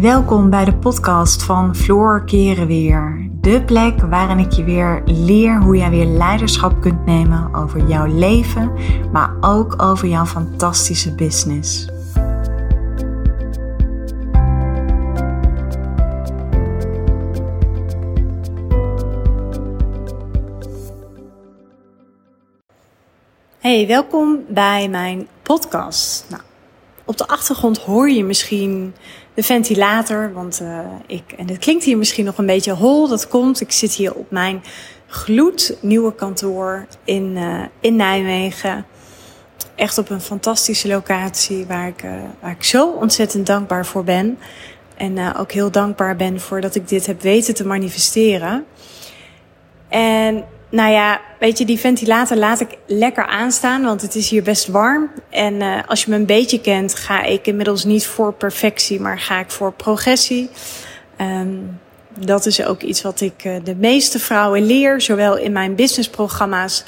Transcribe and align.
Welkom 0.00 0.50
bij 0.50 0.64
de 0.64 0.74
podcast 0.74 1.42
van 1.42 1.76
Floor 1.76 2.24
Keren 2.24 2.66
Weer. 2.66 3.28
De 3.32 3.62
plek 3.64 4.00
waarin 4.00 4.38
ik 4.38 4.52
je 4.52 4.64
weer 4.64 5.02
leer 5.04 5.62
hoe 5.62 5.76
jij 5.76 5.90
weer 5.90 6.06
leiderschap 6.06 6.80
kunt 6.80 7.06
nemen 7.06 7.54
over 7.54 7.88
jouw 7.88 8.06
leven, 8.06 8.72
maar 9.12 9.36
ook 9.40 9.82
over 9.82 10.08
jouw 10.08 10.24
fantastische 10.24 11.14
business. 11.14 11.88
Hey, 23.58 23.86
welkom 23.86 24.44
bij 24.48 24.88
mijn 24.88 25.28
podcast. 25.42 26.26
Nou, 26.28 26.42
op 27.04 27.16
de 27.16 27.26
achtergrond 27.26 27.78
hoor 27.78 28.10
je 28.10 28.24
misschien 28.24 28.94
de 29.38 29.44
ventilator, 29.44 30.32
want 30.32 30.60
uh, 30.62 30.78
ik, 31.06 31.32
en 31.36 31.48
het 31.48 31.58
klinkt 31.58 31.84
hier 31.84 31.98
misschien 31.98 32.24
nog 32.24 32.38
een 32.38 32.46
beetje 32.46 32.72
hol, 32.72 33.08
dat 33.08 33.28
komt. 33.28 33.60
Ik 33.60 33.72
zit 33.72 33.92
hier 33.92 34.14
op 34.14 34.30
mijn 34.30 34.62
gloednieuwe 35.06 36.14
kantoor 36.14 36.86
in, 37.04 37.36
uh, 37.36 37.62
in 37.80 37.96
Nijmegen. 37.96 38.86
Echt 39.74 39.98
op 39.98 40.10
een 40.10 40.20
fantastische 40.20 40.88
locatie 40.88 41.66
waar 41.66 41.88
ik, 41.88 42.02
uh, 42.02 42.10
waar 42.40 42.50
ik 42.50 42.64
zo 42.64 42.90
ontzettend 42.90 43.46
dankbaar 43.46 43.86
voor 43.86 44.04
ben. 44.04 44.38
En 44.96 45.36
ook 45.36 45.52
heel 45.52 45.70
dankbaar 45.70 46.16
ben 46.16 46.40
voor 46.40 46.60
dat 46.60 46.74
ik 46.74 46.88
dit 46.88 47.06
heb 47.06 47.22
weten 47.22 47.54
te 47.54 47.66
manifesteren. 47.66 48.64
En 49.88 50.44
nou 50.70 50.92
ja, 50.92 51.20
weet 51.38 51.58
je, 51.58 51.64
die 51.64 51.78
ventilator 51.78 52.36
laat 52.36 52.60
ik 52.60 52.78
lekker 52.86 53.26
aanstaan, 53.26 53.82
want 53.82 54.02
het 54.02 54.14
is 54.14 54.30
hier 54.30 54.42
best 54.42 54.66
warm. 54.66 55.10
En 55.30 55.54
uh, 55.54 55.78
als 55.86 56.04
je 56.04 56.10
me 56.10 56.16
een 56.16 56.26
beetje 56.26 56.60
kent, 56.60 56.94
ga 56.94 57.22
ik 57.22 57.46
inmiddels 57.46 57.84
niet 57.84 58.06
voor 58.06 58.32
perfectie, 58.32 59.00
maar 59.00 59.18
ga 59.20 59.38
ik 59.38 59.50
voor 59.50 59.72
progressie. 59.72 60.50
Um, 61.20 61.80
dat 62.18 62.46
is 62.46 62.64
ook 62.64 62.82
iets 62.82 63.02
wat 63.02 63.20
ik 63.20 63.44
uh, 63.44 63.56
de 63.64 63.74
meeste 63.74 64.18
vrouwen 64.18 64.66
leer, 64.66 65.00
zowel 65.00 65.36
in 65.36 65.52
mijn 65.52 65.74
businessprogramma's 65.74 66.84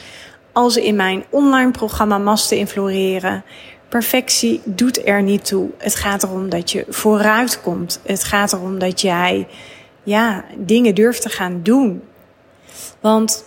als 0.53 0.77
in 0.77 0.97
mijn 0.97 1.25
online 1.31 1.71
programma 1.71 2.19
Masten 2.19 2.59
in 2.59 2.69
Floreren. 2.69 3.45
Perfectie 3.89 4.61
doet 4.65 5.07
er 5.07 5.23
niet 5.23 5.45
toe. 5.45 5.71
Het 5.79 5.95
gaat 5.95 6.23
erom 6.23 6.49
dat 6.49 6.71
je 6.71 6.85
vooruit 6.89 7.61
komt. 7.61 8.01
Het 8.07 8.25
gaat 8.25 8.53
erom 8.53 8.79
dat 8.79 9.01
jij 9.01 9.49
ja, 10.03 10.45
dingen 10.57 10.95
durft 10.95 11.23
te 11.23 11.29
gaan 11.29 11.61
doen. 11.63 12.03
Want 13.01 13.45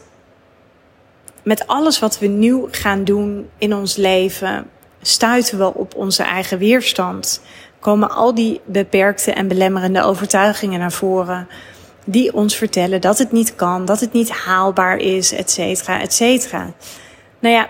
met 1.43 1.67
alles 1.67 1.99
wat 1.99 2.19
we 2.19 2.27
nieuw 2.27 2.67
gaan 2.71 3.03
doen 3.03 3.49
in 3.57 3.75
ons 3.75 3.95
leven, 3.95 4.65
stuiten 5.01 5.57
we 5.57 5.73
op 5.73 5.95
onze 5.95 6.23
eigen 6.23 6.57
weerstand. 6.57 7.41
Komen 7.79 8.09
al 8.09 8.33
die 8.35 8.61
beperkte 8.65 9.31
en 9.31 9.47
belemmerende 9.47 10.03
overtuigingen 10.03 10.79
naar 10.79 10.91
voren. 10.91 11.47
Die 12.05 12.33
ons 12.33 12.55
vertellen 12.55 13.01
dat 13.01 13.17
het 13.17 13.31
niet 13.31 13.55
kan, 13.55 13.85
dat 13.85 13.99
het 13.99 14.13
niet 14.13 14.29
haalbaar 14.29 14.97
is, 14.97 15.31
et 15.31 15.51
cetera, 15.51 16.01
et 16.01 16.13
cetera. 16.13 16.73
Nou 17.39 17.55
ja, 17.55 17.69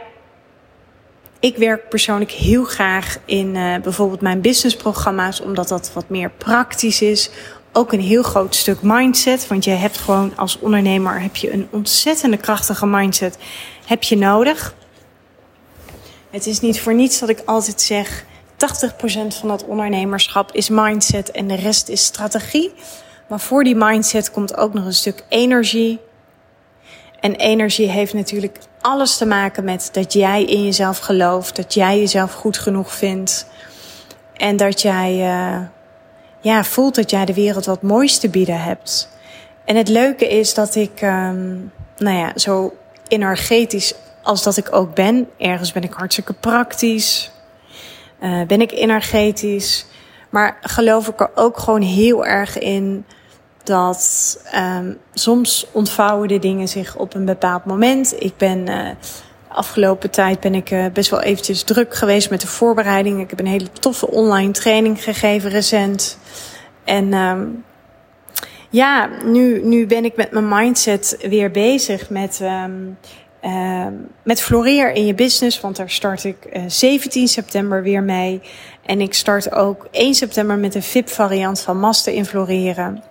ik 1.40 1.58
werk 1.58 1.90
persoonlijk 1.90 2.32
heel 2.32 2.64
graag 2.64 3.18
in 3.26 3.56
uh, 3.56 3.76
bijvoorbeeld 3.78 4.22
mijn 4.22 4.42
businessprogramma's, 4.42 5.42
omdat 5.42 5.68
dat 5.68 5.94
wat 5.94 6.10
meer 6.10 6.32
praktisch 6.38 7.02
is. 7.02 7.30
Ook 7.76 7.94
een 7.94 8.02
heel 8.02 8.24
groot 8.24 8.56
stuk 8.56 8.78
mindset, 8.82 9.48
want 9.48 9.64
je 9.64 9.72
hebt 9.72 9.98
gewoon 9.98 10.38
als 10.38 10.60
ondernemer 10.60 11.22
heb 11.22 11.36
je 11.36 11.54
een 11.54 11.68
ontzettende 11.72 12.38
krachtige 12.38 12.86
mindset 12.86 13.38
heb 13.86 14.04
je 14.04 14.18
nodig. 14.18 14.76
Het 16.30 16.48
is 16.48 16.60
niet 16.60 16.82
voor 16.82 16.94
niets 16.94 17.20
dat 17.20 17.30
ik 17.30 17.42
altijd 17.46 17.82
zeg: 17.82 18.24
80% 18.24 18.26
van 19.40 19.48
dat 19.48 19.66
ondernemerschap 19.66 20.52
is 20.52 20.70
mindset 20.70 21.32
en 21.32 21.48
de 21.48 21.56
rest 21.56 21.90
is 21.90 22.04
strategie. 22.04 22.74
Maar 23.30 23.40
voor 23.40 23.64
die 23.64 23.76
mindset 23.76 24.32
komt 24.32 24.58
ook 24.58 24.74
nog 24.74 24.86
een 24.86 24.94
stuk 24.94 25.24
energie. 25.30 26.00
En 27.20 27.36
energie 27.36 27.90
heeft 27.90 28.14
natuurlijk 28.14 28.60
alles 28.82 29.18
te 29.18 29.26
maken 29.26 29.64
met 29.64 29.90
dat 29.92 30.14
jij 30.14 30.44
in 30.44 30.64
jezelf 30.64 30.98
gelooft, 30.98 31.56
dat 31.56 31.74
jij 31.74 32.00
jezelf 32.00 32.34
goed 32.34 32.58
genoeg 32.58 32.94
vindt 32.94 33.48
en 34.34 34.58
dat 34.58 34.82
jij 34.82 35.18
uh, 35.18 35.60
ja, 36.44 36.64
voelt 36.64 36.96
dat 36.96 37.10
jij 37.10 37.26
de 37.26 37.34
wereld 37.34 37.66
wat 37.66 37.82
moois 37.82 38.18
te 38.18 38.30
bieden 38.30 38.62
hebt. 38.62 39.10
En 39.66 39.76
het 39.76 39.88
leuke 39.88 40.28
is 40.28 40.54
dat 40.54 40.76
ik, 40.76 41.02
um, 41.02 41.72
nou 41.98 42.18
ja, 42.18 42.32
zo 42.36 42.74
energetisch 43.08 43.94
als 44.24 44.44
dat 44.44 44.58
ik 44.58 44.76
ook 44.76 44.96
ben. 44.96 45.30
Ergens 45.38 45.72
ben 45.72 45.84
ik 45.84 45.94
hartstikke 45.94 46.34
praktisch. 46.34 47.32
Uh, 48.24 48.46
ben 48.46 48.62
ik 48.62 48.72
energetisch. 48.72 49.86
Maar 50.30 50.58
geloof 50.62 51.08
ik 51.08 51.20
er 51.20 51.30
ook 51.36 51.60
gewoon 51.60 51.82
heel 51.82 52.26
erg 52.26 52.58
in 52.58 53.06
dat 53.64 54.40
um, 54.56 54.98
soms 55.14 55.68
ontvouwen 55.72 56.28
de 56.28 56.40
dingen 56.40 56.68
zich 56.68 56.96
op 56.96 57.14
een 57.14 57.26
bepaald 57.26 57.66
moment. 57.66 58.22
Ik 58.22 58.38
ben 58.38 58.70
uh, 58.70 58.90
afgelopen 59.54 60.10
tijd 60.10 60.40
ben 60.40 60.56
ik 60.56 60.72
uh, 60.72 60.86
best 60.94 61.10
wel 61.10 61.22
eventjes 61.22 61.64
druk 61.64 61.96
geweest 61.96 62.30
met 62.30 62.42
de 62.42 62.48
voorbereiding. 62.48 63.22
Ik 63.22 63.30
heb 63.30 63.40
een 63.40 63.48
hele 63.48 63.72
toffe 63.72 64.10
online 64.10 64.52
training 64.52 65.04
gegeven 65.04 65.50
recent. 65.50 66.18
En 66.84 67.14
um, 67.14 67.64
ja, 68.70 69.10
nu, 69.26 69.64
nu 69.64 69.86
ben 69.86 70.06
ik 70.06 70.16
met 70.16 70.32
mijn 70.32 70.48
mindset 70.48 71.18
weer 71.22 71.52
bezig 71.52 72.10
met, 72.10 72.42
um, 72.42 72.98
met 74.24 74.42
floreer 74.42 74.92
in 74.92 75.06
je 75.06 75.14
business. 75.14 75.62
Want 75.62 75.76
daar 75.76 75.90
start 75.90 76.24
ik 76.24 76.38
uh, 76.54 76.64
17 76.68 77.28
september 77.28 77.84
weer 77.84 78.04
mee. 78.04 78.42
En 78.86 79.02
ik 79.02 79.14
start 79.14 79.52
ook 79.52 79.88
1 79.92 80.14
september 80.14 80.58
met 80.58 80.76
een 80.76 80.84
VIP-variant 80.84 81.62
van 81.62 81.80
Master 81.80 82.14
in 82.14 82.26
Floreren. 82.26 83.04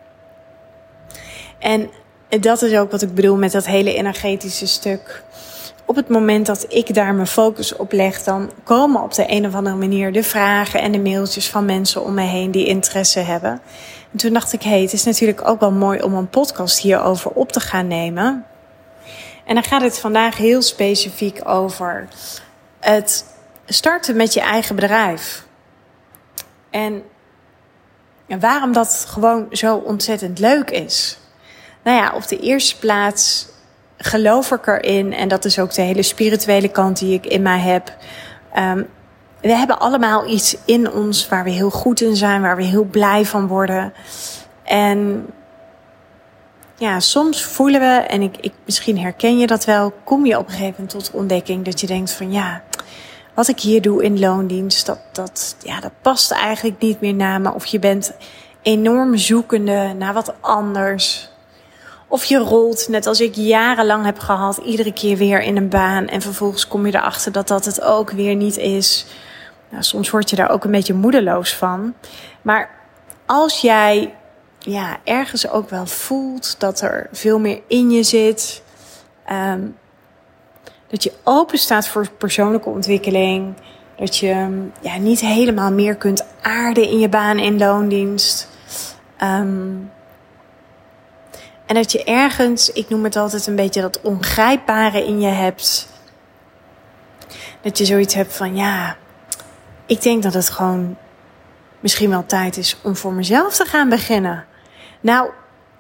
En 1.59 1.91
dat 2.41 2.63
is 2.63 2.77
ook 2.77 2.91
wat 2.91 3.03
ik 3.03 3.15
bedoel 3.15 3.37
met 3.37 3.53
dat 3.53 3.67
hele 3.67 3.95
energetische 3.95 4.67
stuk. 4.67 5.23
Op 5.87 5.97
het 5.97 6.09
moment 6.09 6.47
dat 6.47 6.67
ik 6.69 6.95
daar 6.95 7.15
mijn 7.15 7.27
focus 7.27 7.77
op 7.77 7.93
leg, 7.93 8.23
dan 8.23 8.51
komen 8.65 9.03
op 9.03 9.15
de 9.15 9.25
een 9.27 9.47
of 9.47 9.55
andere 9.55 9.77
manier 9.77 10.13
de 10.13 10.23
vragen 10.23 10.81
en 10.81 10.93
de 10.93 11.01
mailtjes 11.01 11.51
van 11.51 11.65
mensen 11.65 12.05
om 12.05 12.15
me 12.15 12.23
heen 12.23 12.51
die 12.51 12.67
interesse 12.67 13.21
hebben. 13.21 13.61
En 14.13 14.19
toen 14.19 14.33
dacht 14.33 14.53
ik, 14.53 14.63
hé, 14.63 14.71
hey, 14.71 14.81
het 14.81 14.93
is 14.93 15.05
natuurlijk 15.05 15.49
ook 15.49 15.61
wel 15.61 15.73
mooi 15.73 16.03
om 16.03 16.15
een 16.15 16.29
podcast 16.29 16.79
hierover 16.79 17.31
op 17.31 17.53
te 17.53 17.61
gaan 17.61 17.87
nemen. 17.87 18.47
En 19.45 19.55
dan 19.55 19.65
gaat 19.65 19.83
het 19.83 19.99
vandaag 19.99 20.37
heel 20.37 20.63
specifiek 20.63 21.41
over 21.49 22.09
het 22.81 23.25
starten 23.67 24.17
met 24.17 24.35
je 24.35 24.41
eigen 24.41 24.75
bedrijf. 24.75 25.47
En 26.71 27.03
waarom 28.41 28.73
dat 28.73 29.07
gewoon 29.09 29.47
zo 29.51 29.77
ontzettend 29.77 30.39
leuk 30.39 30.71
is. 30.71 31.19
Nou 31.83 31.97
ja, 31.97 32.13
op 32.15 32.29
de 32.29 32.39
eerste 32.39 32.79
plaats 32.79 33.47
geloof 34.03 34.51
ik 34.51 34.67
erin, 34.67 35.13
en 35.13 35.29
dat 35.29 35.45
is 35.45 35.59
ook 35.59 35.75
de 35.75 35.83
hele 35.83 36.03
spirituele 36.03 36.69
kant 36.69 36.99
die 36.99 37.15
ik 37.15 37.27
in 37.27 37.43
mij 37.43 37.59
heb. 37.59 37.97
Um, 38.59 38.89
we 39.41 39.57
hebben 39.57 39.79
allemaal 39.79 40.27
iets 40.27 40.57
in 40.65 40.93
ons 40.93 41.29
waar 41.29 41.45
we 41.45 41.51
heel 41.51 41.71
goed 41.71 42.01
in 42.01 42.17
zijn, 42.17 42.43
waar 42.43 42.57
we 42.57 42.63
heel 42.63 42.85
blij 42.85 43.25
van 43.25 43.47
worden. 43.47 43.93
En 44.65 45.27
ja, 46.77 47.01
soms 47.01 47.45
voelen 47.45 47.81
we, 47.81 47.87
en 47.87 48.23
ik, 48.23 48.37
ik, 48.41 48.53
misschien 48.65 48.99
herken 48.99 49.39
je 49.39 49.47
dat 49.47 49.65
wel, 49.65 49.93
kom 50.05 50.27
je 50.27 50.39
op 50.39 50.47
een 50.47 50.53
gegeven 50.53 50.75
moment 50.79 50.91
tot 50.91 51.11
ontdekking 51.11 51.65
dat 51.65 51.81
je 51.81 51.87
denkt 51.87 52.13
van 52.13 52.33
ja, 52.33 52.63
wat 53.35 53.49
ik 53.49 53.61
hier 53.61 53.83
doe 53.83 54.05
in 54.05 54.19
loondienst, 54.19 54.87
dat, 54.87 54.99
dat, 55.13 55.57
ja, 55.63 55.81
dat 55.81 55.93
past 56.03 56.31
eigenlijk 56.31 56.81
niet 56.81 57.01
meer 57.01 57.15
naar 57.15 57.41
me. 57.41 57.55
Of 57.55 57.67
je 57.67 57.79
bent 57.79 58.13
enorm 58.63 59.17
zoekende 59.17 59.95
naar 59.99 60.13
wat 60.13 60.35
anders. 60.41 61.32
Of 62.13 62.25
je 62.25 62.39
rolt, 62.39 62.89
net 62.89 63.07
als 63.07 63.21
ik 63.21 63.35
jarenlang 63.35 64.05
heb 64.05 64.19
gehad, 64.19 64.57
iedere 64.57 64.93
keer 64.93 65.17
weer 65.17 65.43
in 65.43 65.57
een 65.57 65.69
baan. 65.69 66.07
En 66.07 66.21
vervolgens 66.21 66.69
kom 66.69 66.87
je 66.87 66.95
erachter 66.95 67.33
dat 67.33 67.49
dat 67.49 67.65
het 67.65 67.83
ook 67.83 68.11
weer 68.11 68.35
niet 68.35 68.57
is. 68.57 69.07
Nou, 69.71 69.83
soms 69.83 70.11
word 70.11 70.31
je 70.31 70.37
daar 70.37 70.51
ook 70.51 70.65
een 70.65 70.71
beetje 70.71 70.95
moedeloos 70.95 71.55
van. 71.55 71.95
Maar 72.43 72.71
als 73.27 73.61
jij 73.61 74.15
ja, 74.59 74.99
ergens 75.05 75.49
ook 75.49 75.71
wel 75.71 75.87
voelt 75.87 76.61
dat 76.61 76.81
er 76.81 77.09
veel 77.13 77.39
meer 77.39 77.61
in 77.67 77.91
je 77.91 78.03
zit. 78.03 78.63
Um, 79.31 79.77
dat 80.89 81.03
je 81.03 81.13
open 81.25 81.59
staat 81.59 81.89
voor 81.89 82.11
persoonlijke 82.19 82.69
ontwikkeling. 82.69 83.55
Dat 83.97 84.17
je 84.17 84.67
ja, 84.81 84.97
niet 84.99 85.21
helemaal 85.21 85.73
meer 85.73 85.97
kunt 85.97 86.27
aarden 86.43 86.89
in 86.89 86.99
je 86.99 87.09
baan 87.09 87.39
in 87.39 87.59
loondienst. 87.59 88.49
Um, 89.23 89.91
en 91.73 91.79
dat 91.79 91.93
je 91.93 92.05
ergens, 92.05 92.73
ik 92.73 92.89
noem 92.89 93.05
het 93.05 93.17
altijd 93.17 93.47
een 93.47 93.57
beetje 93.57 93.81
dat 93.81 94.01
ongrijpbare 94.01 95.07
in 95.07 95.21
je 95.21 95.29
hebt. 95.29 95.89
Dat 97.61 97.79
je 97.79 97.85
zoiets 97.85 98.15
hebt 98.15 98.37
van 98.37 98.57
ja, 98.57 98.97
ik 99.87 100.03
denk 100.03 100.23
dat 100.23 100.35
het 100.35 100.51
gewoon 100.51 100.97
misschien 101.81 102.11
wel 102.11 102.27
tijd 102.27 102.57
is 102.57 102.77
om 102.83 102.97
voor 102.97 103.13
mezelf 103.13 103.55
te 103.55 103.65
gaan 103.65 103.89
beginnen. 103.89 104.45
Nou, 105.01 105.31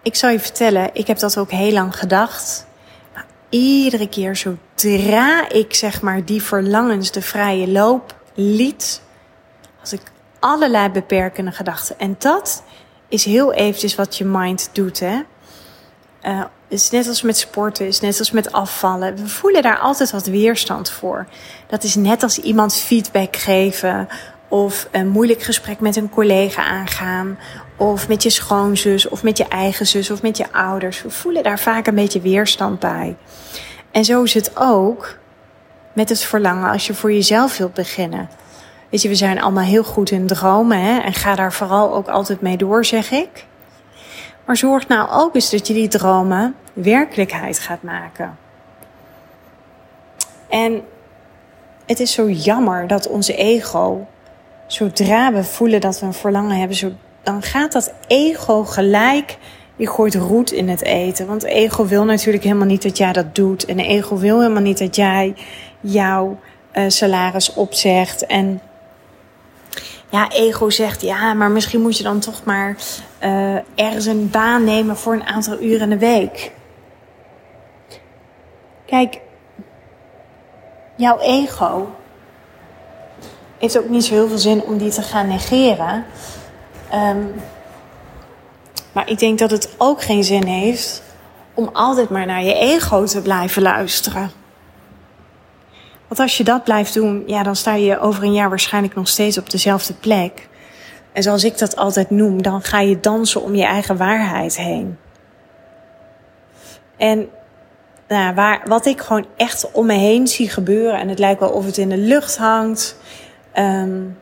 ik 0.02 0.14
zal 0.14 0.30
je 0.30 0.40
vertellen, 0.40 0.90
ik 0.92 1.06
heb 1.06 1.18
dat 1.18 1.38
ook 1.38 1.50
heel 1.50 1.72
lang 1.72 1.98
gedacht. 1.98 2.66
Maar 3.14 3.26
iedere 3.48 4.08
keer 4.08 4.36
zodra 4.36 5.48
ik 5.48 5.74
zeg 5.74 6.02
maar 6.02 6.24
die 6.24 6.42
verlangens 6.42 7.10
de 7.10 7.22
vrije 7.22 7.68
loop 7.68 8.14
liet, 8.34 9.02
had 9.78 9.92
ik 9.92 10.02
allerlei 10.38 10.88
beperkende 10.88 11.52
gedachten. 11.52 11.98
En 11.98 12.16
dat 12.18 12.62
is 13.08 13.24
heel 13.24 13.52
eventjes 13.52 13.94
wat 13.94 14.16
je 14.16 14.24
mind 14.24 14.70
doet. 14.72 15.00
Hè? 15.00 15.20
Uh, 16.26 16.44
is 16.68 16.90
net 16.90 17.08
als 17.08 17.22
met 17.22 17.38
sporten, 17.38 17.86
is 17.86 18.00
net 18.00 18.18
als 18.18 18.30
met 18.30 18.52
afvallen. 18.52 19.16
We 19.16 19.28
voelen 19.28 19.62
daar 19.62 19.78
altijd 19.78 20.10
wat 20.10 20.26
weerstand 20.26 20.90
voor. 20.90 21.26
Dat 21.66 21.82
is 21.82 21.94
net 21.94 22.22
als 22.22 22.38
iemand 22.38 22.74
feedback 22.74 23.36
geven 23.36 24.08
of 24.48 24.88
een 24.90 25.08
moeilijk 25.08 25.42
gesprek 25.42 25.80
met 25.80 25.96
een 25.96 26.10
collega 26.10 26.64
aangaan. 26.64 27.38
Of 27.76 28.08
met 28.08 28.22
je 28.22 28.30
schoonzus, 28.30 29.08
of 29.08 29.22
met 29.22 29.38
je 29.38 29.48
eigen 29.48 29.86
zus, 29.86 30.10
of 30.10 30.22
met 30.22 30.36
je 30.36 30.52
ouders. 30.52 31.02
We 31.02 31.10
voelen 31.10 31.42
daar 31.42 31.58
vaak 31.58 31.86
een 31.86 31.94
beetje 31.94 32.20
weerstand 32.20 32.78
bij. 32.78 33.16
En 33.90 34.04
zo 34.04 34.22
is 34.22 34.34
het 34.34 34.50
ook 34.54 35.16
met 35.92 36.08
het 36.08 36.20
verlangen 36.20 36.70
als 36.70 36.86
je 36.86 36.94
voor 36.94 37.12
jezelf 37.12 37.56
wilt 37.56 37.74
beginnen. 37.74 38.28
Weet 38.90 39.02
je, 39.02 39.08
we 39.08 39.14
zijn 39.14 39.42
allemaal 39.42 39.64
heel 39.64 39.84
goed 39.84 40.10
in 40.10 40.26
dromen 40.26 40.80
hè? 40.80 40.98
en 40.98 41.12
ga 41.12 41.34
daar 41.34 41.52
vooral 41.52 41.94
ook 41.94 42.08
altijd 42.08 42.40
mee 42.40 42.56
door, 42.56 42.84
zeg 42.84 43.10
ik. 43.10 43.46
Maar 44.44 44.56
zorg 44.56 44.88
nou 44.88 45.10
ook 45.10 45.34
eens 45.34 45.50
dat 45.50 45.66
je 45.66 45.74
die 45.74 45.88
dromen 45.88 46.54
werkelijkheid 46.72 47.58
gaat 47.58 47.82
maken. 47.82 48.38
En 50.48 50.82
het 51.86 52.00
is 52.00 52.12
zo 52.12 52.30
jammer 52.30 52.86
dat 52.86 53.08
onze 53.08 53.34
ego, 53.34 54.06
zodra 54.66 55.32
we 55.32 55.44
voelen 55.44 55.80
dat 55.80 56.00
we 56.00 56.06
een 56.06 56.12
verlangen 56.12 56.56
hebben, 56.56 56.76
zo, 56.76 56.92
dan 57.22 57.42
gaat 57.42 57.72
dat 57.72 57.92
ego 58.06 58.64
gelijk, 58.64 59.38
je 59.76 59.88
gooit 59.88 60.14
roet 60.14 60.52
in 60.52 60.68
het 60.68 60.82
eten. 60.82 61.26
Want 61.26 61.42
ego 61.42 61.86
wil 61.86 62.04
natuurlijk 62.04 62.44
helemaal 62.44 62.66
niet 62.66 62.82
dat 62.82 62.96
jij 62.96 63.12
dat 63.12 63.34
doet. 63.34 63.64
En 63.64 63.78
ego 63.78 64.16
wil 64.16 64.40
helemaal 64.40 64.62
niet 64.62 64.78
dat 64.78 64.96
jij 64.96 65.34
jouw 65.80 66.38
uh, 66.72 66.84
salaris 66.88 67.54
opzegt. 67.54 68.26
En 68.26 68.60
ja, 70.08 70.30
ego 70.30 70.70
zegt 70.70 71.02
ja, 71.02 71.34
maar 71.34 71.50
misschien 71.50 71.80
moet 71.80 71.96
je 71.96 72.02
dan 72.02 72.20
toch 72.20 72.44
maar 72.44 72.76
uh, 73.22 73.56
ergens 73.74 74.06
een 74.06 74.30
baan 74.30 74.64
nemen 74.64 74.96
voor 74.96 75.12
een 75.12 75.26
aantal 75.26 75.60
uren 75.60 75.80
in 75.80 75.90
de 75.90 75.98
week. 75.98 76.52
Kijk, 78.86 79.20
jouw 80.96 81.18
ego 81.18 81.94
heeft 83.58 83.78
ook 83.78 83.88
niet 83.88 84.04
zo 84.04 84.14
heel 84.14 84.28
veel 84.28 84.38
zin 84.38 84.62
om 84.62 84.78
die 84.78 84.90
te 84.90 85.02
gaan 85.02 85.28
negeren. 85.28 86.04
Um, 86.94 87.34
maar 88.92 89.08
ik 89.08 89.18
denk 89.18 89.38
dat 89.38 89.50
het 89.50 89.74
ook 89.78 90.02
geen 90.02 90.24
zin 90.24 90.46
heeft 90.46 91.02
om 91.54 91.70
altijd 91.72 92.08
maar 92.08 92.26
naar 92.26 92.44
je 92.44 92.54
ego 92.54 93.04
te 93.04 93.22
blijven 93.22 93.62
luisteren. 93.62 94.41
Want 96.12 96.24
als 96.24 96.36
je 96.36 96.44
dat 96.44 96.64
blijft 96.64 96.94
doen, 96.94 97.22
ja, 97.26 97.42
dan 97.42 97.56
sta 97.56 97.74
je 97.74 97.98
over 97.98 98.22
een 98.22 98.32
jaar 98.32 98.48
waarschijnlijk 98.48 98.94
nog 98.94 99.08
steeds 99.08 99.38
op 99.38 99.50
dezelfde 99.50 99.94
plek. 99.94 100.48
En 101.12 101.22
zoals 101.22 101.44
ik 101.44 101.58
dat 101.58 101.76
altijd 101.76 102.10
noem, 102.10 102.42
dan 102.42 102.62
ga 102.62 102.80
je 102.80 103.00
dansen 103.00 103.42
om 103.42 103.54
je 103.54 103.64
eigen 103.64 103.96
waarheid 103.96 104.56
heen. 104.56 104.98
En 106.96 107.28
nou, 108.08 108.34
waar, 108.34 108.62
wat 108.64 108.86
ik 108.86 109.00
gewoon 109.00 109.26
echt 109.36 109.70
om 109.70 109.86
me 109.86 109.92
heen 109.92 110.26
zie 110.26 110.48
gebeuren, 110.50 111.00
en 111.00 111.08
het 111.08 111.18
lijkt 111.18 111.40
wel 111.40 111.50
of 111.50 111.66
het 111.66 111.78
in 111.78 111.88
de 111.88 111.98
lucht 111.98 112.36
hangt. 112.36 112.96
Um, 113.58 114.18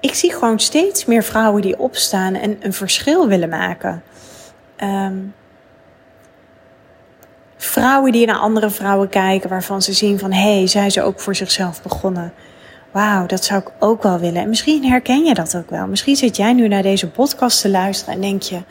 ik 0.00 0.14
zie 0.14 0.32
gewoon 0.32 0.58
steeds 0.58 1.04
meer 1.04 1.22
vrouwen 1.22 1.62
die 1.62 1.78
opstaan 1.78 2.34
en 2.34 2.56
een 2.60 2.72
verschil 2.72 3.28
willen 3.28 3.48
maken. 3.48 4.02
Um, 4.82 5.34
vrouwen 7.74 8.12
die 8.12 8.26
naar 8.26 8.36
andere 8.36 8.70
vrouwen 8.70 9.08
kijken, 9.08 9.50
waarvan 9.50 9.82
ze 9.82 9.92
zien 9.92 10.18
van 10.18 10.32
hé, 10.32 10.56
hey, 10.56 10.66
zijn 10.66 10.90
ze 10.90 11.02
ook 11.02 11.20
voor 11.20 11.34
zichzelf 11.34 11.82
begonnen. 11.82 12.32
Wauw, 12.92 13.26
dat 13.26 13.44
zou 13.44 13.60
ik 13.60 13.72
ook 13.78 14.02
wel 14.02 14.18
willen. 14.18 14.42
En 14.42 14.48
misschien 14.48 14.84
herken 14.84 15.24
je 15.24 15.34
dat 15.34 15.56
ook 15.56 15.70
wel. 15.70 15.86
Misschien 15.86 16.16
zit 16.16 16.36
jij 16.36 16.52
nu 16.52 16.68
naar 16.68 16.82
deze 16.82 17.10
podcast 17.10 17.60
te 17.60 17.68
luisteren 17.68 18.14
en 18.14 18.20
denk 18.20 18.42
je, 18.42 18.62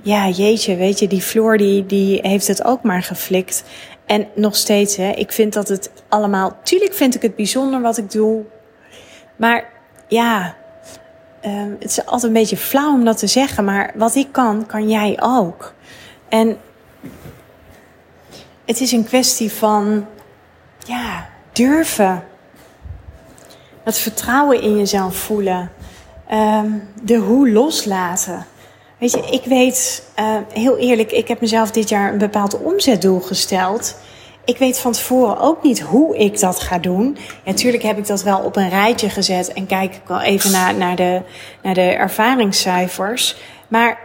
ja, 0.00 0.28
jeetje, 0.28 0.76
weet 0.76 0.98
je, 0.98 1.08
die 1.08 1.20
Floor 1.20 1.56
die, 1.56 1.86
die 1.86 2.18
heeft 2.22 2.46
het 2.46 2.64
ook 2.64 2.82
maar 2.82 3.02
geflikt. 3.02 3.64
En 4.06 4.26
nog 4.34 4.56
steeds, 4.56 4.96
hè, 4.96 5.10
ik 5.10 5.32
vind 5.32 5.52
dat 5.52 5.68
het 5.68 5.90
allemaal, 6.08 6.58
tuurlijk 6.62 6.94
vind 6.94 7.14
ik 7.14 7.22
het 7.22 7.36
bijzonder 7.36 7.80
wat 7.80 7.98
ik 7.98 8.10
doe. 8.10 8.44
Maar 9.36 9.64
ja, 10.08 10.54
um, 11.44 11.76
het 11.80 11.90
is 11.90 12.06
altijd 12.06 12.22
een 12.22 12.32
beetje 12.32 12.56
flauw 12.56 12.92
om 12.92 13.04
dat 13.04 13.18
te 13.18 13.26
zeggen, 13.26 13.64
maar 13.64 13.92
wat 13.94 14.14
ik 14.14 14.28
kan, 14.30 14.66
kan 14.66 14.88
jij 14.88 15.18
ook. 15.20 15.74
En 16.28 16.56
het 18.66 18.80
is 18.80 18.92
een 18.92 19.04
kwestie 19.04 19.52
van, 19.52 20.06
ja, 20.86 21.28
durven. 21.52 22.24
Het 23.82 23.98
vertrouwen 23.98 24.62
in 24.62 24.76
jezelf 24.76 25.16
voelen. 25.16 25.70
Um, 26.32 26.88
de 27.02 27.16
hoe 27.16 27.50
loslaten. 27.50 28.46
Weet 28.98 29.10
je, 29.10 29.26
ik 29.30 29.44
weet, 29.44 30.02
uh, 30.20 30.36
heel 30.52 30.78
eerlijk, 30.78 31.12
ik 31.12 31.28
heb 31.28 31.40
mezelf 31.40 31.70
dit 31.70 31.88
jaar 31.88 32.12
een 32.12 32.18
bepaald 32.18 32.58
omzetdoel 32.62 33.20
gesteld. 33.20 33.96
Ik 34.44 34.58
weet 34.58 34.78
van 34.78 34.92
tevoren 34.92 35.40
ook 35.40 35.62
niet 35.62 35.80
hoe 35.80 36.16
ik 36.16 36.40
dat 36.40 36.60
ga 36.60 36.78
doen. 36.78 37.16
natuurlijk 37.44 37.82
heb 37.82 37.98
ik 37.98 38.06
dat 38.06 38.22
wel 38.22 38.38
op 38.38 38.56
een 38.56 38.68
rijtje 38.68 39.10
gezet 39.10 39.52
en 39.52 39.66
kijk 39.66 39.94
ik 39.94 40.02
wel 40.06 40.20
even 40.20 40.50
naar, 40.50 40.74
naar, 40.74 40.96
de, 40.96 41.22
naar 41.62 41.74
de 41.74 41.80
ervaringscijfers. 41.80 43.36
Maar 43.68 43.98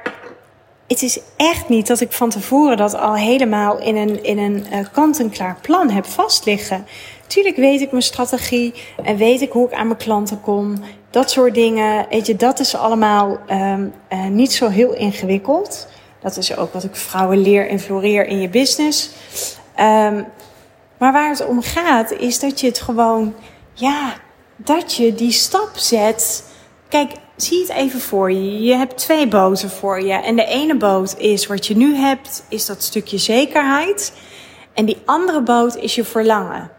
het 0.92 1.02
is 1.02 1.20
echt 1.36 1.70
niet 1.70 1.88
dat 1.88 2.00
ik 2.00 2.12
van 2.12 2.30
tevoren 2.30 2.78
dat 2.78 2.96
al 2.96 3.16
helemaal 3.16 3.80
in 3.80 3.96
een, 3.96 4.24
in 4.24 4.38
een 4.38 4.66
uh, 4.72 4.80
kant-en-klaar 4.92 5.58
plan 5.62 5.90
heb 5.90 6.06
vastliggen. 6.06 6.86
Tuurlijk 7.28 7.56
weet 7.56 7.82
ik 7.82 7.92
mijn 7.92 8.04
strategie 8.04 8.74
en 9.04 9.18
weet 9.18 9.42
ik 9.42 9.52
hoe 9.52 9.68
ik 9.68 9.74
aan 9.74 9.88
mijn 9.88 10.00
klanten 10.00 10.42
kom. 10.42 10.76
Dat 11.10 11.32
soort 11.32 11.54
dingen, 11.54 12.06
weet 12.10 12.28
je, 12.28 12.36
dat 12.36 12.60
is 12.60 12.76
allemaal 12.76 13.38
um, 13.50 13.94
uh, 14.10 14.26
niet 14.26 14.54
zo 14.54 14.68
heel 14.68 14.94
ingewikkeld. 14.94 15.88
Dat 16.22 16.38
is 16.38 16.58
ook 16.58 16.74
wat 16.74 16.84
ik 16.84 16.96
vrouwen 16.96 17.42
leer 17.42 17.70
en 17.70 17.80
floreer 17.80 18.26
in 18.26 18.42
je 18.42 18.50
business. 18.50 19.10
Um, 19.80 20.26
maar 20.98 21.12
waar 21.12 21.30
het 21.30 21.46
om 21.46 21.62
gaat, 21.62 22.12
is 22.12 22.40
dat 22.40 22.60
je 22.60 22.68
het 22.68 22.82
gewoon, 22.82 23.34
ja, 23.74 24.14
dat 24.56 24.96
je 24.96 25.14
die 25.14 25.32
stap 25.32 25.70
zet. 25.74 26.44
Kijk, 26.90 27.12
zie 27.44 27.60
het 27.60 27.70
even 27.70 28.00
voor 28.00 28.32
je. 28.32 28.62
Je 28.62 28.76
hebt 28.76 28.98
twee 28.98 29.28
boten 29.28 29.70
voor 29.70 30.02
je. 30.02 30.14
En 30.14 30.36
de 30.36 30.46
ene 30.46 30.76
boot 30.76 31.18
is 31.18 31.48
wat 31.48 31.68
je 31.68 31.76
nu 31.76 31.96
hebt, 31.96 32.44
is 32.50 32.66
dat 32.66 32.84
stukje 32.84 33.18
zekerheid. 33.18 34.14
En 34.74 34.86
die 34.86 34.98
andere 35.06 35.42
boot 35.42 35.76
is 35.76 35.96
je 35.96 36.04
verlangen. 36.04 36.72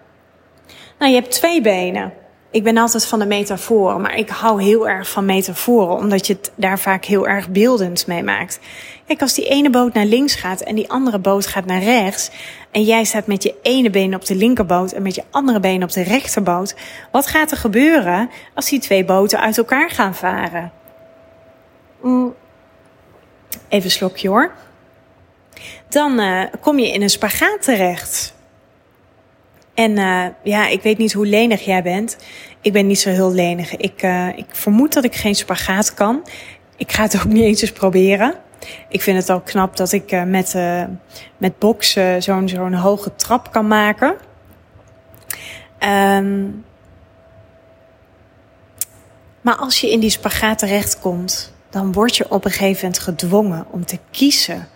Nou, 0.99 1.13
je 1.13 1.21
hebt 1.21 1.31
twee 1.31 1.61
benen. 1.61 2.13
Ik 2.53 2.63
ben 2.63 2.77
altijd 2.77 3.07
van 3.07 3.19
de 3.19 3.27
metaforen, 3.27 4.01
maar 4.01 4.17
ik 4.17 4.29
hou 4.29 4.63
heel 4.63 4.89
erg 4.89 5.11
van 5.11 5.25
metaforen, 5.25 5.97
omdat 5.97 6.27
je 6.27 6.33
het 6.33 6.53
daar 6.55 6.79
vaak 6.79 7.05
heel 7.05 7.27
erg 7.29 7.49
beeldend 7.49 8.07
mee 8.07 8.23
maakt. 8.23 8.59
Kijk, 9.07 9.21
als 9.21 9.35
die 9.35 9.49
ene 9.49 9.71
boot 9.71 9.95
naar 9.95 10.05
links 10.05 10.35
gaat 10.35 10.61
en 10.61 10.75
die 10.75 10.91
andere 10.91 11.19
boot 11.19 11.47
gaat 11.47 11.65
naar 11.65 11.83
rechts, 11.83 12.31
en 12.71 12.83
jij 12.83 13.05
staat 13.05 13.27
met 13.27 13.43
je 13.43 13.55
ene 13.63 13.91
been 13.91 14.15
op 14.15 14.25
de 14.25 14.35
linkerboot 14.35 14.93
en 14.93 15.03
met 15.03 15.15
je 15.15 15.23
andere 15.31 15.61
been 15.61 15.83
op 15.83 15.93
de 15.93 16.03
rechterboot, 16.03 16.75
wat 17.13 17.27
gaat 17.27 17.51
er 17.51 17.57
gebeuren 17.57 18.31
als 18.55 18.69
die 18.69 18.81
twee 18.81 19.05
boten 19.05 19.41
uit 19.41 19.59
elkaar 19.59 19.91
gaan 19.91 20.15
varen? 20.15 20.73
Mm. 22.03 22.35
Even 23.69 23.85
een 23.85 23.91
slokje 23.91 24.29
hoor. 24.29 24.53
Dan 25.89 26.21
uh, 26.21 26.43
kom 26.61 26.79
je 26.79 26.93
in 26.93 27.03
een 27.03 27.11
spagaat 27.11 27.63
terecht. 27.63 28.32
En 29.75 29.91
uh, 29.91 30.25
ja, 30.43 30.69
ik 30.69 30.83
weet 30.83 30.99
niet 30.99 31.13
hoe 31.13 31.27
lenig 31.27 31.65
jij 31.65 31.83
bent. 31.83 32.17
Ik 32.61 32.73
ben 32.73 32.87
niet 32.87 33.01
zo 33.01 33.11
heel 33.11 33.33
lenig. 33.33 33.77
Ik, 33.77 34.03
uh, 34.03 34.29
ik 34.29 34.47
vermoed 34.49 34.93
dat 34.93 35.05
ik 35.05 35.15
geen 35.15 35.35
spagaat 35.35 35.95
kan. 35.95 36.27
Ik 36.77 36.93
ga 36.93 37.03
het 37.03 37.17
ook 37.17 37.25
niet 37.25 37.43
eens 37.43 37.61
eens 37.61 37.73
proberen. 37.73 38.35
Ik 38.89 39.03
vind 39.03 39.19
het 39.19 39.31
al 39.31 39.41
knap 39.41 39.77
dat 39.77 39.93
ik 39.93 40.13
uh, 40.13 40.23
met, 40.23 40.57
met 41.37 41.59
boksen 41.59 42.23
zo'n 42.23 42.49
zo'n 42.49 42.75
hoge 42.75 43.15
trap 43.15 43.53
kan 43.53 43.67
maken. 43.67 44.15
Um, 45.79 46.65
maar 49.41 49.57
als 49.57 49.81
je 49.81 49.91
in 49.91 50.01
die 50.01 50.11
spagaat 50.11 50.59
terechtkomt, 50.59 51.53
dan 51.71 51.93
word 51.93 52.17
je 52.17 52.31
op 52.31 52.45
een 52.45 52.51
gegeven 52.51 52.85
moment 52.85 53.03
gedwongen 53.03 53.67
om 53.71 53.85
te 53.87 53.99
kiezen. 54.11 54.69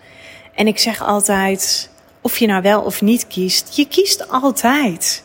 En 0.55 0.67
ik 0.67 0.79
zeg 0.79 1.01
altijd, 1.03 1.89
of 2.27 2.37
je 2.37 2.47
nou 2.47 2.61
wel 2.61 2.81
of 2.81 3.01
niet 3.01 3.27
kiest, 3.27 3.75
je 3.75 3.87
kiest 3.87 4.29
altijd. 4.29 5.23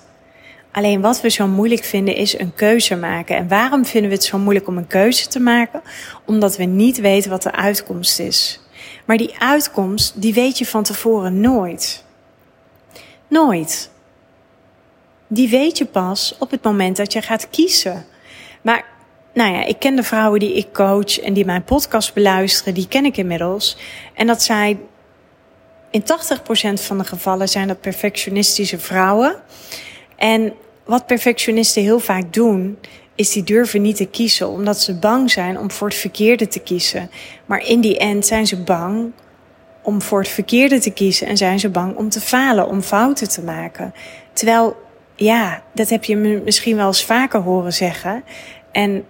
Alleen 0.72 1.00
wat 1.00 1.20
we 1.20 1.28
zo 1.28 1.46
moeilijk 1.46 1.84
vinden 1.84 2.14
is 2.14 2.38
een 2.38 2.54
keuze 2.54 2.96
maken. 2.96 3.36
En 3.36 3.48
waarom 3.48 3.84
vinden 3.84 4.10
we 4.10 4.16
het 4.16 4.24
zo 4.24 4.38
moeilijk 4.38 4.68
om 4.68 4.76
een 4.76 4.86
keuze 4.86 5.28
te 5.28 5.40
maken? 5.40 5.82
Omdat 6.24 6.56
we 6.56 6.64
niet 6.64 7.00
weten 7.00 7.30
wat 7.30 7.42
de 7.42 7.52
uitkomst 7.52 8.18
is. 8.18 8.60
Maar 9.04 9.16
die 9.16 9.34
uitkomst, 9.38 10.22
die 10.22 10.34
weet 10.34 10.58
je 10.58 10.66
van 10.66 10.82
tevoren 10.82 11.40
nooit. 11.40 12.04
Nooit. 13.28 13.90
Die 15.26 15.48
weet 15.48 15.78
je 15.78 15.84
pas 15.84 16.36
op 16.38 16.50
het 16.50 16.62
moment 16.62 16.96
dat 16.96 17.12
je 17.12 17.22
gaat 17.22 17.50
kiezen. 17.50 18.06
Maar, 18.60 18.84
nou 19.34 19.52
ja, 19.52 19.64
ik 19.64 19.78
ken 19.78 19.96
de 19.96 20.02
vrouwen 20.02 20.40
die 20.40 20.54
ik 20.54 20.72
coach 20.72 21.20
en 21.20 21.32
die 21.32 21.44
mijn 21.44 21.64
podcast 21.64 22.14
beluisteren, 22.14 22.74
die 22.74 22.88
ken 22.88 23.04
ik 23.04 23.16
inmiddels. 23.16 23.76
En 24.14 24.26
dat 24.26 24.42
zij 24.42 24.78
in 25.92 26.02
80% 26.02 26.82
van 26.82 26.98
de 26.98 27.04
gevallen 27.04 27.48
zijn 27.48 27.68
dat 27.68 27.80
perfectionistische 27.80 28.78
vrouwen. 28.78 29.36
En 30.16 30.52
wat 30.84 31.06
perfectionisten 31.06 31.82
heel 31.82 31.98
vaak 31.98 32.32
doen, 32.32 32.78
is 33.14 33.32
die 33.32 33.42
durven 33.42 33.82
niet 33.82 33.96
te 33.96 34.06
kiezen 34.06 34.48
omdat 34.48 34.80
ze 34.80 34.94
bang 34.94 35.30
zijn 35.30 35.58
om 35.58 35.70
voor 35.70 35.88
het 35.88 35.96
verkeerde 35.96 36.48
te 36.48 36.58
kiezen. 36.58 37.10
Maar 37.46 37.66
in 37.66 37.80
die 37.80 37.98
end 37.98 38.26
zijn 38.26 38.46
ze 38.46 38.56
bang 38.62 39.12
om 39.82 40.02
voor 40.02 40.18
het 40.18 40.28
verkeerde 40.28 40.78
te 40.78 40.90
kiezen 40.90 41.26
en 41.26 41.36
zijn 41.36 41.60
ze 41.60 41.68
bang 41.68 41.96
om 41.96 42.08
te 42.08 42.20
falen, 42.20 42.68
om 42.68 42.82
fouten 42.82 43.28
te 43.28 43.42
maken. 43.42 43.94
Terwijl, 44.32 44.76
ja, 45.16 45.62
dat 45.74 45.88
heb 45.88 46.04
je 46.04 46.16
misschien 46.16 46.76
wel 46.76 46.86
eens 46.86 47.04
vaker 47.04 47.40
horen 47.40 47.72
zeggen. 47.72 48.24
En 48.72 49.04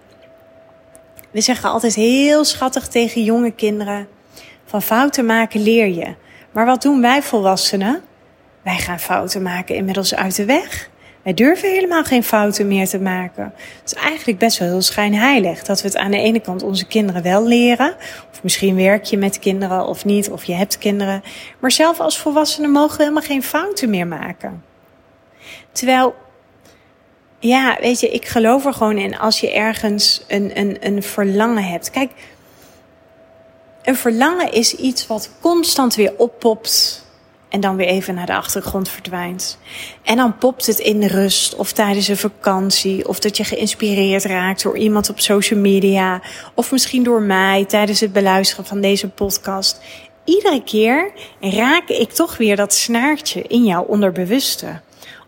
we 1.31 1.41
zeggen 1.41 1.69
altijd 1.69 1.95
heel 1.95 2.45
schattig 2.45 2.87
tegen 2.87 3.23
jonge 3.23 3.51
kinderen: 3.51 4.07
van 4.65 4.81
fouten 4.81 5.25
maken 5.25 5.63
leer 5.63 5.87
je. 5.87 6.15
Maar 6.53 6.65
wat 6.65 6.81
doen 6.81 7.01
wij 7.01 7.21
volwassenen? 7.21 8.01
Wij 8.61 8.77
gaan 8.77 8.99
fouten 8.99 9.41
maken 9.41 9.75
inmiddels 9.75 10.15
uit 10.15 10.35
de 10.35 10.45
weg. 10.45 10.89
Wij 11.23 11.33
durven 11.33 11.69
helemaal 11.69 12.03
geen 12.03 12.23
fouten 12.23 12.67
meer 12.67 12.87
te 12.87 12.99
maken. 12.99 13.53
Het 13.81 13.93
is 13.93 13.93
eigenlijk 13.93 14.39
best 14.39 14.57
wel 14.57 14.67
heel 14.67 14.81
schijnheilig 14.81 15.63
dat 15.63 15.81
we 15.81 15.87
het 15.87 15.97
aan 15.97 16.11
de 16.11 16.17
ene 16.17 16.39
kant 16.39 16.63
onze 16.63 16.85
kinderen 16.87 17.23
wel 17.23 17.47
leren. 17.47 17.95
Of 18.31 18.43
misschien 18.43 18.75
werk 18.75 19.03
je 19.03 19.17
met 19.17 19.39
kinderen 19.39 19.85
of 19.85 20.05
niet, 20.05 20.29
of 20.29 20.43
je 20.43 20.53
hebt 20.53 20.77
kinderen. 20.77 21.23
Maar 21.59 21.71
zelf 21.71 21.99
als 21.99 22.19
volwassenen 22.19 22.71
mogen 22.71 22.97
we 22.97 23.03
helemaal 23.03 23.23
geen 23.23 23.43
fouten 23.43 23.89
meer 23.89 24.07
maken. 24.07 24.63
Terwijl, 25.71 26.15
ja, 27.39 27.77
weet 27.81 27.99
je, 27.99 28.09
ik 28.09 28.25
geloof 28.25 28.65
er 28.65 28.73
gewoon 28.73 28.97
in 28.97 29.17
als 29.17 29.39
je 29.39 29.51
ergens 29.51 30.23
een, 30.27 30.59
een, 30.59 30.77
een 30.79 31.03
verlangen 31.03 31.63
hebt. 31.63 31.89
Kijk, 31.89 32.11
een 33.83 33.95
verlangen 33.95 34.51
is 34.51 34.75
iets 34.75 35.07
wat 35.07 35.29
constant 35.39 35.95
weer 35.95 36.13
oppopt 36.17 37.03
en 37.49 37.59
dan 37.59 37.75
weer 37.75 37.87
even 37.87 38.15
naar 38.15 38.25
de 38.25 38.35
achtergrond 38.35 38.89
verdwijnt. 38.89 39.57
En 40.03 40.15
dan 40.15 40.37
popt 40.37 40.65
het 40.65 40.79
in 40.79 41.03
rust 41.03 41.55
of 41.55 41.71
tijdens 41.71 42.07
een 42.07 42.17
vakantie 42.17 43.07
of 43.07 43.19
dat 43.19 43.37
je 43.37 43.43
geïnspireerd 43.43 44.23
raakt 44.23 44.63
door 44.63 44.77
iemand 44.77 45.09
op 45.09 45.19
social 45.19 45.59
media 45.59 46.21
of 46.53 46.71
misschien 46.71 47.03
door 47.03 47.21
mij 47.21 47.65
tijdens 47.65 47.99
het 47.99 48.13
beluisteren 48.13 48.65
van 48.65 48.81
deze 48.81 49.09
podcast. 49.09 49.79
Iedere 50.23 50.63
keer 50.63 51.11
raak 51.39 51.89
ik 51.89 52.11
toch 52.11 52.37
weer 52.37 52.55
dat 52.55 52.73
snaartje 52.73 53.41
in 53.41 53.63
jouw 53.63 53.83
onderbewuste. 53.83 54.81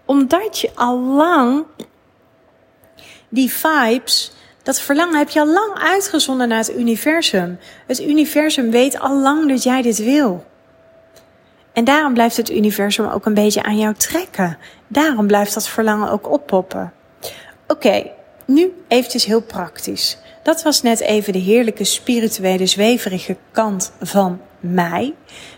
Omdat 0.06 0.60
je 0.60 0.72
al 0.76 1.00
lang 1.00 1.66
die 3.30 3.52
vibes 3.52 4.35
dat 4.66 4.82
verlangen 4.82 5.18
heb 5.18 5.30
je 5.30 5.40
al 5.40 5.48
lang 5.48 5.74
uitgezonden 5.74 6.48
naar 6.48 6.58
het 6.58 6.78
universum. 6.78 7.60
Het 7.88 8.02
universum 8.02 8.72
weet 8.72 9.00
al 9.00 9.22
lang 9.22 9.50
dat 9.50 9.64
jij 9.64 9.82
dit 9.82 9.98
wil. 9.98 10.46
En 11.74 11.84
daarom 11.84 12.14
blijft 12.14 12.38
het 12.38 12.52
universum 12.52 13.06
ook 13.06 13.26
een 13.26 13.34
beetje 13.34 13.64
aan 13.64 13.78
jou 13.78 13.94
trekken. 13.94 14.58
Daarom 14.88 15.28
blijft 15.28 15.54
dat 15.54 15.68
verlangen 15.68 16.10
ook 16.10 16.32
oppoppen. 16.32 16.94
Oké, 17.68 18.12
nu 18.46 18.74
eventjes 18.88 19.26
heel 19.26 19.42
praktisch. 19.42 20.18
Dat 20.44 20.64
was 20.64 20.82
net 20.82 21.00
even 21.00 21.34
de 21.34 21.40
heerlijke 21.40 21.84
spirituele 21.84 22.66
zweverige 22.66 23.38
kant 23.52 23.92
van 24.02 24.42
mij. 24.60 25.14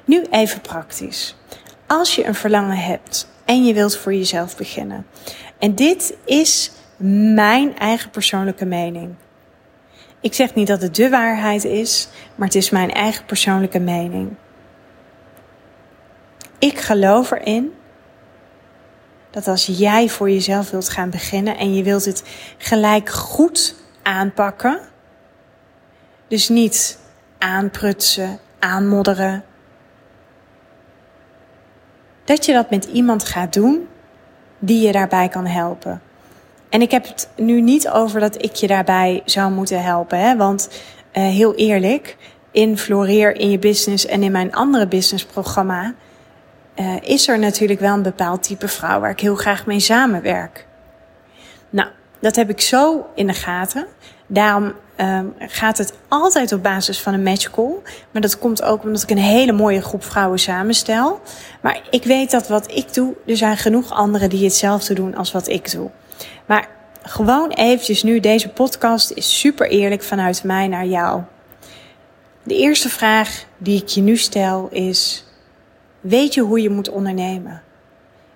Nu 0.05 0.25
even 0.29 0.61
praktisch. 0.61 1.35
Als 1.85 2.15
je 2.15 2.25
een 2.25 2.35
verlangen 2.35 2.77
hebt 2.77 3.27
en 3.45 3.65
je 3.65 3.73
wilt 3.73 3.97
voor 3.97 4.13
jezelf 4.13 4.57
beginnen. 4.57 5.05
En 5.59 5.75
dit 5.75 6.13
is 6.25 6.71
mijn 6.97 7.77
eigen 7.77 8.09
persoonlijke 8.09 8.65
mening. 8.65 9.15
Ik 10.19 10.33
zeg 10.33 10.55
niet 10.55 10.67
dat 10.67 10.81
het 10.81 10.95
de 10.95 11.09
waarheid 11.09 11.63
is, 11.63 12.09
maar 12.35 12.47
het 12.47 12.55
is 12.55 12.69
mijn 12.69 12.91
eigen 12.91 13.25
persoonlijke 13.25 13.79
mening. 13.79 14.35
Ik 16.59 16.79
geloof 16.79 17.31
erin 17.31 17.73
dat 19.29 19.47
als 19.47 19.65
jij 19.65 20.09
voor 20.09 20.29
jezelf 20.29 20.69
wilt 20.69 20.89
gaan 20.89 21.09
beginnen 21.09 21.57
en 21.57 21.75
je 21.75 21.83
wilt 21.83 22.05
het 22.05 22.23
gelijk 22.57 23.09
goed 23.09 23.75
aanpakken, 24.03 24.79
dus 26.27 26.49
niet 26.49 26.99
aanprutsen, 27.37 28.39
aanmodderen, 28.59 29.43
dat 32.23 32.45
je 32.45 32.53
dat 32.53 32.69
met 32.69 32.85
iemand 32.85 33.23
gaat 33.23 33.53
doen 33.53 33.87
die 34.59 34.85
je 34.85 34.91
daarbij 34.91 35.27
kan 35.27 35.45
helpen. 35.45 36.01
En 36.77 36.83
ik 36.83 36.91
heb 36.91 37.07
het 37.07 37.29
nu 37.35 37.61
niet 37.61 37.89
over 37.89 38.19
dat 38.19 38.43
ik 38.43 38.55
je 38.55 38.67
daarbij 38.67 39.21
zou 39.25 39.51
moeten 39.51 39.83
helpen, 39.83 40.19
hè? 40.19 40.35
want 40.35 40.69
uh, 40.69 41.23
heel 41.23 41.55
eerlijk, 41.55 42.17
in 42.51 42.77
Floreer 42.77 43.35
in 43.35 43.51
je 43.51 43.59
business 43.59 44.05
en 44.05 44.23
in 44.23 44.31
mijn 44.31 44.53
andere 44.53 44.87
businessprogramma 44.87 45.93
uh, 46.75 46.95
is 47.01 47.27
er 47.27 47.39
natuurlijk 47.39 47.79
wel 47.79 47.93
een 47.93 48.01
bepaald 48.01 48.43
type 48.43 48.67
vrouw 48.67 48.99
waar 48.99 49.09
ik 49.09 49.19
heel 49.19 49.35
graag 49.35 49.65
mee 49.65 49.79
samenwerk. 49.79 50.67
Nou, 51.69 51.89
dat 52.19 52.35
heb 52.35 52.49
ik 52.49 52.61
zo 52.61 53.05
in 53.15 53.27
de 53.27 53.33
gaten. 53.33 53.85
Daarom 54.27 54.73
um, 54.97 55.33
gaat 55.37 55.77
het 55.77 55.93
altijd 56.07 56.51
op 56.51 56.63
basis 56.63 57.01
van 57.01 57.13
een 57.13 57.23
matchcall. 57.23 57.75
Maar 58.11 58.21
dat 58.21 58.39
komt 58.39 58.63
ook 58.63 58.83
omdat 58.83 59.03
ik 59.03 59.09
een 59.09 59.17
hele 59.17 59.51
mooie 59.51 59.81
groep 59.81 60.03
vrouwen 60.03 60.39
samenstel. 60.39 61.21
Maar 61.61 61.81
ik 61.89 62.03
weet 62.03 62.31
dat 62.31 62.47
wat 62.47 62.71
ik 62.71 62.93
doe, 62.93 63.13
er 63.25 63.37
zijn 63.37 63.57
genoeg 63.57 63.91
anderen 63.91 64.29
die 64.29 64.43
hetzelfde 64.43 64.93
doen 64.93 65.15
als 65.15 65.31
wat 65.31 65.47
ik 65.47 65.71
doe. 65.71 65.89
Maar 66.47 66.67
gewoon 67.01 67.49
eventjes 67.49 68.03
nu, 68.03 68.19
deze 68.19 68.49
podcast 68.49 69.11
is 69.11 69.39
super 69.39 69.69
eerlijk 69.69 70.03
vanuit 70.03 70.43
mij 70.43 70.67
naar 70.67 70.85
jou. 70.85 71.21
De 72.43 72.55
eerste 72.55 72.89
vraag 72.89 73.45
die 73.57 73.81
ik 73.81 73.87
je 73.87 74.01
nu 74.01 74.17
stel 74.17 74.67
is: 74.71 75.25
Weet 75.99 76.33
je 76.33 76.41
hoe 76.41 76.61
je 76.61 76.69
moet 76.69 76.89
ondernemen? 76.89 77.63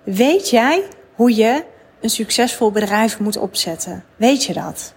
Weet 0.02 0.50
jij 0.50 0.88
hoe 1.14 1.36
je 1.36 1.64
een 2.00 2.10
succesvol 2.10 2.70
bedrijf 2.70 3.18
moet 3.18 3.36
opzetten? 3.36 4.04
Weet 4.16 4.44
je 4.44 4.52
dat? 4.52 4.94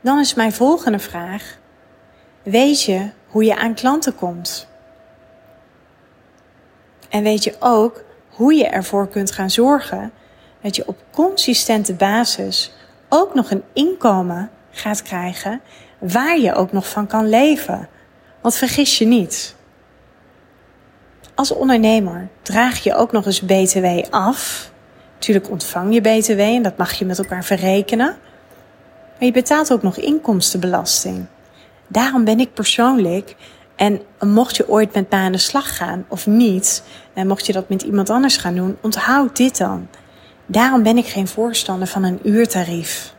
Dan 0.00 0.18
is 0.18 0.34
mijn 0.34 0.52
volgende 0.52 0.98
vraag: 0.98 1.58
Weet 2.42 2.82
je 2.82 3.10
hoe 3.26 3.44
je 3.44 3.56
aan 3.56 3.74
klanten 3.74 4.14
komt? 4.14 4.68
En 7.08 7.22
weet 7.22 7.44
je 7.44 7.56
ook 7.60 8.04
hoe 8.38 8.54
je 8.54 8.66
ervoor 8.66 9.08
kunt 9.08 9.30
gaan 9.30 9.50
zorgen 9.50 10.12
dat 10.62 10.76
je 10.76 10.86
op 10.86 10.96
consistente 11.10 11.94
basis 11.94 12.72
ook 13.08 13.34
nog 13.34 13.50
een 13.50 13.62
inkomen 13.72 14.50
gaat 14.70 15.02
krijgen 15.02 15.60
waar 15.98 16.38
je 16.38 16.54
ook 16.54 16.72
nog 16.72 16.88
van 16.88 17.06
kan 17.06 17.28
leven? 17.28 17.88
Want 18.40 18.54
vergis 18.54 18.98
je 18.98 19.06
niet. 19.06 19.54
Als 21.34 21.52
ondernemer 21.52 22.28
draag 22.42 22.82
je 22.82 22.94
ook 22.94 23.12
nog 23.12 23.26
eens 23.26 23.40
BTW 23.40 23.86
af. 24.10 24.70
Natuurlijk 25.14 25.50
ontvang 25.50 25.94
je 25.94 26.00
BTW 26.00 26.40
en 26.40 26.62
dat 26.62 26.76
mag 26.76 26.92
je 26.92 27.04
met 27.04 27.18
elkaar 27.18 27.44
verrekenen. 27.44 28.16
Maar 29.14 29.26
je 29.26 29.32
betaalt 29.32 29.72
ook 29.72 29.82
nog 29.82 29.96
inkomstenbelasting. 29.96 31.26
Daarom 31.86 32.24
ben 32.24 32.40
ik 32.40 32.54
persoonlijk, 32.54 33.34
en 33.78 34.00
mocht 34.20 34.56
je 34.56 34.68
ooit 34.68 34.94
met 34.94 35.10
mij 35.10 35.20
aan 35.20 35.32
de 35.32 35.38
slag 35.38 35.76
gaan 35.76 36.04
of 36.08 36.26
niet, 36.26 36.82
en 37.12 37.26
mocht 37.26 37.46
je 37.46 37.52
dat 37.52 37.68
met 37.68 37.82
iemand 37.82 38.10
anders 38.10 38.36
gaan 38.36 38.54
doen, 38.54 38.76
onthoud 38.80 39.36
dit 39.36 39.58
dan. 39.58 39.88
Daarom 40.46 40.82
ben 40.82 40.96
ik 40.96 41.06
geen 41.06 41.28
voorstander 41.28 41.88
van 41.88 42.02
een 42.02 42.20
uurtarief. 42.22 43.14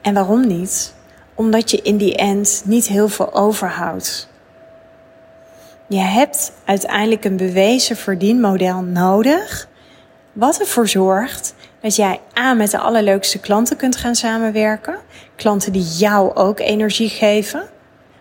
En 0.00 0.14
waarom 0.14 0.46
niet? 0.46 0.94
Omdat 1.34 1.70
je 1.70 1.82
in 1.82 1.96
die 1.96 2.16
end 2.16 2.62
niet 2.64 2.86
heel 2.86 3.08
veel 3.08 3.34
overhoudt. 3.34 4.28
Je 5.86 6.00
hebt 6.00 6.52
uiteindelijk 6.64 7.24
een 7.24 7.36
bewezen 7.36 7.96
verdienmodel 7.96 8.82
nodig, 8.82 9.68
wat 10.32 10.60
ervoor 10.60 10.88
zorgt 10.88 11.54
dat 11.82 11.96
jij 11.96 12.20
aan 12.32 12.56
met 12.56 12.70
de 12.70 12.78
allerleukste 12.78 13.38
klanten 13.38 13.76
kunt 13.76 13.96
gaan 13.96 14.14
samenwerken. 14.14 14.98
Klanten 15.36 15.72
die 15.72 15.82
jou 15.82 16.34
ook 16.34 16.60
energie 16.60 17.08
geven. 17.08 17.70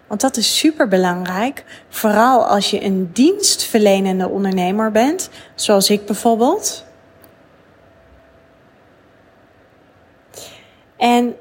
Want 0.07 0.21
dat 0.21 0.37
is 0.37 0.57
super 0.57 0.87
belangrijk, 0.87 1.63
vooral 1.89 2.47
als 2.47 2.69
je 2.69 2.83
een 2.83 3.09
dienstverlenende 3.13 4.27
ondernemer 4.29 4.91
bent, 4.91 5.29
zoals 5.55 5.89
ik 5.89 6.05
bijvoorbeeld. 6.05 6.85
En 10.97 11.35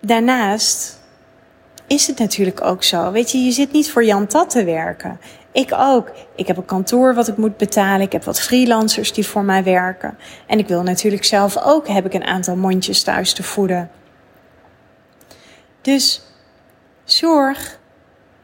daarnaast 0.00 1.00
is 1.86 2.06
het 2.06 2.18
natuurlijk 2.18 2.64
ook 2.64 2.82
zo. 2.82 3.10
Weet 3.10 3.30
je, 3.30 3.38
je 3.38 3.52
zit 3.52 3.72
niet 3.72 3.90
voor 3.90 4.04
Jan 4.04 4.26
Tat 4.26 4.50
te 4.50 4.64
werken. 4.64 5.20
Ik 5.52 5.72
ook. 5.76 6.12
Ik 6.36 6.46
heb 6.46 6.56
een 6.56 6.64
kantoor 6.64 7.14
wat 7.14 7.28
ik 7.28 7.36
moet 7.36 7.56
betalen. 7.56 8.00
Ik 8.00 8.12
heb 8.12 8.24
wat 8.24 8.40
freelancers 8.40 9.12
die 9.12 9.26
voor 9.26 9.44
mij 9.44 9.64
werken. 9.64 10.18
En 10.46 10.58
ik 10.58 10.68
wil 10.68 10.82
natuurlijk 10.82 11.24
zelf 11.24 11.56
ook, 11.64 11.88
heb 11.88 12.06
ik 12.06 12.14
een 12.14 12.24
aantal 12.24 12.56
mondjes 12.56 13.02
thuis 13.02 13.32
te 13.32 13.42
voeden. 13.42 13.90
Dus 15.80 16.22
zorg 17.04 17.78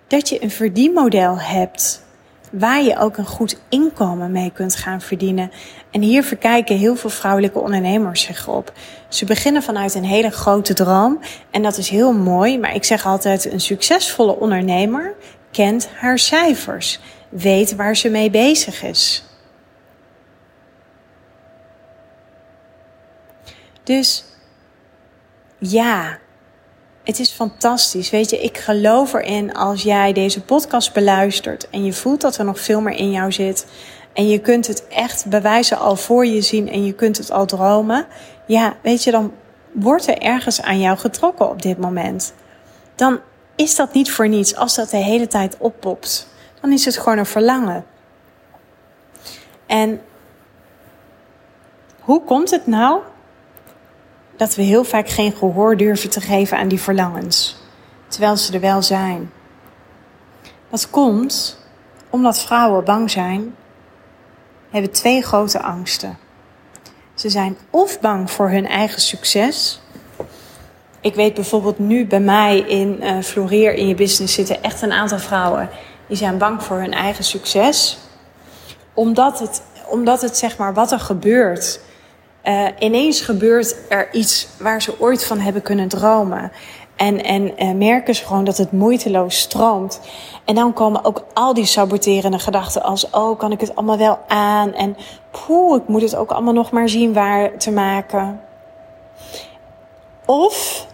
dat 0.06 0.28
je 0.28 0.42
een 0.42 0.50
verdienmodel 0.50 1.38
hebt 1.38 2.06
waar 2.52 2.82
je 2.82 2.98
ook 2.98 3.16
een 3.16 3.26
goed 3.26 3.60
inkomen 3.68 4.32
mee 4.32 4.52
kunt 4.54 4.76
gaan 4.76 5.00
verdienen. 5.00 5.50
En 5.90 6.02
hier 6.02 6.24
verkijken 6.24 6.76
heel 6.76 6.96
veel 6.96 7.10
vrouwelijke 7.10 7.58
ondernemers 7.58 8.22
zich 8.22 8.48
op. 8.48 8.72
Ze 9.08 9.24
beginnen 9.24 9.62
vanuit 9.62 9.94
een 9.94 10.04
hele 10.04 10.30
grote 10.30 10.74
droom 10.74 11.20
en 11.50 11.62
dat 11.62 11.76
is 11.76 11.88
heel 11.88 12.12
mooi, 12.12 12.58
maar 12.58 12.74
ik 12.74 12.84
zeg 12.84 13.06
altijd 13.06 13.52
een 13.52 13.60
succesvolle 13.60 14.36
ondernemer 14.36 15.14
kent 15.50 15.88
haar 15.88 16.18
cijfers. 16.18 17.00
weet 17.28 17.76
waar 17.76 17.96
ze 17.96 18.08
mee 18.08 18.30
bezig 18.30 18.82
is. 18.82 19.24
Dus 23.82 24.24
ja, 25.58 26.18
het 27.04 27.18
is 27.18 27.30
fantastisch. 27.30 28.10
Weet 28.10 28.30
je, 28.30 28.42
ik 28.42 28.58
geloof 28.58 29.12
erin 29.12 29.54
als 29.54 29.82
jij 29.82 30.12
deze 30.12 30.42
podcast 30.42 30.92
beluistert 30.92 31.70
en 31.70 31.84
je 31.84 31.92
voelt 31.92 32.20
dat 32.20 32.36
er 32.36 32.44
nog 32.44 32.60
veel 32.60 32.80
meer 32.80 32.96
in 32.96 33.10
jou 33.10 33.32
zit. 33.32 33.66
En 34.12 34.28
je 34.28 34.40
kunt 34.40 34.66
het 34.66 34.86
echt 34.88 35.26
bewijzen 35.26 35.78
al 35.78 35.96
voor 35.96 36.26
je 36.26 36.40
zien 36.40 36.70
en 36.70 36.84
je 36.84 36.92
kunt 36.92 37.18
het 37.18 37.30
al 37.30 37.46
dromen. 37.46 38.06
Ja, 38.46 38.76
weet 38.82 39.04
je, 39.04 39.10
dan 39.10 39.32
wordt 39.72 40.06
er 40.06 40.18
ergens 40.18 40.62
aan 40.62 40.80
jou 40.80 40.98
getrokken 40.98 41.50
op 41.50 41.62
dit 41.62 41.78
moment. 41.78 42.32
Dan 42.94 43.20
is 43.58 43.76
dat 43.76 43.92
niet 43.92 44.10
voor 44.10 44.28
niets 44.28 44.56
als 44.56 44.74
dat 44.74 44.90
de 44.90 44.96
hele 44.96 45.26
tijd 45.26 45.56
oppopt. 45.58 46.28
Dan 46.60 46.72
is 46.72 46.84
het 46.84 46.98
gewoon 46.98 47.18
een 47.18 47.26
verlangen. 47.26 47.84
En 49.66 50.00
hoe 52.00 52.24
komt 52.24 52.50
het 52.50 52.66
nou 52.66 53.00
dat 54.36 54.54
we 54.54 54.62
heel 54.62 54.84
vaak 54.84 55.08
geen 55.08 55.32
gehoor 55.32 55.76
durven 55.76 56.10
te 56.10 56.20
geven 56.20 56.58
aan 56.58 56.68
die 56.68 56.80
verlangens, 56.80 57.56
terwijl 58.08 58.36
ze 58.36 58.52
er 58.52 58.60
wel 58.60 58.82
zijn. 58.82 59.30
Dat 60.70 60.90
komt 60.90 61.58
omdat 62.10 62.42
vrouwen 62.42 62.84
bang 62.84 63.10
zijn, 63.10 63.54
hebben 64.70 64.90
twee 64.90 65.22
grote 65.22 65.62
angsten. 65.62 66.18
Ze 67.14 67.28
zijn 67.28 67.56
of 67.70 68.00
bang 68.00 68.30
voor 68.30 68.50
hun 68.50 68.66
eigen 68.66 69.00
succes. 69.00 69.80
Ik 71.00 71.14
weet 71.14 71.34
bijvoorbeeld 71.34 71.78
nu 71.78 72.06
bij 72.06 72.20
mij 72.20 72.58
in 72.58 72.98
uh, 73.00 73.22
Floreer 73.22 73.74
in 73.74 73.88
je 73.88 73.94
business 73.94 74.34
zitten 74.34 74.62
echt 74.62 74.82
een 74.82 74.92
aantal 74.92 75.18
vrouwen 75.18 75.68
die 76.06 76.16
zijn 76.16 76.38
bang 76.38 76.62
voor 76.62 76.76
hun 76.76 76.92
eigen 76.92 77.24
succes. 77.24 77.98
Omdat 78.94 79.38
het, 79.38 79.62
omdat 79.88 80.22
het 80.22 80.36
zeg 80.36 80.56
maar 80.56 80.74
wat 80.74 80.92
er 80.92 81.00
gebeurt 81.00 81.80
uh, 82.48 82.66
ineens 82.78 83.20
gebeurt 83.20 83.76
er 83.88 84.12
iets 84.12 84.48
waar 84.58 84.82
ze 84.82 85.00
ooit 85.00 85.24
van 85.24 85.38
hebben 85.38 85.62
kunnen 85.62 85.88
dromen. 85.88 86.52
En, 86.96 87.24
en 87.24 87.64
uh, 87.64 87.74
merken 87.74 88.14
ze 88.14 88.26
gewoon 88.26 88.44
dat 88.44 88.56
het 88.56 88.72
moeiteloos 88.72 89.38
stroomt. 89.38 90.00
En 90.44 90.54
dan 90.54 90.72
komen 90.72 91.04
ook 91.04 91.24
al 91.34 91.54
die 91.54 91.64
saboterende 91.64 92.38
gedachten 92.38 92.82
als... 92.82 93.10
oh, 93.10 93.38
kan 93.38 93.52
ik 93.52 93.60
het 93.60 93.76
allemaal 93.76 93.98
wel 93.98 94.18
aan? 94.28 94.74
En 94.74 94.96
poeh, 95.30 95.76
ik 95.76 95.88
moet 95.88 96.02
het 96.02 96.16
ook 96.16 96.30
allemaal 96.30 96.52
nog 96.52 96.70
maar 96.70 96.88
zien 96.88 97.12
waar 97.12 97.58
te 97.58 97.70
maken. 97.70 98.40
Of 100.26 100.86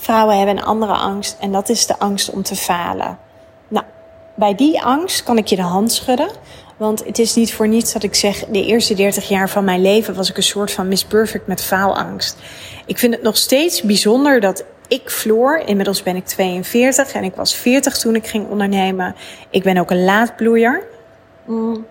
vrouwen 0.00 0.36
hebben 0.36 0.56
een 0.56 0.64
andere 0.64 0.92
angst 0.92 1.36
en 1.40 1.52
dat 1.52 1.68
is 1.68 1.86
de 1.86 1.98
angst 1.98 2.30
om 2.30 2.42
te 2.42 2.56
falen. 2.56 3.18
Nou, 3.68 3.84
bij 4.34 4.54
die 4.54 4.82
angst 4.82 5.22
kan 5.22 5.38
ik 5.38 5.46
je 5.46 5.56
de 5.56 5.62
hand 5.62 5.92
schudden. 5.92 6.30
Want 6.76 7.04
het 7.04 7.18
is 7.18 7.34
niet 7.34 7.54
voor 7.54 7.68
niets 7.68 7.92
dat 7.92 8.02
ik 8.02 8.14
zeg, 8.14 8.44
de 8.44 8.64
eerste 8.64 8.94
30 8.94 9.28
jaar 9.28 9.48
van 9.48 9.64
mijn 9.64 9.82
leven 9.82 10.14
was 10.14 10.30
ik 10.30 10.36
een 10.36 10.42
soort 10.42 10.70
van 10.70 10.88
Miss 10.88 11.04
Perfect 11.04 11.46
met 11.46 11.62
faalangst. 11.62 12.36
Ik 12.86 12.98
vind 12.98 13.14
het 13.14 13.22
nog 13.22 13.36
steeds 13.36 13.82
bijzonder 13.82 14.40
dat 14.40 14.64
ik, 14.88 15.10
Floor, 15.10 15.62
inmiddels 15.66 16.02
ben 16.02 16.16
ik 16.16 16.26
42 16.26 17.12
en 17.12 17.24
ik 17.24 17.34
was 17.34 17.54
40 17.54 17.98
toen 17.98 18.14
ik 18.14 18.26
ging 18.26 18.48
ondernemen. 18.48 19.14
Ik 19.50 19.62
ben 19.62 19.78
ook 19.78 19.90
een 19.90 20.04
laadbloeier. 20.04 20.82
Mm. 21.46 21.86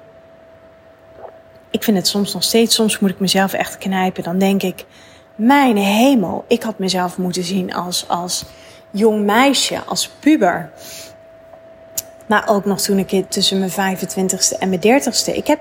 Ik 1.72 1.84
vind 1.84 1.98
het 1.98 2.08
soms 2.08 2.34
nog 2.34 2.44
steeds, 2.44 2.75
soms 2.75 3.00
moet 3.00 3.10
ik 3.10 3.20
mezelf 3.20 3.54
echt 3.54 3.78
knijpen. 3.78 4.24
Dan 4.24 4.39
denk 4.39 4.63
ik, 4.63 4.86
mijn 5.39 5.77
hemel, 5.77 6.46
ik 6.48 6.63
had 6.63 6.79
mezelf 6.79 7.17
moeten 7.17 7.43
zien 7.43 7.74
als, 7.74 8.05
als 8.08 8.46
jong 8.91 9.25
meisje, 9.25 9.84
als 9.86 10.10
puber. 10.19 10.72
Maar 12.25 12.48
ook 12.48 12.65
nog 12.65 12.81
toen 12.81 12.98
ik 12.98 13.25
tussen 13.29 13.60
mijn 13.60 13.98
25ste 13.98 14.58
en 14.60 14.69
mijn 14.69 15.01
30ste. 15.01 15.34
Ik 15.34 15.48
heb, 15.48 15.60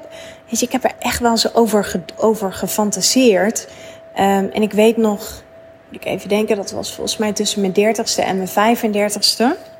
weet 0.49 0.61
je, 0.61 0.66
ik 0.66 0.73
heb 0.73 0.85
er 0.85 0.92
echt 0.99 1.20
wel 1.20 1.30
eens 1.30 1.54
over, 1.54 2.00
over 2.16 2.52
gefantaseerd. 2.52 3.68
Um, 4.14 4.50
en 4.50 4.62
ik 4.62 4.72
weet 4.72 4.96
nog, 4.96 5.42
ik 5.90 6.05
even 6.05 6.29
denken, 6.29 6.57
dat 6.57 6.70
was 6.70 6.94
volgens 6.94 7.16
mij 7.16 7.33
tussen 7.33 7.61
mijn 7.61 7.96
30ste 7.96 8.24
en 8.24 8.37
mijn 8.37 8.76
35ste. 8.79 9.76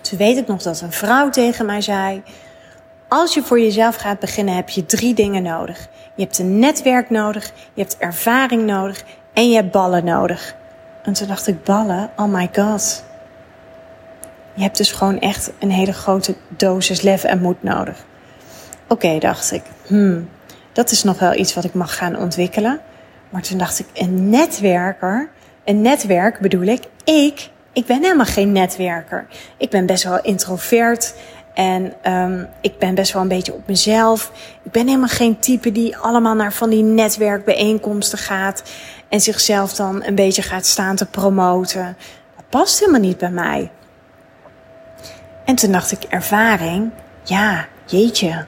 Toen 0.00 0.18
weet 0.18 0.36
ik 0.36 0.46
nog 0.46 0.62
dat 0.62 0.80
een 0.80 0.92
vrouw 0.92 1.30
tegen 1.30 1.66
mij 1.66 1.80
zei: 1.80 2.22
Als 3.08 3.34
je 3.34 3.42
voor 3.42 3.60
jezelf 3.60 3.96
gaat 3.96 4.18
beginnen, 4.18 4.54
heb 4.54 4.68
je 4.68 4.86
drie 4.86 5.14
dingen 5.14 5.42
nodig. 5.42 5.88
Je 6.14 6.22
hebt 6.22 6.38
een 6.38 6.58
netwerk 6.58 7.10
nodig, 7.10 7.52
je 7.74 7.80
hebt 7.80 7.96
ervaring 7.98 8.66
nodig 8.66 9.04
en 9.32 9.50
je 9.50 9.54
hebt 9.54 9.70
ballen 9.70 10.04
nodig. 10.04 10.54
En 11.02 11.12
toen 11.12 11.28
dacht 11.28 11.46
ik: 11.46 11.64
ballen? 11.64 12.10
Oh 12.16 12.32
my 12.32 12.50
god. 12.52 13.04
Je 14.54 14.62
hebt 14.62 14.76
dus 14.76 14.92
gewoon 14.92 15.18
echt 15.20 15.50
een 15.58 15.70
hele 15.70 15.92
grote 15.92 16.36
dosis 16.48 17.02
lef 17.02 17.24
en 17.24 17.40
moed 17.40 17.62
nodig. 17.62 18.04
Oké, 18.88 19.18
dacht 19.18 19.52
ik. 19.52 19.62
Hmm, 19.86 20.28
dat 20.72 20.90
is 20.90 21.02
nog 21.02 21.18
wel 21.18 21.34
iets 21.34 21.54
wat 21.54 21.64
ik 21.64 21.74
mag 21.74 21.96
gaan 21.96 22.16
ontwikkelen. 22.16 22.80
Maar 23.30 23.42
toen 23.42 23.58
dacht 23.58 23.78
ik, 23.78 23.86
een 23.94 24.30
netwerker. 24.30 25.28
Een 25.64 25.82
netwerk 25.82 26.38
bedoel 26.40 26.62
ik, 26.62 26.84
ik, 27.04 27.50
ik 27.72 27.86
ben 27.86 28.02
helemaal 28.02 28.26
geen 28.26 28.52
netwerker. 28.52 29.26
Ik 29.56 29.70
ben 29.70 29.86
best 29.86 30.04
wel 30.04 30.20
introvert. 30.20 31.14
En 31.56 31.92
um, 32.12 32.48
ik 32.60 32.78
ben 32.78 32.94
best 32.94 33.12
wel 33.12 33.22
een 33.22 33.28
beetje 33.28 33.54
op 33.54 33.66
mezelf. 33.66 34.32
Ik 34.62 34.70
ben 34.70 34.86
helemaal 34.86 35.08
geen 35.08 35.38
type 35.38 35.72
die 35.72 35.96
allemaal 35.96 36.34
naar 36.34 36.52
van 36.52 36.70
die 36.70 36.82
netwerkbijeenkomsten 36.82 38.18
gaat. 38.18 38.62
En 39.08 39.20
zichzelf 39.20 39.74
dan 39.74 40.04
een 40.04 40.14
beetje 40.14 40.42
gaat 40.42 40.66
staan 40.66 40.96
te 40.96 41.06
promoten. 41.06 41.96
Dat 42.36 42.44
past 42.48 42.78
helemaal 42.78 43.00
niet 43.00 43.18
bij 43.18 43.30
mij. 43.30 43.70
En 45.44 45.54
toen 45.54 45.72
dacht 45.72 45.92
ik, 45.92 46.02
ervaring, 46.02 46.90
ja, 47.22 47.66
jeetje. 47.86 48.44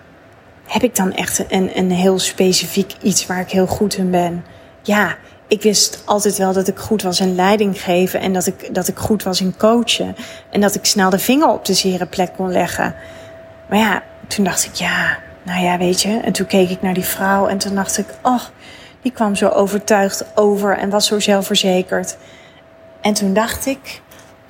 Heb 0.66 0.82
ik 0.82 0.96
dan 0.96 1.12
echt 1.12 1.44
een, 1.48 1.78
een 1.78 1.90
heel 1.90 2.18
specifiek 2.18 2.92
iets 3.02 3.26
waar 3.26 3.40
ik 3.40 3.50
heel 3.50 3.66
goed 3.66 3.96
in 3.96 4.10
ben? 4.10 4.44
Ja, 4.82 5.16
ik 5.48 5.62
wist 5.62 6.02
altijd 6.04 6.38
wel 6.38 6.52
dat 6.52 6.68
ik 6.68 6.78
goed 6.78 7.02
was 7.02 7.20
in 7.20 7.34
leiding 7.34 7.82
geven 7.82 8.20
en 8.20 8.32
dat 8.32 8.46
ik, 8.46 8.74
dat 8.74 8.88
ik 8.88 8.98
goed 8.98 9.22
was 9.22 9.40
in 9.40 9.56
coachen. 9.56 10.16
En 10.50 10.60
dat 10.60 10.74
ik 10.74 10.84
snel 10.84 11.10
de 11.10 11.18
vinger 11.18 11.48
op 11.48 11.64
de 11.64 11.74
zere 11.74 12.06
plek 12.06 12.30
kon 12.36 12.52
leggen. 12.52 12.94
Maar 13.68 13.78
ja, 13.78 14.02
toen 14.26 14.44
dacht 14.44 14.64
ik, 14.64 14.74
ja, 14.74 15.18
nou 15.42 15.64
ja, 15.64 15.78
weet 15.78 16.02
je. 16.02 16.20
En 16.24 16.32
toen 16.32 16.46
keek 16.46 16.70
ik 16.70 16.82
naar 16.82 16.94
die 16.94 17.04
vrouw 17.04 17.46
en 17.46 17.58
toen 17.58 17.74
dacht 17.74 17.98
ik, 17.98 18.06
oh, 18.22 18.40
die 19.02 19.12
kwam 19.12 19.34
zo 19.34 19.48
overtuigd 19.48 20.24
over 20.34 20.76
en 20.76 20.90
was 20.90 21.06
zo 21.06 21.20
zelfverzekerd. 21.20 22.16
En 23.00 23.14
toen 23.14 23.34
dacht 23.34 23.66
ik, 23.66 24.00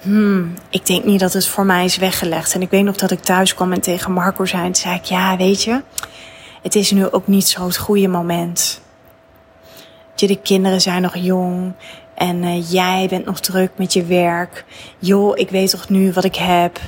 hmm, 0.01 0.55
ik 0.69 0.87
denk 0.87 1.05
niet 1.05 1.21
dat 1.21 1.33
het 1.33 1.47
voor 1.47 1.67
mij 1.67 1.85
is 1.85 1.97
weggelegd. 1.97 2.55
En 2.55 2.63
ik 2.63 2.71
weet 2.71 2.85
nog 2.85 2.97
dat 2.97 3.11
ik 3.11 3.21
thuis 3.21 3.55
kwam 3.55 3.73
en 3.73 3.81
tegen 3.81 4.13
Marco 4.13 4.45
zei, 4.45 4.65
en 4.65 4.75
zei 4.75 4.95
ik, 4.95 5.05
ja, 5.05 5.37
weet 5.37 5.63
je, 5.63 5.83
het 6.63 6.75
is 6.75 6.91
nu 6.91 7.11
ook 7.11 7.27
niet 7.27 7.49
zo 7.49 7.67
het 7.67 7.77
goede 7.77 8.09
moment. 8.09 8.81
De 10.27 10.41
kinderen 10.43 10.81
zijn 10.81 11.03
nog 11.03 11.17
jong 11.17 11.73
en 12.15 12.43
uh, 12.43 12.71
jij 12.71 13.07
bent 13.11 13.25
nog 13.25 13.41
druk 13.41 13.71
met 13.77 13.93
je 13.93 14.05
werk. 14.05 14.65
Joh, 14.99 15.39
ik 15.39 15.51
weet 15.51 15.71
toch 15.71 15.89
nu 15.89 16.13
wat 16.13 16.25
ik 16.25 16.35
heb. 16.37 16.81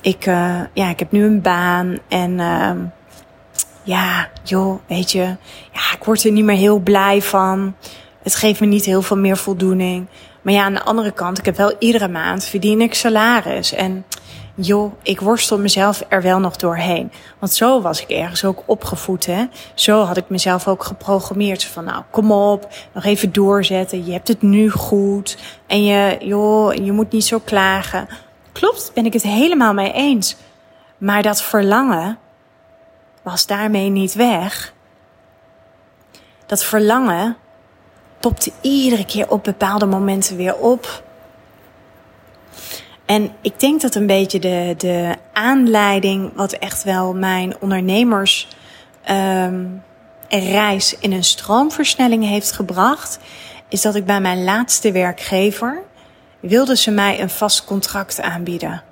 Ik, 0.00 0.26
uh, 0.26 0.60
ja, 0.72 0.88
ik 0.88 0.98
heb 0.98 1.12
nu 1.12 1.24
een 1.24 1.40
baan 1.40 1.98
en 2.08 2.30
uh, 2.30 2.70
ja, 3.82 4.28
joh, 4.42 4.80
weet 4.86 5.12
je, 5.12 5.36
ja, 5.72 5.92
ik 5.96 6.04
word 6.04 6.24
er 6.24 6.32
niet 6.32 6.44
meer 6.44 6.56
heel 6.56 6.78
blij 6.78 7.22
van. 7.22 7.74
Het 8.22 8.34
geeft 8.34 8.60
me 8.60 8.66
niet 8.66 8.84
heel 8.84 9.02
veel 9.02 9.16
meer 9.16 9.36
voldoening. 9.36 10.06
Maar 10.42 10.52
ja, 10.52 10.64
aan 10.64 10.74
de 10.74 10.82
andere 10.82 11.10
kant, 11.12 11.38
ik 11.38 11.44
heb 11.44 11.56
wel 11.56 11.76
iedere 11.78 12.08
maand 12.08 12.44
verdien 12.44 12.80
ik 12.80 12.94
salaris. 12.94 13.72
En 13.72 14.04
joh, 14.54 14.92
ik 15.02 15.20
worstel 15.20 15.58
mezelf 15.58 16.02
er 16.08 16.22
wel 16.22 16.38
nog 16.38 16.56
doorheen. 16.56 17.12
Want 17.38 17.52
zo 17.52 17.80
was 17.80 18.02
ik 18.02 18.08
ergens 18.08 18.44
ook 18.44 18.62
opgevoed, 18.66 19.26
hè. 19.26 19.44
Zo 19.74 20.02
had 20.02 20.16
ik 20.16 20.28
mezelf 20.28 20.68
ook 20.68 20.84
geprogrammeerd. 20.84 21.64
Van 21.64 21.84
nou, 21.84 22.02
kom 22.10 22.32
op, 22.32 22.68
nog 22.92 23.04
even 23.04 23.32
doorzetten. 23.32 24.04
Je 24.04 24.12
hebt 24.12 24.28
het 24.28 24.42
nu 24.42 24.70
goed. 24.70 25.38
En 25.66 25.84
je, 25.84 26.16
joh, 26.20 26.74
je 26.74 26.92
moet 26.92 27.12
niet 27.12 27.24
zo 27.24 27.38
klagen. 27.44 28.08
Klopt, 28.52 28.90
ben 28.94 29.06
ik 29.06 29.12
het 29.12 29.22
helemaal 29.22 29.74
mee 29.74 29.92
eens. 29.92 30.36
Maar 30.98 31.22
dat 31.22 31.42
verlangen 31.42 32.18
was 33.22 33.46
daarmee 33.46 33.88
niet 33.88 34.14
weg. 34.14 34.72
Dat 36.46 36.64
verlangen 36.64 37.36
popte 38.20 38.52
iedere 38.60 39.04
keer 39.04 39.30
op 39.30 39.44
bepaalde 39.44 39.86
momenten 39.86 40.36
weer 40.36 40.56
op. 40.56 41.02
En 43.06 43.32
ik 43.40 43.60
denk 43.60 43.80
dat 43.80 43.94
een 43.94 44.06
beetje 44.06 44.38
de, 44.38 44.74
de 44.78 45.14
aanleiding, 45.32 46.30
wat 46.34 46.52
echt 46.52 46.82
wel 46.82 47.14
mijn 47.14 47.54
ondernemers 47.60 48.48
um, 49.10 49.82
reis 50.28 50.98
in 50.98 51.12
een 51.12 51.24
stroomversnelling 51.24 52.24
heeft 52.24 52.52
gebracht, 52.52 53.18
is 53.68 53.82
dat 53.82 53.94
ik 53.94 54.04
bij 54.04 54.20
mijn 54.20 54.44
laatste 54.44 54.92
werkgever 54.92 55.82
wilde 56.40 56.76
ze 56.76 56.90
mij 56.90 57.20
een 57.20 57.30
vast 57.30 57.64
contract 57.64 58.20
aanbieden. 58.20 58.82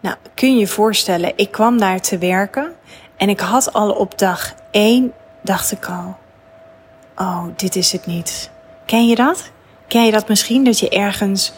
Nou, 0.00 0.16
kun 0.34 0.52
je 0.52 0.58
je 0.58 0.66
voorstellen, 0.66 1.32
ik 1.36 1.50
kwam 1.50 1.78
daar 1.78 2.00
te 2.00 2.18
werken 2.18 2.72
en 3.16 3.28
ik 3.28 3.40
had 3.40 3.72
al 3.72 3.90
op 3.90 4.18
dag 4.18 4.54
één, 4.70 5.12
dacht 5.42 5.72
ik 5.72 5.86
al, 5.86 6.16
oh, 7.16 7.44
dit 7.56 7.76
is 7.76 7.92
het 7.92 8.06
niet. 8.06 8.50
Ken 8.86 9.06
je 9.08 9.14
dat? 9.14 9.50
Ken 9.86 10.04
je 10.04 10.10
dat 10.10 10.28
misschien 10.28 10.64
dat 10.64 10.78
je 10.78 10.88
ergens 10.88 11.52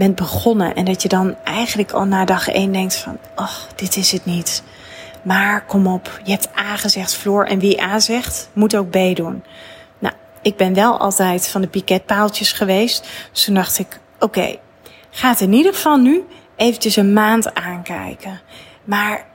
bent 0.00 0.14
begonnen 0.14 0.74
en 0.74 0.84
dat 0.84 1.02
je 1.02 1.08
dan 1.08 1.36
eigenlijk 1.44 1.92
al 1.92 2.04
na 2.04 2.24
dag 2.24 2.48
één 2.48 2.72
denkt 2.72 2.96
van, 2.96 3.18
oh, 3.36 3.56
dit 3.74 3.96
is 3.96 4.12
het 4.12 4.24
niet. 4.24 4.62
Maar 5.22 5.64
kom 5.66 5.86
op, 5.86 6.20
je 6.24 6.30
hebt 6.30 6.48
A 6.58 6.76
gezegd, 6.76 7.14
Floor. 7.14 7.44
En 7.44 7.58
wie 7.58 7.82
A 7.82 7.98
zegt, 7.98 8.50
moet 8.52 8.76
ook 8.76 8.90
B 8.90 9.16
doen. 9.16 9.44
Nou, 9.98 10.14
ik 10.42 10.56
ben 10.56 10.74
wel 10.74 10.98
altijd 10.98 11.48
van 11.48 11.60
de 11.60 11.66
piketpaaltjes 11.66 12.52
geweest. 12.52 13.08
Dus 13.32 13.44
toen 13.44 13.54
dacht 13.54 13.78
ik, 13.78 14.00
oké, 14.14 14.24
okay, 14.24 14.60
ga 15.10 15.28
het 15.28 15.40
in 15.40 15.52
ieder 15.52 15.74
geval 15.74 15.96
nu 15.96 16.24
eventjes 16.56 16.96
een 16.96 17.12
maand 17.12 17.54
aankijken. 17.54 18.40
Maar 18.84 19.26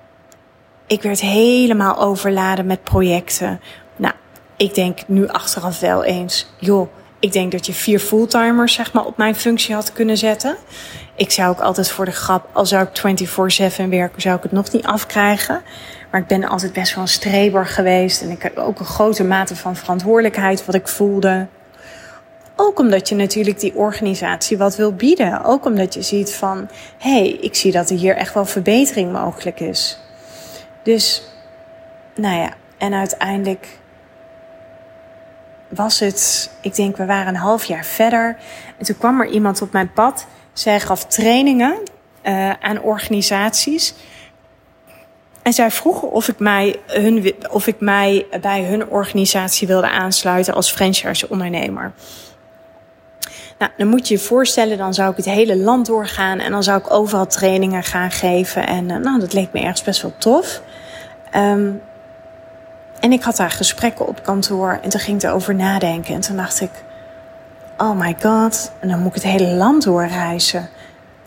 ik 0.88 1.02
werd 1.02 1.20
helemaal 1.20 2.00
overladen 2.00 2.66
met 2.66 2.84
projecten. 2.84 3.62
Nou, 3.96 4.14
ik 4.58 4.74
denk 4.74 5.08
nu 5.08 5.28
achteraf 5.28 5.80
wel 5.80 6.04
eens, 6.04 6.48
joh, 6.60 6.90
ik 7.20 7.32
denk 7.32 7.52
dat 7.52 7.66
je 7.66 7.74
vier 7.74 8.00
fulltimers 8.00 8.74
zeg 8.74 8.94
maar, 8.94 9.06
op 9.06 9.18
mijn 9.18 9.36
functie 9.36 9.76
had 9.76 9.94
kunnen 9.94 10.18
zetten. 10.18 10.56
Ik 11.16 11.32
zou 11.32 11.50
ook 11.50 11.60
altijd 11.60 11.92
voor 11.92 12.06
de 12.06 12.12
grap, 12.12 12.50
al 12.52 12.66
zou 12.66 12.88
ik 12.88 13.28
24-7 13.86 13.90
werken, 13.90 14.22
zou 14.22 14.38
ik 14.38 14.44
het 14.44 14.52
nog 14.52 14.72
niet 14.72 14.86
afkrijgen. 14.86 15.62
Maar 16.12 16.22
ik 16.22 16.28
ben 16.28 16.48
altijd 16.48 16.74
best 16.74 16.96
wel 16.96 17.04
een 17.04 17.10
streber 17.10 17.66
geweest. 17.66 18.22
En 18.22 18.30
ik 18.30 18.42
heb 18.42 18.58
ook 18.58 18.80
een 18.80 18.86
grote 18.86 19.24
mate 19.24 19.56
van 19.56 19.76
verantwoordelijkheid 19.76 20.66
wat 20.66 20.76
ik 20.76 20.88
voelde. 20.88 21.48
Ook 22.56 22.80
omdat 22.80 23.10
je 23.10 23.16
natuurlijk 23.16 23.60
die 23.60 23.76
organisatie 23.76 24.58
wat 24.58 24.76
wil 24.76 24.94
bieden. 24.94 25.44
Ook 25.44 25.66
omdat 25.66 25.94
je 25.94 26.02
ziet 26.02 26.34
van, 26.34 26.70
hé, 26.98 27.12
hey, 27.12 27.28
ik 27.30 27.56
zie 27.56 27.72
dat 27.72 27.90
er 27.90 27.98
hier 27.98 28.16
echt 28.16 28.34
wel 28.34 28.46
verbetering 28.46 29.12
mogelijk 29.12 29.60
is. 29.60 30.00
Dus, 30.84 31.24
nou 32.16 32.36
ja, 32.36 32.54
en 32.78 32.94
uiteindelijk 32.94 33.68
was 35.76 36.00
het, 36.00 36.52
ik 36.62 36.76
denk, 36.76 36.98
we 36.98 37.06
waren 37.06 37.28
een 37.28 37.36
half 37.36 37.66
jaar 37.66 37.86
verder. 37.86 38.38
En 38.78 38.86
toen 38.86 38.98
kwam 38.98 39.22
er 39.22 39.28
iemand 39.28 39.62
op 39.62 39.72
mijn 39.72 39.92
pad. 39.92 40.26
Zij 40.54 40.80
gaf 40.80 41.06
trainingen 41.06 41.78
uh, 42.24 42.50
aan 42.50 42.82
organisaties. 42.82 43.94
En 45.42 45.54
zij 45.54 45.72
vroegen 45.72 46.12
of 46.12 46.28
ik, 46.28 46.40
mij 46.40 46.76
hun, 46.88 47.34
of 47.50 47.68
ik 47.68 47.80
mij 47.80 48.26
bij 48.42 48.64
hun 48.64 48.88
organisatie 48.88 49.68
wilde 49.68 49.90
aansluiten 49.90 50.54
als 50.54 50.72
franchise-ondernemer. 50.72 51.94
Nou, 53.58 53.72
dan 53.78 53.88
moet 53.88 54.08
je 54.08 54.14
je 54.14 54.20
voorstellen, 54.20 54.78
dan 54.78 54.94
zou 54.94 55.12
ik 55.12 55.18
het 55.18 55.26
hele 55.26 55.58
land 55.58 55.86
doorgaan 55.86 56.40
en 56.40 56.52
dan 56.52 56.64
zou 56.64 56.80
ik 56.80 56.92
overal 56.92 57.28
trainingen 57.28 57.84
gaan 57.84 58.12
geven. 58.12 58.68
En 58.68 58.90
uh, 58.90 58.98
nou, 58.98 59.20
dat 59.20 59.34
leek 59.34 59.54
me 59.54 59.60
ergens 59.60 59.84
best 59.84 60.02
wel 60.02 60.14
tof. 60.18 60.62
Um, 61.36 61.82
en 63.06 63.12
ik 63.12 63.24
had 63.24 63.36
daar 63.36 63.52
gesprekken 63.52 64.08
op 64.08 64.24
kantoor 64.24 64.80
en 64.82 64.90
toen 64.90 65.00
ging 65.00 65.18
ik 65.18 65.30
erover 65.30 65.56
nadenken. 65.56 66.16
En 66.16 66.22
toen 66.22 66.36
dacht 66.36 66.62
ik, 66.62 66.70
oh 67.78 68.00
my 68.00 68.16
god, 68.22 68.72
en 68.80 68.88
dan 68.88 69.00
moet 69.00 69.16
ik 69.16 69.24
het 69.24 69.32
hele 69.32 69.54
land 69.54 69.84
doorreizen. 69.84 70.70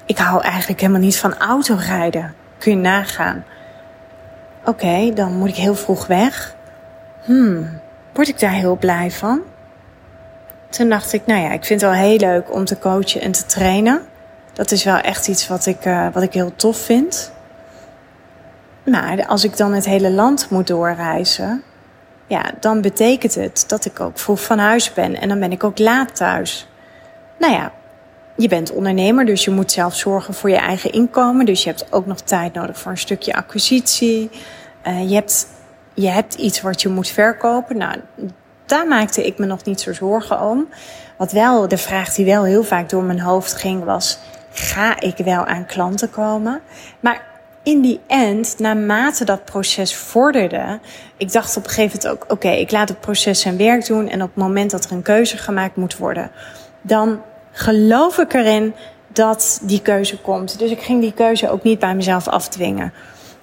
Ik 0.07 0.19
hou 0.19 0.43
eigenlijk 0.43 0.81
helemaal 0.81 1.01
niet 1.01 1.19
van 1.19 1.39
autorijden. 1.39 2.35
Kun 2.59 2.73
je 2.73 2.79
nagaan. 2.79 3.45
Oké, 4.65 5.13
dan 5.15 5.33
moet 5.33 5.49
ik 5.49 5.55
heel 5.55 5.75
vroeg 5.75 6.07
weg. 6.07 6.55
Hmm, 7.25 7.81
word 8.13 8.29
ik 8.29 8.41
daar 8.41 8.53
heel 8.53 8.77
blij 8.77 9.11
van? 9.11 9.41
Toen 10.69 10.89
dacht 10.89 11.13
ik, 11.13 11.27
nou 11.27 11.41
ja, 11.41 11.53
ik 11.53 11.65
vind 11.65 11.81
het 11.81 11.91
wel 11.91 12.01
heel 12.01 12.19
leuk 12.19 12.55
om 12.55 12.65
te 12.65 12.79
coachen 12.79 13.21
en 13.21 13.33
te 13.33 13.47
trainen. 13.47 14.03
Dat 14.53 14.71
is 14.71 14.85
wel 14.85 14.97
echt 14.99 15.29
iets 15.29 15.49
wat 15.49 15.67
ik, 15.67 15.85
uh, 15.85 16.07
wat 16.13 16.23
ik 16.23 16.33
heel 16.33 16.53
tof 16.57 16.79
vind. 16.79 17.33
Maar 18.85 19.27
als 19.27 19.45
ik 19.45 19.57
dan 19.57 19.73
het 19.73 19.85
hele 19.85 20.11
land 20.11 20.51
moet 20.51 20.67
doorreizen, 20.67 21.63
ja, 22.29 22.51
dan 22.61 22.81
betekent 22.81 23.35
het 23.35 23.65
dat 23.67 23.85
ik 23.85 24.01
ook 24.01 24.19
vroeg 24.19 24.43
van 24.43 24.59
huis 24.59 24.93
ben 24.93 25.21
en 25.21 25.29
dan 25.29 25.41
ben 25.41 25.53
ik 25.53 25.65
ook 25.65 25.79
laat 25.79 26.17
thuis. 26.17 26.69
Nou 27.39 27.53
ja, 27.53 27.73
je 28.37 28.49
bent 28.49 28.73
ondernemer, 28.73 29.25
dus 29.25 29.45
je 29.45 29.51
moet 29.51 29.73
zelf 29.73 29.95
zorgen 29.95 30.35
voor 30.35 30.51
je 30.51 30.57
eigen 30.57 30.93
inkomen. 30.93 31.47
Dus 31.47 31.63
je 31.63 31.69
hebt 31.69 31.93
ook 31.93 32.07
nog 32.07 32.21
tijd 32.21 32.53
nodig 32.53 32.79
voor 32.79 32.91
een 32.91 32.99
stukje 32.99 33.35
acquisitie. 33.35 34.31
Uh, 34.87 35.09
je, 35.09 35.15
hebt, 35.15 35.47
je 35.95 36.09
hebt 36.09 36.35
iets 36.35 36.61
wat 36.61 36.83
je 36.83 36.89
moet 36.89 37.09
verkopen. 37.09 37.77
Nou, 37.77 37.97
daar 38.67 38.87
maakte 38.87 39.27
ik 39.27 39.39
me 39.39 39.47
nog 39.47 39.65
niet 39.65 39.81
zo 39.81 39.93
zorgen 39.93 40.41
om. 40.41 40.69
Wat 41.17 41.33
wel, 41.33 41.69
de 41.69 41.79
vraag 41.79 42.15
die 42.15 42.25
wel 42.25 42.45
heel 42.45 42.65
vaak 42.65 42.91
door 42.91 43.03
mijn 43.03 43.21
hoofd 43.21 43.55
ging, 43.55 43.85
was: 43.85 44.19
ga 44.53 45.01
ik 45.01 45.17
wel 45.17 45.45
aan 45.45 45.67
klanten 45.67 46.11
komen? 46.11 46.61
Maar 47.01 47.23
in 47.69 47.81
die 47.81 48.01
end, 48.07 48.59
naarmate 48.59 49.25
dat 49.25 49.45
proces 49.45 49.97
vorderde, 49.97 50.81
ik 51.17 51.33
dacht 51.33 51.57
op 51.57 51.65
een 51.65 51.71
gegeven 51.71 51.99
moment 52.03 52.23
ook: 52.23 52.33
oké, 52.33 52.49
ik 52.49 52.71
laat 52.71 52.89
het 52.89 53.01
proces 53.01 53.41
zijn 53.41 53.57
werk 53.57 53.87
doen. 53.87 54.09
En 54.09 54.23
op 54.23 54.29
het 54.29 54.45
moment 54.45 54.71
dat 54.71 54.85
er 54.85 54.93
een 54.93 55.03
keuze 55.03 55.37
gemaakt 55.37 55.77
moet 55.77 55.97
worden, 55.97 56.31
dan 56.81 57.21
geloof 57.53 58.19
ik 58.19 58.35
erin 58.35 58.75
dat 59.13 59.61
die 59.63 59.83
keuze 59.83 60.21
komt. 60.21 60.59
Dus 60.59 60.71
ik 60.71 60.81
ging 60.81 61.01
die 61.01 61.13
keuze 61.13 61.51
ook 61.51 61.63
niet 61.63 61.79
bij 61.79 61.95
mezelf 61.95 62.29
afdwingen. 62.29 62.93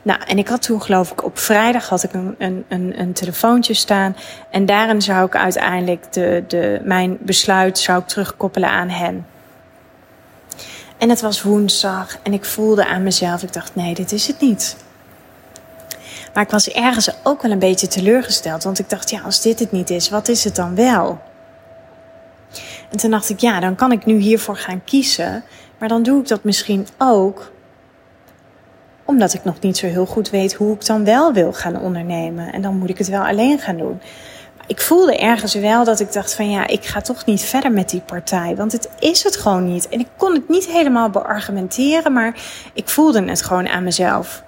Nou, 0.01 0.19
en 0.27 0.37
ik 0.37 0.47
had 0.47 0.61
toen 0.61 0.81
geloof 0.81 1.11
ik 1.11 1.23
op 1.23 1.37
vrijdag 1.37 1.89
had 1.89 2.03
ik 2.03 2.13
een, 2.13 2.35
een, 2.67 2.93
een, 2.99 3.13
telefoontje 3.13 3.73
staan. 3.73 4.15
En 4.49 4.65
daarin 4.65 5.01
zou 5.01 5.25
ik 5.25 5.35
uiteindelijk 5.35 6.13
de, 6.13 6.43
de, 6.47 6.81
mijn 6.83 7.17
besluit 7.21 7.79
zou 7.79 7.99
ik 7.99 8.07
terugkoppelen 8.07 8.69
aan 8.69 8.89
hen. 8.89 9.25
En 10.97 11.09
het 11.09 11.21
was 11.21 11.41
woensdag 11.41 12.17
en 12.23 12.33
ik 12.33 12.45
voelde 12.45 12.85
aan 12.85 13.03
mezelf, 13.03 13.43
ik 13.43 13.53
dacht 13.53 13.75
nee, 13.75 13.93
dit 13.93 14.11
is 14.11 14.27
het 14.27 14.41
niet. 14.41 14.75
Maar 16.33 16.43
ik 16.43 16.49
was 16.49 16.69
ergens 16.69 17.09
ook 17.23 17.41
wel 17.41 17.51
een 17.51 17.59
beetje 17.59 17.87
teleurgesteld, 17.87 18.63
want 18.63 18.79
ik 18.79 18.89
dacht 18.89 19.09
ja, 19.09 19.21
als 19.21 19.41
dit 19.41 19.59
het 19.59 19.71
niet 19.71 19.89
is, 19.89 20.09
wat 20.09 20.27
is 20.27 20.43
het 20.43 20.55
dan 20.55 20.75
wel? 20.75 21.21
En 22.91 22.97
toen 22.97 23.11
dacht 23.11 23.29
ik 23.29 23.39
ja, 23.39 23.59
dan 23.59 23.75
kan 23.75 23.91
ik 23.91 24.05
nu 24.05 24.17
hiervoor 24.17 24.57
gaan 24.57 24.83
kiezen, 24.83 25.43
maar 25.77 25.89
dan 25.89 26.03
doe 26.03 26.21
ik 26.21 26.27
dat 26.27 26.43
misschien 26.43 26.87
ook 26.97 27.51
omdat 29.05 29.33
ik 29.33 29.43
nog 29.43 29.59
niet 29.59 29.77
zo 29.77 29.87
heel 29.87 30.05
goed 30.05 30.29
weet 30.29 30.53
hoe 30.53 30.75
ik 30.75 30.85
dan 30.85 31.05
wel 31.05 31.33
wil 31.33 31.53
gaan 31.53 31.79
ondernemen. 31.79 32.53
En 32.53 32.61
dan 32.61 32.77
moet 32.77 32.89
ik 32.89 32.97
het 32.97 33.07
wel 33.07 33.25
alleen 33.25 33.59
gaan 33.59 33.77
doen 33.77 34.01
ik 34.67 34.81
voelde 34.81 35.17
ergens 35.17 35.53
wel 35.53 35.83
dat 35.83 35.99
ik 35.99 36.13
dacht 36.13 36.33
van 36.33 36.49
ja, 36.49 36.67
ik 36.67 36.85
ga 36.85 37.01
toch 37.01 37.25
niet 37.25 37.41
verder 37.41 37.71
met 37.71 37.89
die 37.89 38.01
partij. 38.01 38.55
Want 38.55 38.71
het 38.71 38.89
is 38.99 39.23
het 39.23 39.37
gewoon 39.37 39.73
niet. 39.73 39.89
En 39.89 39.99
ik 39.99 40.07
kon 40.17 40.33
het 40.33 40.49
niet 40.49 40.67
helemaal 40.67 41.09
beargumenteren, 41.09 42.13
maar 42.13 42.35
ik 42.73 42.89
voelde 42.89 43.23
het 43.23 43.41
gewoon 43.41 43.67
aan 43.67 43.83
mezelf. 43.83 44.43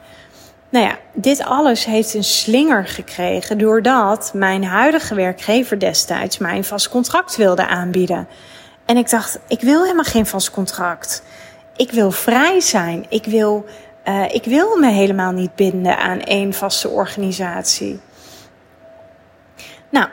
Nou 0.70 0.86
ja, 0.86 0.98
dit 1.14 1.44
alles 1.44 1.86
heeft 1.86 2.14
een 2.14 2.24
slinger 2.24 2.88
gekregen 2.88 3.58
doordat 3.58 4.32
mijn 4.34 4.64
huidige 4.64 5.16
werkgever 5.16 5.80
destijds 5.80 6.38
mij 6.38 6.56
een 6.56 6.64
vast 6.64 6.90
contract 6.90 7.36
wilde 7.36 7.68
aanbieden. 7.68 8.28
En 8.86 8.98
ik 8.98 9.10
dacht, 9.10 9.40
ik 9.48 9.62
wil 9.62 9.82
helemaal 9.82 10.04
geen 10.04 10.26
vast 10.26 10.52
contract. 10.52 11.24
Ik 11.76 11.92
wil 11.92 12.12
vrij 12.12 12.60
zijn. 12.60 13.06
Ik 13.10 13.26
wil, 13.26 13.66
uh, 14.06 14.34
ik 14.34 14.44
wil 14.44 14.78
me 14.78 14.92
helemaal 14.92 15.32
niet 15.32 15.56
binden 15.56 15.98
aan 15.98 16.22
één 16.22 16.54
vaste 16.54 16.90
organisatie. 16.90 18.00
Nou, 19.98 20.10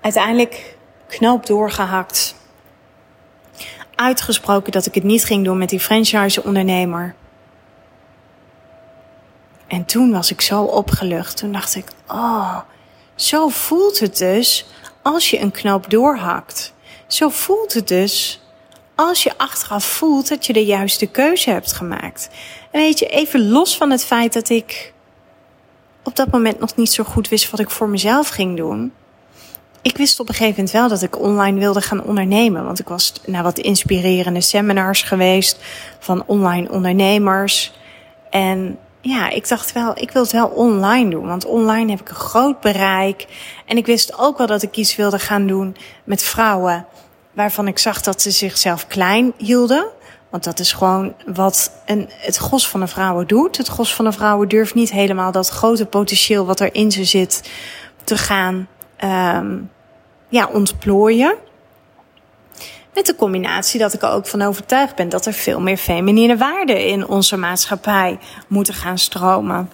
uiteindelijk 0.00 0.76
knoop 1.06 1.46
doorgehakt. 1.46 2.34
Uitgesproken 3.94 4.72
dat 4.72 4.86
ik 4.86 4.94
het 4.94 5.04
niet 5.04 5.24
ging 5.24 5.44
doen 5.44 5.58
met 5.58 5.68
die 5.68 5.80
franchise-ondernemer. 5.80 7.14
En 9.66 9.84
toen 9.84 10.12
was 10.12 10.30
ik 10.30 10.40
zo 10.40 10.62
opgelucht. 10.62 11.36
Toen 11.36 11.52
dacht 11.52 11.74
ik, 11.74 11.84
oh, 12.06 12.58
zo 13.14 13.48
voelt 13.48 13.98
het 13.98 14.16
dus 14.18 14.66
als 15.02 15.30
je 15.30 15.40
een 15.40 15.50
knoop 15.50 15.90
doorhakt. 15.90 16.74
Zo 17.06 17.28
voelt 17.28 17.72
het 17.72 17.88
dus 17.88 18.42
als 18.94 19.22
je 19.22 19.38
achteraf 19.38 19.84
voelt 19.84 20.28
dat 20.28 20.46
je 20.46 20.52
de 20.52 20.64
juiste 20.64 21.06
keuze 21.06 21.50
hebt 21.50 21.72
gemaakt. 21.72 22.30
En 22.70 22.80
weet 22.80 22.98
je, 22.98 23.06
even 23.06 23.48
los 23.48 23.76
van 23.76 23.90
het 23.90 24.04
feit 24.04 24.32
dat 24.32 24.48
ik 24.48 24.92
op 26.02 26.16
dat 26.16 26.30
moment 26.30 26.58
nog 26.58 26.76
niet 26.76 26.92
zo 26.92 27.04
goed 27.04 27.28
wist 27.28 27.50
wat 27.50 27.60
ik 27.60 27.70
voor 27.70 27.88
mezelf 27.88 28.28
ging 28.28 28.56
doen 28.56 28.92
ik 29.84 29.96
wist 29.96 30.20
op 30.20 30.28
een 30.28 30.34
gegeven 30.34 30.54
moment 30.56 30.72
wel 30.72 30.88
dat 30.88 31.02
ik 31.02 31.20
online 31.20 31.58
wilde 31.58 31.80
gaan 31.80 32.02
ondernemen. 32.02 32.64
Want 32.64 32.78
ik 32.78 32.88
was 32.88 33.12
naar 33.26 33.42
wat 33.42 33.58
inspirerende 33.58 34.40
seminars 34.40 35.02
geweest 35.02 35.58
van 35.98 36.22
online 36.26 36.70
ondernemers. 36.70 37.72
En 38.30 38.78
ja, 39.00 39.30
ik 39.30 39.48
dacht 39.48 39.72
wel, 39.72 39.92
ik 39.98 40.10
wil 40.10 40.22
het 40.22 40.32
wel 40.32 40.46
online 40.46 41.10
doen. 41.10 41.26
Want 41.26 41.44
online 41.44 41.90
heb 41.90 42.00
ik 42.00 42.08
een 42.08 42.14
groot 42.14 42.60
bereik. 42.60 43.26
En 43.66 43.76
ik 43.76 43.86
wist 43.86 44.18
ook 44.18 44.38
wel 44.38 44.46
dat 44.46 44.62
ik 44.62 44.76
iets 44.76 44.96
wilde 44.96 45.18
gaan 45.18 45.46
doen 45.46 45.76
met 46.04 46.22
vrouwen. 46.22 46.86
Waarvan 47.32 47.68
ik 47.68 47.78
zag 47.78 48.00
dat 48.00 48.22
ze 48.22 48.30
zichzelf 48.30 48.86
klein 48.86 49.32
hielden. 49.36 49.86
Want 50.30 50.44
dat 50.44 50.58
is 50.58 50.72
gewoon 50.72 51.14
wat 51.26 51.70
een, 51.86 52.08
het 52.10 52.36
gros 52.36 52.68
van 52.68 52.80
de 52.80 52.86
vrouwen 52.86 53.26
doet. 53.26 53.56
Het 53.56 53.68
gros 53.68 53.94
van 53.94 54.04
de 54.04 54.12
vrouwen 54.12 54.48
durft 54.48 54.74
niet 54.74 54.90
helemaal 54.90 55.32
dat 55.32 55.48
grote 55.48 55.86
potentieel 55.86 56.46
wat 56.46 56.60
er 56.60 56.74
in 56.74 56.92
ze 56.92 57.04
zit 57.04 57.50
te 58.04 58.16
gaan 58.16 58.68
um, 59.04 59.70
ja, 60.34 60.48
ontplooien. 60.52 61.34
Met 62.94 63.06
de 63.06 63.14
combinatie 63.14 63.80
dat 63.80 63.92
ik 63.92 64.02
er 64.02 64.10
ook 64.10 64.26
van 64.26 64.42
overtuigd 64.42 64.94
ben 64.94 65.08
dat 65.08 65.26
er 65.26 65.32
veel 65.32 65.60
meer 65.60 65.76
feminine 65.76 66.36
waarden 66.36 66.86
in 66.86 67.08
onze 67.08 67.36
maatschappij 67.36 68.18
moeten 68.48 68.74
gaan 68.74 68.98
stromen. 68.98 69.70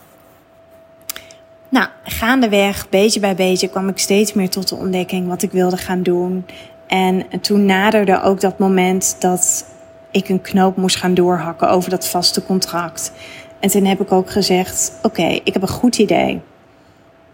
Nou, 1.68 1.88
gaandeweg, 2.02 2.88
beetje 2.88 3.20
bij 3.20 3.34
beetje, 3.34 3.68
kwam 3.68 3.88
ik 3.88 3.98
steeds 3.98 4.32
meer 4.32 4.50
tot 4.50 4.68
de 4.68 4.74
ontdekking 4.74 5.28
wat 5.28 5.42
ik 5.42 5.52
wilde 5.52 5.76
gaan 5.76 6.02
doen. 6.02 6.46
En 6.86 7.40
toen 7.40 7.64
naderde 7.64 8.22
ook 8.22 8.40
dat 8.40 8.58
moment 8.58 9.16
dat 9.18 9.64
ik 10.10 10.28
een 10.28 10.40
knoop 10.40 10.76
moest 10.76 10.96
gaan 10.96 11.14
doorhakken 11.14 11.70
over 11.70 11.90
dat 11.90 12.08
vaste 12.08 12.44
contract. 12.44 13.12
En 13.60 13.70
toen 13.70 13.84
heb 13.84 14.00
ik 14.00 14.12
ook 14.12 14.30
gezegd: 14.30 14.92
Oké, 15.02 15.40
ik 15.44 15.52
heb 15.52 15.62
een 15.62 15.68
goed 15.68 15.98
idee. 15.98 16.40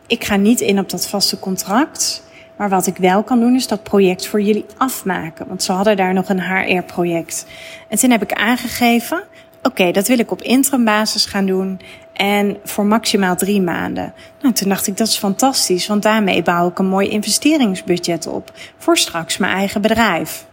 Ik 0.07 0.25
ga 0.25 0.37
niet 0.37 0.61
in 0.61 0.79
op 0.79 0.91
dat 0.91 1.07
vaste 1.07 1.39
contract. 1.39 2.25
Maar 2.57 2.69
wat 2.69 2.87
ik 2.87 2.97
wel 2.97 3.23
kan 3.23 3.41
doen, 3.41 3.55
is 3.55 3.67
dat 3.67 3.83
project 3.83 4.27
voor 4.27 4.41
jullie 4.41 4.67
afmaken. 4.77 5.49
Want 5.49 5.63
ze 5.63 5.73
hadden 5.73 5.97
daar 5.97 6.15
nog 6.15 6.29
een 6.29 6.43
HR-project. 6.43 7.47
En 7.89 7.99
toen 7.99 8.11
heb 8.11 8.23
ik 8.23 8.33
aangegeven: 8.33 9.23
Oké, 9.63 9.91
dat 9.91 10.07
wil 10.09 10.19
ik 10.19 10.31
op 10.31 10.43
interim 10.43 10.85
basis 10.85 11.27
gaan 11.27 11.47
doen. 11.47 11.81
En 12.13 12.57
voor 12.65 12.87
maximaal 12.87 13.37
drie 13.37 13.63
maanden. 13.63 14.15
Nou, 14.41 14.55
toen 14.55 14.69
dacht 14.69 14.87
ik, 14.87 14.97
dat 14.97 15.07
is 15.07 15.19
fantastisch. 15.19 15.87
Want 15.87 16.03
daarmee 16.03 16.43
bouw 16.43 16.69
ik 16.69 16.79
een 16.79 16.87
mooi 16.87 17.09
investeringsbudget 17.09 18.27
op. 18.27 18.53
Voor 18.79 18.99
straks 18.99 19.37
mijn 19.37 19.53
eigen 19.53 19.81
bedrijf. 19.81 20.47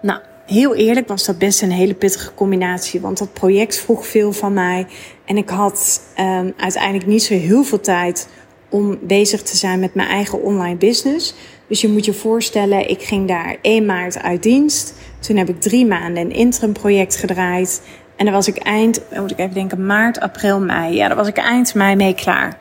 Nou, 0.00 0.20
heel 0.46 0.74
eerlijk 0.74 1.08
was 1.08 1.24
dat 1.24 1.38
best 1.38 1.62
een 1.62 1.70
hele 1.70 1.94
pittige 1.94 2.34
combinatie. 2.34 3.00
Want 3.00 3.18
dat 3.18 3.32
project 3.32 3.80
vroeg 3.80 4.06
veel 4.06 4.32
van 4.32 4.52
mij. 4.52 4.86
En 5.26 5.36
ik 5.36 5.48
had 5.48 6.00
um, 6.18 6.54
uiteindelijk 6.56 7.06
niet 7.06 7.22
zo 7.22 7.34
heel 7.34 7.64
veel 7.64 7.80
tijd 7.80 8.28
om 8.72 8.98
bezig 9.02 9.42
te 9.42 9.56
zijn 9.56 9.80
met 9.80 9.94
mijn 9.94 10.08
eigen 10.08 10.42
online 10.42 10.76
business. 10.76 11.34
Dus 11.66 11.80
je 11.80 11.88
moet 11.88 12.04
je 12.04 12.12
voorstellen, 12.12 12.88
ik 12.88 13.02
ging 13.02 13.28
daar 13.28 13.56
1 13.62 13.86
maart 13.86 14.22
uit 14.22 14.42
dienst. 14.42 14.94
Toen 15.20 15.36
heb 15.36 15.48
ik 15.48 15.60
drie 15.60 15.86
maanden 15.86 16.22
een 16.22 16.32
interim 16.32 16.72
project 16.72 17.16
gedraaid. 17.16 17.82
En 18.16 18.24
dan 18.24 18.34
was 18.34 18.48
ik 18.48 18.56
eind, 18.56 19.00
moet 19.14 19.30
ik 19.30 19.38
even 19.38 19.54
denken, 19.54 19.86
maart, 19.86 20.20
april, 20.20 20.60
mei. 20.60 20.94
Ja, 20.94 21.06
daar 21.06 21.16
was 21.16 21.28
ik 21.28 21.36
eind 21.36 21.74
mei 21.74 21.96
mee 21.96 22.14
klaar. 22.14 22.58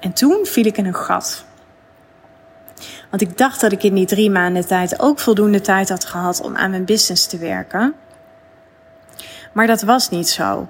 En 0.00 0.12
toen 0.12 0.46
viel 0.46 0.66
ik 0.66 0.76
in 0.76 0.86
een 0.86 0.94
gat. 0.94 1.44
Want 3.10 3.22
ik 3.22 3.38
dacht 3.38 3.60
dat 3.60 3.72
ik 3.72 3.82
in 3.82 3.94
die 3.94 4.06
drie 4.06 4.30
maanden 4.30 4.66
tijd 4.66 5.00
ook 5.00 5.18
voldoende 5.18 5.60
tijd 5.60 5.88
had 5.88 6.04
gehad 6.04 6.40
om 6.40 6.56
aan 6.56 6.70
mijn 6.70 6.84
business 6.84 7.26
te 7.26 7.38
werken. 7.38 7.94
Maar 9.52 9.66
dat 9.66 9.82
was 9.82 10.10
niet 10.10 10.28
zo. 10.28 10.68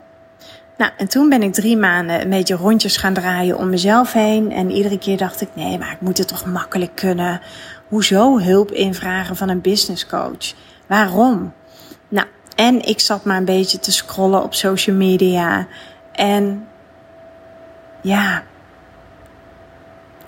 Nou, 0.76 0.90
en 0.96 1.08
toen 1.08 1.28
ben 1.28 1.42
ik 1.42 1.52
drie 1.52 1.76
maanden 1.76 2.20
een 2.20 2.30
beetje 2.30 2.54
rondjes 2.54 2.96
gaan 2.96 3.14
draaien 3.14 3.58
om 3.58 3.68
mezelf 3.68 4.12
heen. 4.12 4.52
En 4.52 4.70
iedere 4.70 4.98
keer 4.98 5.16
dacht 5.16 5.40
ik, 5.40 5.48
nee, 5.54 5.78
maar 5.78 5.92
ik 5.92 6.00
moet 6.00 6.18
het 6.18 6.28
toch 6.28 6.46
makkelijk 6.46 6.94
kunnen. 6.94 7.40
Hoezo 7.88 8.38
hulp 8.38 8.70
invragen 8.70 9.36
van 9.36 9.48
een 9.48 9.60
business 9.60 10.06
coach? 10.06 10.54
Waarom? 10.86 11.52
Nou, 12.08 12.26
en 12.54 12.82
ik 12.82 13.00
zat 13.00 13.24
maar 13.24 13.36
een 13.36 13.44
beetje 13.44 13.78
te 13.78 13.92
scrollen 13.92 14.42
op 14.42 14.54
social 14.54 14.96
media. 14.96 15.66
En 16.12 16.66
ja, 18.02 18.42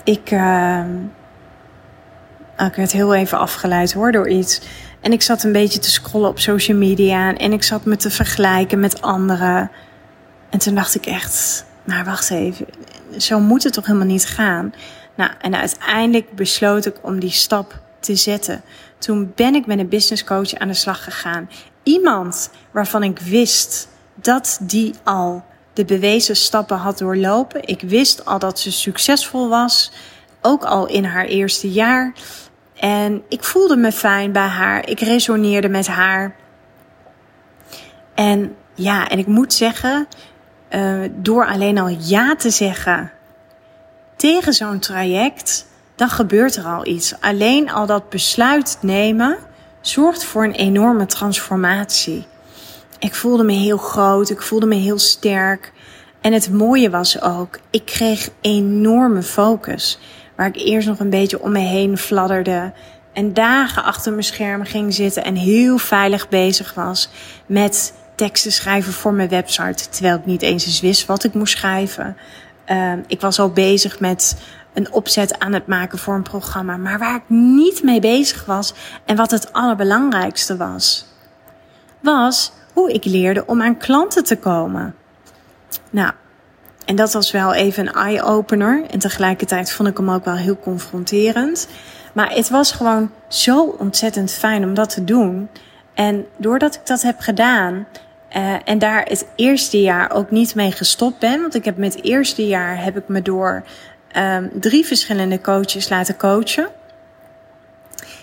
ik, 0.04 0.30
uh, 0.30 0.84
ik 2.56 2.74
werd 2.74 2.92
heel 2.92 3.14
even 3.14 3.38
afgeleid 3.38 3.92
hoor 3.92 4.12
door 4.12 4.28
iets. 4.28 4.60
En 5.00 5.12
ik 5.12 5.22
zat 5.22 5.42
een 5.42 5.52
beetje 5.52 5.78
te 5.78 5.90
scrollen 5.90 6.28
op 6.28 6.38
social 6.38 6.76
media. 6.76 7.34
En 7.34 7.52
ik 7.52 7.62
zat 7.62 7.84
me 7.84 7.96
te 7.96 8.10
vergelijken 8.10 8.80
met 8.80 9.02
anderen. 9.02 9.70
En 10.50 10.58
toen 10.58 10.74
dacht 10.74 10.94
ik 10.94 11.06
echt, 11.06 11.64
maar 11.84 12.04
wacht 12.04 12.30
even, 12.30 12.66
zo 13.16 13.40
moet 13.40 13.62
het 13.62 13.72
toch 13.72 13.86
helemaal 13.86 14.06
niet 14.06 14.26
gaan. 14.26 14.72
Nou, 15.14 15.30
en 15.40 15.54
uiteindelijk 15.54 16.32
besloot 16.34 16.86
ik 16.86 16.96
om 17.02 17.20
die 17.20 17.30
stap 17.30 17.80
te 18.00 18.16
zetten. 18.16 18.62
Toen 18.98 19.32
ben 19.34 19.54
ik 19.54 19.66
met 19.66 19.78
een 19.78 19.88
business 19.88 20.24
coach 20.24 20.54
aan 20.54 20.68
de 20.68 20.74
slag 20.74 21.04
gegaan. 21.04 21.50
Iemand 21.82 22.50
waarvan 22.70 23.02
ik 23.02 23.18
wist 23.18 23.88
dat 24.14 24.58
die 24.62 24.94
al 25.04 25.44
de 25.72 25.84
bewezen 25.84 26.36
stappen 26.36 26.76
had 26.76 26.98
doorlopen. 26.98 27.66
Ik 27.66 27.80
wist 27.80 28.24
al 28.24 28.38
dat 28.38 28.58
ze 28.58 28.72
succesvol 28.72 29.48
was, 29.48 29.92
ook 30.40 30.64
al 30.64 30.86
in 30.86 31.04
haar 31.04 31.24
eerste 31.24 31.70
jaar. 31.70 32.12
En 32.74 33.22
ik 33.28 33.44
voelde 33.44 33.76
me 33.76 33.92
fijn 33.92 34.32
bij 34.32 34.46
haar. 34.46 34.88
Ik 34.88 35.00
resoneerde 35.00 35.68
met 35.68 35.86
haar. 35.86 36.36
En 38.14 38.56
ja, 38.74 39.08
en 39.08 39.18
ik 39.18 39.26
moet 39.26 39.52
zeggen, 39.52 40.06
uh, 40.70 41.00
door 41.14 41.46
alleen 41.46 41.78
al 41.78 41.96
ja 41.98 42.36
te 42.36 42.50
zeggen 42.50 43.12
tegen 44.18 44.52
zo'n 44.52 44.78
traject, 44.78 45.66
dan 45.94 46.08
gebeurt 46.08 46.56
er 46.56 46.64
al 46.64 46.86
iets. 46.86 47.14
Alleen 47.20 47.70
al 47.70 47.86
dat 47.86 48.08
besluit 48.08 48.78
nemen 48.80 49.38
zorgt 49.80 50.24
voor 50.24 50.44
een 50.44 50.52
enorme 50.52 51.06
transformatie. 51.06 52.26
Ik 52.98 53.14
voelde 53.14 53.44
me 53.44 53.52
heel 53.52 53.76
groot, 53.76 54.30
ik 54.30 54.42
voelde 54.42 54.66
me 54.66 54.74
heel 54.74 54.98
sterk. 54.98 55.72
En 56.20 56.32
het 56.32 56.52
mooie 56.52 56.90
was 56.90 57.22
ook, 57.22 57.58
ik 57.70 57.84
kreeg 57.84 58.28
enorme 58.40 59.22
focus. 59.22 59.98
Waar 60.36 60.46
ik 60.46 60.56
eerst 60.56 60.88
nog 60.88 60.98
een 60.98 61.10
beetje 61.10 61.40
om 61.40 61.52
me 61.52 61.58
heen 61.58 61.98
fladderde. 61.98 62.72
En 63.12 63.34
dagen 63.34 63.84
achter 63.84 64.12
mijn 64.12 64.24
scherm 64.24 64.64
ging 64.64 64.94
zitten 64.94 65.24
en 65.24 65.34
heel 65.34 65.78
veilig 65.78 66.28
bezig 66.28 66.74
was 66.74 67.08
met 67.46 67.94
teksten 68.18 68.52
schrijven 68.52 68.92
voor 68.92 69.12
mijn 69.12 69.28
website. 69.28 69.88
Terwijl 69.88 70.16
ik 70.16 70.26
niet 70.26 70.42
eens 70.42 70.66
eens 70.66 70.80
wist 70.80 71.06
wat 71.06 71.24
ik 71.24 71.34
moest 71.34 71.56
schrijven. 71.56 72.16
Uh, 72.66 72.92
ik 73.06 73.20
was 73.20 73.38
al 73.38 73.50
bezig 73.50 74.00
met 74.00 74.36
een 74.74 74.92
opzet 74.92 75.38
aan 75.38 75.52
het 75.52 75.66
maken 75.66 75.98
voor 75.98 76.14
een 76.14 76.22
programma. 76.22 76.76
Maar 76.76 76.98
waar 76.98 77.16
ik 77.16 77.28
niet 77.28 77.82
mee 77.82 78.00
bezig 78.00 78.44
was 78.44 78.74
en 79.04 79.16
wat 79.16 79.30
het 79.30 79.52
allerbelangrijkste 79.52 80.56
was, 80.56 81.06
was 82.00 82.52
hoe 82.72 82.92
ik 82.92 83.04
leerde 83.04 83.46
om 83.46 83.62
aan 83.62 83.76
klanten 83.76 84.24
te 84.24 84.36
komen. 84.36 84.94
Nou, 85.90 86.12
en 86.84 86.96
dat 86.96 87.12
was 87.12 87.30
wel 87.30 87.54
even 87.54 87.86
een 87.86 87.94
eye-opener. 87.94 88.84
En 88.90 88.98
tegelijkertijd 88.98 89.72
vond 89.72 89.88
ik 89.88 89.96
hem 89.96 90.10
ook 90.10 90.24
wel 90.24 90.36
heel 90.36 90.58
confronterend. 90.58 91.68
Maar 92.12 92.30
het 92.34 92.48
was 92.48 92.72
gewoon 92.72 93.10
zo 93.28 93.62
ontzettend 93.78 94.32
fijn 94.32 94.64
om 94.64 94.74
dat 94.74 94.90
te 94.90 95.04
doen. 95.04 95.48
En 95.94 96.26
doordat 96.36 96.74
ik 96.74 96.86
dat 96.86 97.02
heb 97.02 97.20
gedaan, 97.20 97.86
uh, 98.36 98.54
en 98.64 98.78
daar 98.78 99.02
het 99.02 99.26
eerste 99.36 99.80
jaar 99.80 100.10
ook 100.10 100.30
niet 100.30 100.54
mee 100.54 100.72
gestopt 100.72 101.18
ben. 101.18 101.40
Want 101.40 101.54
ik 101.54 101.64
heb 101.64 101.76
met 101.76 101.94
het 101.94 102.04
eerste 102.04 102.46
jaar 102.46 102.82
heb 102.82 102.96
ik 102.96 103.08
me 103.08 103.22
door 103.22 103.64
um, 104.16 104.50
drie 104.60 104.86
verschillende 104.86 105.40
coaches 105.40 105.88
laten 105.88 106.16
coachen. 106.16 106.68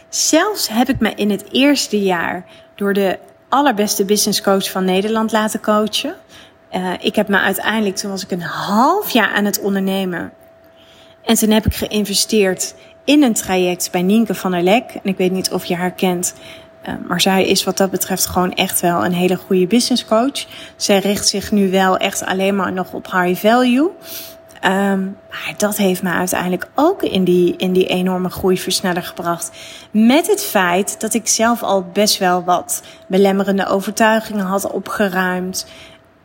Zelfs 0.09 0.67
heb 0.67 0.89
ik 0.89 0.99
me 0.99 1.13
in 1.13 1.29
het 1.29 1.51
eerste 1.51 2.01
jaar 2.01 2.45
door 2.75 2.93
de 2.93 3.19
allerbeste 3.49 4.05
business 4.05 4.41
coach 4.41 4.71
van 4.71 4.85
Nederland 4.85 5.31
laten 5.31 5.61
coachen. 5.61 6.15
Uh, 6.75 6.91
ik 6.99 7.15
heb 7.15 7.27
me 7.27 7.39
uiteindelijk, 7.39 7.95
toen 7.95 8.11
was 8.11 8.23
ik 8.23 8.31
een 8.31 8.41
half 8.41 9.09
jaar 9.09 9.33
aan 9.33 9.45
het 9.45 9.59
ondernemen. 9.59 10.33
En 11.23 11.35
toen 11.35 11.49
heb 11.49 11.65
ik 11.65 11.75
geïnvesteerd 11.75 12.75
in 13.03 13.23
een 13.23 13.33
traject 13.33 13.91
bij 13.91 14.01
Nienke 14.01 14.33
van 14.33 14.51
der 14.51 14.61
Lek. 14.61 14.91
En 14.93 15.09
ik 15.09 15.17
weet 15.17 15.31
niet 15.31 15.51
of 15.51 15.65
je 15.65 15.75
haar 15.75 15.91
kent. 15.91 16.33
Uh, 16.87 16.93
maar 17.07 17.21
zij 17.21 17.45
is 17.45 17.63
wat 17.63 17.77
dat 17.77 17.91
betreft 17.91 18.25
gewoon 18.25 18.53
echt 18.53 18.81
wel 18.81 19.05
een 19.05 19.13
hele 19.13 19.35
goede 19.35 19.67
business 19.67 20.05
coach. 20.05 20.45
Zij 20.75 20.99
richt 20.99 21.27
zich 21.27 21.51
nu 21.51 21.71
wel 21.71 21.97
echt 21.97 22.25
alleen 22.25 22.55
maar 22.55 22.73
nog 22.73 22.93
op 22.93 23.11
high 23.11 23.47
value. 23.47 23.89
Um, 24.65 25.17
maar 25.29 25.53
dat 25.57 25.77
heeft 25.77 26.03
me 26.03 26.09
uiteindelijk 26.09 26.67
ook 26.75 27.03
in 27.03 27.23
die, 27.23 27.55
in 27.57 27.73
die 27.73 27.87
enorme 27.87 28.29
groeiversneller 28.29 29.03
gebracht. 29.03 29.51
Met 29.91 30.27
het 30.27 30.43
feit 30.43 30.99
dat 30.99 31.13
ik 31.13 31.27
zelf 31.27 31.63
al 31.63 31.83
best 31.93 32.17
wel 32.17 32.43
wat 32.43 32.81
belemmerende 33.07 33.67
overtuigingen 33.67 34.45
had 34.45 34.71
opgeruimd. 34.71 35.67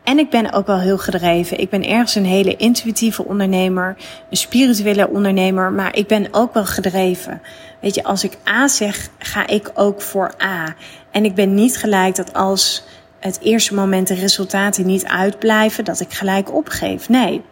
En 0.04 0.18
ik 0.18 0.30
ben 0.30 0.52
ook 0.52 0.66
wel 0.66 0.80
heel 0.80 0.98
gedreven. 0.98 1.60
Ik 1.60 1.70
ben 1.70 1.84
ergens 1.84 2.14
een 2.14 2.24
hele 2.24 2.56
intuïtieve 2.56 3.24
ondernemer, 3.24 3.96
een 4.30 4.36
spirituele 4.36 5.08
ondernemer, 5.08 5.72
maar 5.72 5.96
ik 5.96 6.06
ben 6.06 6.28
ook 6.30 6.54
wel 6.54 6.64
gedreven. 6.64 7.42
Weet 7.80 7.94
je, 7.94 8.02
als 8.02 8.24
ik 8.24 8.38
A 8.48 8.68
zeg, 8.68 9.08
ga 9.18 9.46
ik 9.46 9.70
ook 9.74 10.02
voor 10.02 10.34
A. 10.42 10.74
En 11.10 11.24
ik 11.24 11.34
ben 11.34 11.54
niet 11.54 11.76
gelijk 11.76 12.16
dat 12.16 12.34
als 12.34 12.84
het 13.20 13.38
eerste 13.42 13.74
moment 13.74 14.08
de 14.08 14.14
resultaten 14.14 14.86
niet 14.86 15.04
uitblijven, 15.04 15.84
dat 15.84 16.00
ik 16.00 16.12
gelijk 16.12 16.54
opgeef. 16.54 17.08
Nee. 17.08 17.42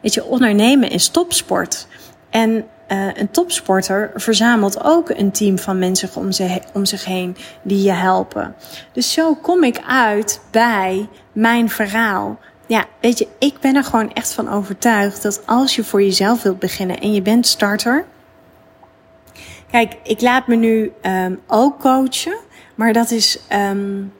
Weet 0.00 0.14
je, 0.14 0.24
ondernemen 0.24 0.90
is 0.90 1.08
topsport. 1.08 1.86
En 2.30 2.64
uh, 2.88 3.08
een 3.14 3.30
topsporter 3.30 4.10
verzamelt 4.14 4.84
ook 4.84 5.08
een 5.08 5.30
team 5.30 5.58
van 5.58 5.78
mensen 5.78 6.08
om, 6.14 6.32
ze, 6.32 6.60
om 6.72 6.84
zich 6.84 7.04
heen 7.04 7.36
die 7.62 7.82
je 7.82 7.92
helpen. 7.92 8.54
Dus 8.92 9.12
zo 9.12 9.34
kom 9.34 9.64
ik 9.64 9.82
uit 9.86 10.40
bij 10.50 11.08
mijn 11.32 11.70
verhaal. 11.70 12.38
Ja, 12.66 12.84
weet 13.00 13.18
je, 13.18 13.28
ik 13.38 13.60
ben 13.60 13.76
er 13.76 13.84
gewoon 13.84 14.12
echt 14.12 14.32
van 14.32 14.48
overtuigd 14.48 15.22
dat 15.22 15.46
als 15.46 15.76
je 15.76 15.84
voor 15.84 16.02
jezelf 16.02 16.42
wilt 16.42 16.58
beginnen 16.58 17.00
en 17.00 17.12
je 17.12 17.22
bent 17.22 17.46
starter. 17.46 18.04
Kijk, 19.70 19.96
ik 20.02 20.20
laat 20.20 20.46
me 20.46 20.56
nu 20.56 20.92
um, 21.02 21.40
ook 21.46 21.80
coachen, 21.80 22.36
maar 22.74 22.92
dat 22.92 23.10
is 23.10 23.38
um, 23.52 24.12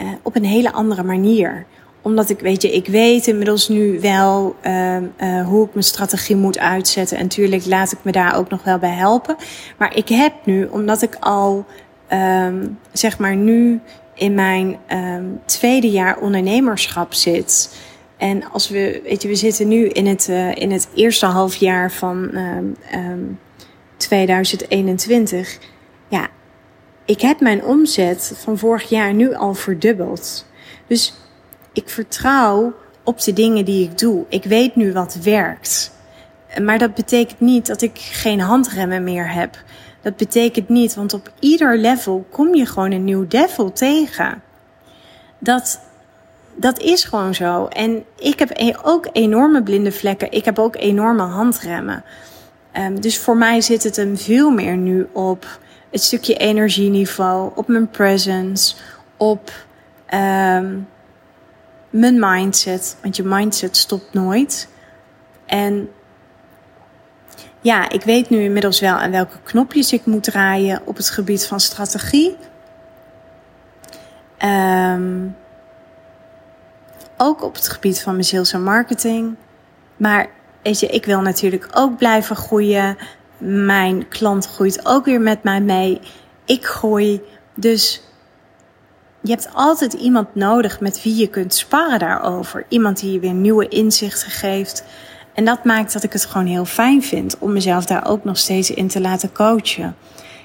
uh, 0.00 0.08
op 0.22 0.36
een 0.36 0.44
hele 0.44 0.72
andere 0.72 1.02
manier 1.02 1.66
omdat 2.06 2.28
ik, 2.30 2.40
weet 2.40 2.62
je, 2.62 2.72
ik 2.72 2.86
weet 2.86 3.26
inmiddels 3.26 3.68
nu 3.68 4.00
wel 4.00 4.56
uh, 4.66 4.96
uh, 4.96 5.46
hoe 5.46 5.66
ik 5.66 5.72
mijn 5.72 5.84
strategie 5.84 6.36
moet 6.36 6.58
uitzetten. 6.58 7.16
En 7.16 7.22
natuurlijk 7.22 7.66
laat 7.66 7.92
ik 7.92 7.98
me 8.02 8.12
daar 8.12 8.36
ook 8.36 8.48
nog 8.48 8.64
wel 8.64 8.78
bij 8.78 8.90
helpen. 8.90 9.36
Maar 9.78 9.96
ik 9.96 10.08
heb 10.08 10.32
nu, 10.44 10.64
omdat 10.64 11.02
ik 11.02 11.16
al, 11.20 11.66
um, 12.12 12.78
zeg 12.92 13.18
maar, 13.18 13.36
nu 13.36 13.80
in 14.14 14.34
mijn 14.34 14.78
um, 14.92 15.40
tweede 15.44 15.90
jaar 15.90 16.18
ondernemerschap 16.18 17.14
zit. 17.14 17.76
En 18.16 18.50
als 18.52 18.68
we, 18.68 19.00
weet 19.04 19.22
je, 19.22 19.28
we 19.28 19.34
zitten 19.34 19.68
nu 19.68 19.88
in 19.88 20.06
het, 20.06 20.28
uh, 20.30 20.54
in 20.54 20.70
het 20.70 20.88
eerste 20.94 21.26
halfjaar 21.26 21.92
van 21.92 22.30
um, 22.94 23.38
2021. 23.96 25.58
Ja, 26.08 26.28
ik 27.04 27.20
heb 27.20 27.40
mijn 27.40 27.64
omzet 27.64 28.32
van 28.36 28.58
vorig 28.58 28.88
jaar 28.88 29.14
nu 29.14 29.34
al 29.34 29.54
verdubbeld. 29.54 30.46
Dus 30.86 31.14
ik 31.76 31.88
vertrouw 31.88 32.74
op 33.04 33.20
de 33.20 33.32
dingen 33.32 33.64
die 33.64 33.84
ik 33.84 33.98
doe. 33.98 34.24
Ik 34.28 34.44
weet 34.44 34.76
nu 34.76 34.92
wat 34.92 35.14
werkt. 35.22 35.90
Maar 36.62 36.78
dat 36.78 36.94
betekent 36.94 37.40
niet 37.40 37.66
dat 37.66 37.82
ik 37.82 37.98
geen 37.98 38.40
handremmen 38.40 39.04
meer 39.04 39.32
heb. 39.32 39.62
Dat 40.02 40.16
betekent 40.16 40.68
niet, 40.68 40.94
want 40.94 41.12
op 41.14 41.32
ieder 41.38 41.78
level 41.78 42.26
kom 42.30 42.54
je 42.54 42.66
gewoon 42.66 42.92
een 42.92 43.04
nieuw 43.04 43.26
devil 43.26 43.72
tegen. 43.72 44.42
Dat, 45.38 45.80
dat 46.54 46.78
is 46.78 47.04
gewoon 47.04 47.34
zo. 47.34 47.66
En 47.66 48.04
ik 48.18 48.38
heb 48.38 48.50
e- 48.52 48.74
ook 48.82 49.08
enorme 49.12 49.62
blinde 49.62 49.92
vlekken. 49.92 50.32
Ik 50.32 50.44
heb 50.44 50.58
ook 50.58 50.76
enorme 50.76 51.22
handremmen. 51.22 52.04
Um, 52.72 53.00
dus 53.00 53.18
voor 53.18 53.36
mij 53.36 53.60
zit 53.60 53.82
het 53.82 53.96
hem 53.96 54.16
veel 54.16 54.50
meer 54.50 54.76
nu 54.76 55.08
op 55.12 55.58
het 55.90 56.02
stukje 56.02 56.36
energieniveau, 56.36 57.50
op 57.54 57.68
mijn 57.68 57.90
presence, 57.90 58.74
op 59.16 59.50
um, 60.14 60.86
mijn 61.98 62.18
mindset. 62.18 62.96
Want 63.02 63.16
je 63.16 63.24
mindset 63.24 63.76
stopt 63.76 64.12
nooit. 64.12 64.68
En 65.46 65.88
ja, 67.60 67.88
ik 67.88 68.02
weet 68.02 68.30
nu 68.30 68.42
inmiddels 68.42 68.80
wel 68.80 68.94
aan 68.94 69.10
welke 69.10 69.36
knopjes 69.42 69.92
ik 69.92 70.06
moet 70.06 70.22
draaien 70.22 70.82
op 70.84 70.96
het 70.96 71.10
gebied 71.10 71.46
van 71.46 71.60
strategie. 71.60 72.36
Um, 74.44 75.36
ook 77.16 77.42
op 77.42 77.54
het 77.54 77.68
gebied 77.68 78.02
van 78.02 78.12
mijn 78.12 78.24
sales 78.24 78.52
en 78.52 78.62
marketing. 78.62 79.36
Maar 79.96 80.28
je, 80.62 80.86
ik 80.86 81.04
wil 81.04 81.20
natuurlijk 81.20 81.68
ook 81.72 81.96
blijven 81.96 82.36
groeien. 82.36 82.96
Mijn 83.38 84.08
klant 84.08 84.46
groeit 84.46 84.86
ook 84.86 85.04
weer 85.04 85.20
met 85.20 85.42
mij 85.42 85.60
mee. 85.60 86.00
Ik 86.44 86.64
groei. 86.64 87.22
Dus 87.54 88.02
je 89.26 89.32
hebt 89.32 89.48
altijd 89.52 89.92
iemand 89.92 90.34
nodig 90.34 90.80
met 90.80 91.02
wie 91.02 91.16
je 91.16 91.26
kunt 91.26 91.54
sparren 91.54 91.98
daarover. 91.98 92.66
Iemand 92.68 93.00
die 93.00 93.12
je 93.12 93.20
weer 93.20 93.34
nieuwe 93.34 93.68
inzichten 93.68 94.30
geeft. 94.30 94.84
En 95.34 95.44
dat 95.44 95.64
maakt 95.64 95.92
dat 95.92 96.02
ik 96.02 96.12
het 96.12 96.24
gewoon 96.24 96.46
heel 96.46 96.64
fijn 96.64 97.02
vind 97.02 97.38
om 97.38 97.52
mezelf 97.52 97.84
daar 97.84 98.06
ook 98.06 98.24
nog 98.24 98.38
steeds 98.38 98.70
in 98.70 98.88
te 98.88 99.00
laten 99.00 99.32
coachen. 99.32 99.96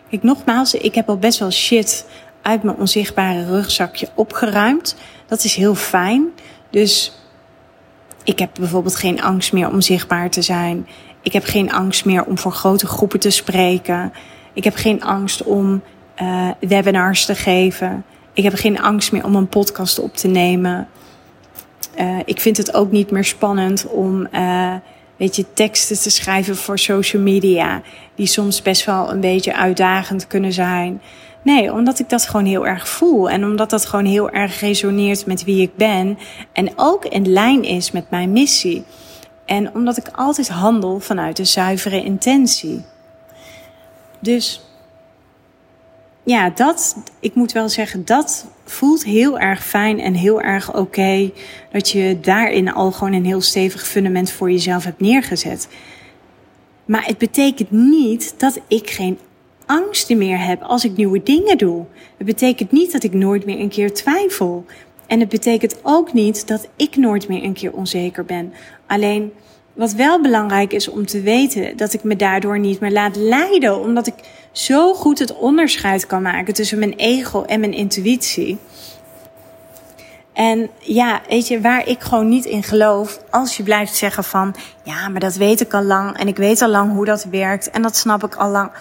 Kijk, 0.10 0.24
nogmaals, 0.24 0.74
ik 0.74 0.96
heb 0.96 1.10
al 1.10 1.17
best 1.17 1.39
wel 1.39 1.52
shit 1.52 2.06
uit 2.41 2.63
mijn 2.63 2.78
onzichtbare 2.78 3.46
rugzakje 3.46 4.10
opgeruimd. 4.15 4.96
Dat 5.28 5.44
is 5.44 5.56
heel 5.56 5.76
fijn. 5.76 6.28
Dus 6.70 7.15
ik 8.24 8.39
heb 8.39 8.50
bijvoorbeeld 8.60 8.96
geen 8.96 9.22
angst 9.22 9.54
meer 9.54 9.70
om 9.70 9.82
zichtbaar 9.82 10.30
te 10.30 10.41
zijn. 10.41 10.88
Ik 11.22 11.34
heb 11.34 11.44
geen 11.44 11.72
angst 11.72 12.06
meer 12.06 12.26
om 12.26 12.38
voor 12.38 12.52
grote 12.52 12.88
groepen 12.88 13.20
te 13.20 13.30
spreken. 13.30 14.13
Ik 14.54 14.63
heb 14.63 14.76
geen 14.76 15.04
angst 15.04 15.44
om 15.44 15.82
uh, 16.22 16.50
webinars 16.60 17.26
te 17.26 17.36
geven. 17.36 18.06
Ik 18.34 18.44
heb 18.44 18.54
geen 18.54 18.82
angst 18.82 19.12
meer 19.12 19.24
om 19.26 19.36
een 19.36 19.48
podcast 19.48 20.00
op 20.00 20.15
te 20.15 20.28
nemen. 20.28 20.88
Uh, 22.00 22.20
ik 22.26 22.39
vind 22.39 22.58
het 22.58 22.74
ook 22.74 22.91
niet 22.91 23.12
meer 23.12 23.24
spannend 23.24 23.88
om 23.88 24.28
uh, 24.34 24.74
weet 25.17 25.36
je, 25.36 25.46
teksten 25.54 26.00
te 26.00 26.10
schrijven 26.10 26.56
voor 26.56 26.80
social 26.80 27.22
media. 27.22 27.82
Die 28.15 28.26
soms 28.28 28.62
best 28.62 28.86
wel 28.86 29.12
een 29.12 29.20
beetje 29.20 29.56
uitdagend 29.56 30.28
kunnen 30.28 30.54
zijn. 30.54 31.02
Nee, 31.44 31.74
omdat 31.74 32.00
ik 32.00 32.10
dat 32.10 32.26
gewoon 32.26 32.46
heel 32.46 32.67
erg 32.67 32.88
voel. 32.88 33.30
En 33.30 33.44
omdat 33.44 33.70
dat 33.70 33.86
gewoon 33.86 34.06
heel 34.06 34.30
erg 34.30 34.60
resoneert 34.60 35.26
met 35.26 35.44
wie 35.44 35.62
ik 35.62 35.76
ben. 35.76 36.17
En 36.54 36.72
ook 36.76 37.06
in 37.06 37.32
lijn 37.32 37.63
is 37.63 37.91
met 37.91 38.10
mijn 38.10 38.32
missie. 38.32 38.84
En 39.46 39.74
omdat 39.74 39.98
ik 39.98 40.08
altijd 40.15 40.50
handel 40.50 41.00
vanuit 41.00 41.39
een 41.39 41.48
zuivere 41.48 42.04
intentie. 42.04 42.84
Dus 44.20 44.71
ja, 46.24 46.50
dat, 46.50 46.96
ik 47.20 47.36
moet 47.36 47.52
wel 47.52 47.70
zeggen, 47.70 48.06
dat 48.06 48.48
voelt 48.66 49.04
heel 49.04 49.40
erg 49.40 49.66
fijn 49.66 50.00
en 50.00 50.14
heel 50.14 50.42
erg 50.42 50.76
oké. 50.76 51.32
Dat 51.72 51.90
je 51.90 52.20
daarin 52.22 52.74
al 52.74 52.92
gewoon 52.92 53.14
een 53.14 53.26
heel 53.26 53.42
stevig 53.42 53.88
fundament 53.88 54.32
voor 54.32 54.52
jezelf 54.52 54.84
hebt 54.84 55.00
neergezet. 55.00 55.68
Maar 56.86 57.06
het 57.06 57.18
betekent 57.18 57.72
niet 57.72 58.34
dat 58.38 58.60
ik 58.68 58.90
geen 58.90 59.18
angsten 59.66 60.18
meer 60.18 60.46
heb 60.46 60.62
als 60.62 60.86
ik 60.86 60.98
nieuwe 60.98 61.24
dingen 61.24 61.58
doe. 61.58 61.86
Het 62.18 62.28
betekent 62.28 62.72
niet 62.72 62.92
dat 62.92 63.04
ik 63.04 63.14
nooit 63.14 63.46
meer 63.46 63.60
een 63.60 63.70
keer 63.70 63.94
twijfel. 63.94 64.66
En 65.08 65.20
het 65.20 65.30
betekent 65.30 65.80
ook 65.84 66.14
niet 66.14 66.48
dat 66.48 66.70
ik 66.76 66.96
nooit 66.96 67.28
meer 67.28 67.44
een 67.44 67.54
keer 67.54 67.74
onzeker 67.74 68.26
ben. 68.26 68.54
Alleen 68.88 69.32
wat 69.74 69.94
wel 69.94 70.22
belangrijk 70.22 70.74
is 70.74 70.88
om 70.88 71.06
te 71.06 71.22
weten, 71.22 71.78
dat 71.78 71.94
ik 71.94 72.04
me 72.04 72.16
daardoor 72.16 72.60
niet 72.60 72.80
meer 72.80 72.92
laat 72.92 73.16
leiden, 73.16 73.80
omdat 73.80 74.08
ik 74.08 74.14
zo 74.52 74.94
goed 74.94 75.20
het 75.20 75.36
onderscheid 75.36 76.08
kan 76.08 76.22
maken 76.22 76.54
tussen 76.54 76.80
mijn 76.80 76.94
ego 76.94 77.44
en 77.44 77.60
mijn 77.60 77.74
intuïtie. 77.74 78.58
En 80.34 80.70
ja, 80.80 81.22
weet 81.30 81.48
je, 81.48 81.62
waar 81.62 81.88
ik 81.88 82.02
gewoon 82.02 82.30
niet 82.30 82.46
in 82.46 82.64
geloof, 82.64 83.20
als 83.30 83.58
je 83.58 83.64
blijft 83.64 83.96
zeggen 83.96 84.24
van, 84.24 84.56
ja, 84.84 85.08
maar 85.08 85.20
dat 85.20 85.36
weet 85.36 85.62
ik 85.62 85.74
al 85.74 85.84
lang 85.84 86.18
en 86.18 86.28
ik 86.28 86.38
weet 86.38 86.62
al 86.62 86.70
lang 86.70 86.94
hoe 86.94 87.06
dat 87.06 87.24
werkt 87.24 87.70
en 87.70 87.82
dat 87.82 87.96
snap 87.96 88.24
ik 88.24 88.36
al 88.36 88.50
lang 88.50 88.72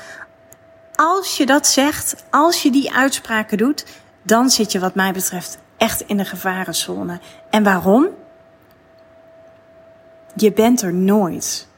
als 1.00 1.36
je 1.36 1.46
dat 1.46 1.66
zegt, 1.66 2.24
als 2.30 2.62
je 2.62 2.70
die 2.70 2.92
uitspraken 2.92 3.58
doet, 3.58 3.84
dan 4.22 4.50
zit 4.50 4.72
je 4.72 4.78
wat 4.78 4.94
mij 4.94 5.12
betreft 5.12 5.58
echt 5.76 6.00
in 6.00 6.16
de 6.16 6.24
gevarenzone. 6.24 7.20
En 7.50 7.62
waarom? 7.62 8.08
Je 10.34 10.52
bent 10.52 10.82
er 10.82 10.94
nooit. 10.94 11.68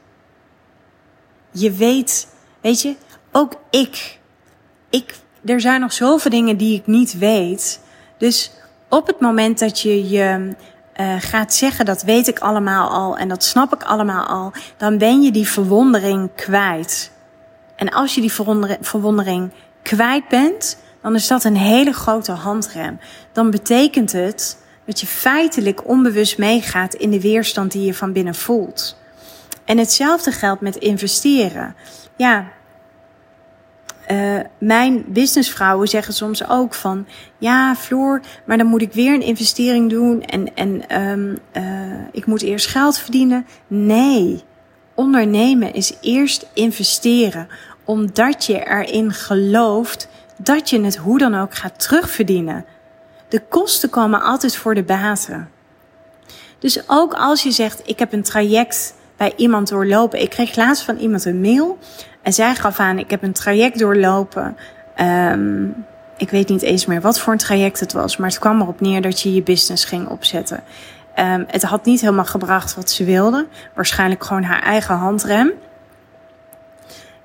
Je 1.51 1.71
weet, 1.71 2.27
weet 2.61 2.81
je, 2.81 2.95
ook 3.33 3.53
ik. 3.69 4.19
ik. 4.89 5.15
Er 5.45 5.61
zijn 5.61 5.81
nog 5.81 5.93
zoveel 5.93 6.31
dingen 6.31 6.57
die 6.57 6.77
ik 6.77 6.87
niet 6.87 7.17
weet. 7.17 7.79
Dus 8.17 8.51
op 8.89 9.07
het 9.07 9.19
moment 9.19 9.59
dat 9.59 9.79
je 9.79 10.09
je 10.09 10.55
uh, 10.97 11.15
gaat 11.19 11.53
zeggen 11.53 11.85
dat 11.85 12.03
weet 12.03 12.27
ik 12.27 12.39
allemaal 12.39 12.89
al 12.89 13.17
en 13.17 13.27
dat 13.27 13.43
snap 13.43 13.73
ik 13.73 13.83
allemaal 13.83 14.25
al, 14.25 14.51
dan 14.77 14.97
ben 14.97 15.21
je 15.21 15.31
die 15.31 15.47
verwondering 15.47 16.29
kwijt. 16.35 17.11
En 17.75 17.89
als 17.89 18.15
je 18.15 18.21
die 18.21 18.33
verwondering 18.81 19.51
kwijt 19.81 20.27
bent, 20.27 20.77
dan 21.01 21.15
is 21.15 21.27
dat 21.27 21.43
een 21.43 21.57
hele 21.57 21.93
grote 21.93 22.31
handrem. 22.31 22.99
Dan 23.31 23.51
betekent 23.51 24.11
het 24.11 24.57
dat 24.85 24.99
je 24.99 25.07
feitelijk 25.07 25.87
onbewust 25.87 26.37
meegaat 26.37 26.93
in 26.93 27.11
de 27.11 27.21
weerstand 27.21 27.71
die 27.71 27.85
je 27.85 27.93
van 27.93 28.13
binnen 28.13 28.35
voelt. 28.35 28.97
En 29.65 29.77
hetzelfde 29.77 30.31
geldt 30.31 30.61
met 30.61 30.75
investeren. 30.75 31.75
Ja, 32.15 32.47
uh, 34.11 34.39
mijn 34.57 35.03
businessvrouwen 35.07 35.87
zeggen 35.87 36.13
soms 36.13 36.47
ook 36.49 36.73
van, 36.73 37.07
ja, 37.37 37.75
Floor, 37.75 38.21
maar 38.45 38.57
dan 38.57 38.67
moet 38.67 38.81
ik 38.81 38.93
weer 38.93 39.13
een 39.13 39.21
investering 39.21 39.89
doen 39.89 40.23
en, 40.23 40.55
en 40.55 41.01
um, 41.01 41.37
uh, 41.57 41.63
ik 42.11 42.25
moet 42.25 42.41
eerst 42.41 42.67
geld 42.67 42.97
verdienen. 42.97 43.45
Nee, 43.67 44.43
ondernemen 44.95 45.73
is 45.73 45.93
eerst 46.01 46.45
investeren 46.53 47.47
omdat 47.85 48.45
je 48.45 48.65
erin 48.65 49.11
gelooft 49.11 50.07
dat 50.37 50.69
je 50.69 50.81
het 50.81 50.95
hoe 50.95 51.17
dan 51.17 51.35
ook 51.35 51.55
gaat 51.55 51.79
terugverdienen. 51.79 52.65
De 53.29 53.41
kosten 53.49 53.89
komen 53.89 54.21
altijd 54.21 54.55
voor 54.55 54.75
de 54.75 54.83
baten. 54.83 55.49
Dus 56.59 56.89
ook 56.89 57.13
als 57.13 57.43
je 57.43 57.51
zegt, 57.51 57.81
ik 57.85 57.99
heb 57.99 58.13
een 58.13 58.23
traject 58.23 58.95
bij 59.17 59.33
iemand 59.35 59.69
doorlopen. 59.69 60.21
Ik 60.21 60.29
kreeg 60.29 60.55
laatst 60.55 60.83
van 60.83 60.97
iemand 60.97 61.25
een 61.25 61.41
mail 61.41 61.77
en 62.21 62.33
zij 62.33 62.55
gaf 62.55 62.79
aan, 62.79 62.99
ik 62.99 63.09
heb 63.09 63.23
een 63.23 63.33
traject 63.33 63.79
doorlopen. 63.79 64.57
Um, 65.01 65.85
ik 66.17 66.29
weet 66.29 66.49
niet 66.49 66.61
eens 66.61 66.85
meer 66.85 67.01
wat 67.01 67.19
voor 67.19 67.33
een 67.33 67.39
traject 67.39 67.79
het 67.79 67.93
was, 67.93 68.17
maar 68.17 68.29
het 68.29 68.39
kwam 68.39 68.61
erop 68.61 68.81
neer 68.81 69.01
dat 69.01 69.21
je 69.21 69.33
je 69.33 69.43
business 69.43 69.85
ging 69.85 70.07
opzetten. 70.07 70.63
Um, 71.19 71.45
het 71.47 71.63
had 71.63 71.85
niet 71.85 72.01
helemaal 72.01 72.25
gebracht 72.25 72.75
wat 72.75 72.89
ze 72.89 73.03
wilde. 73.03 73.47
Waarschijnlijk 73.73 74.23
gewoon 74.23 74.43
haar 74.43 74.61
eigen 74.61 74.95
handrem. 74.95 75.51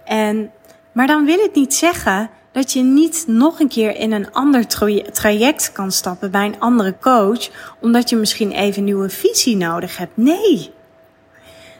En, 0.04 0.50
maar 0.92 1.06
dan 1.06 1.24
wil 1.24 1.38
het 1.38 1.54
niet 1.54 1.74
zeggen 1.74 2.30
dat 2.52 2.72
je 2.72 2.82
niet 2.82 3.24
nog 3.26 3.60
een 3.60 3.68
keer 3.68 3.96
in 3.96 4.12
een 4.12 4.32
ander 4.32 4.66
traject 5.12 5.72
kan 5.72 5.92
stappen 5.92 6.30
bij 6.30 6.44
een 6.44 6.60
andere 6.60 6.94
coach, 7.00 7.48
omdat 7.80 8.10
je 8.10 8.16
misschien 8.16 8.52
even 8.52 8.84
nieuwe 8.84 9.08
visie 9.08 9.56
nodig 9.56 9.96
hebt. 9.96 10.16
Nee. 10.16 10.76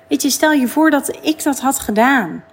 Weet 0.09 0.23
je, 0.23 0.31
stel 0.31 0.53
je 0.53 0.69
voor 0.69 0.91
dat 0.91 1.19
ik 1.21 1.43
dat 1.43 1.61
had 1.61 1.79
gedaan. 1.79 2.45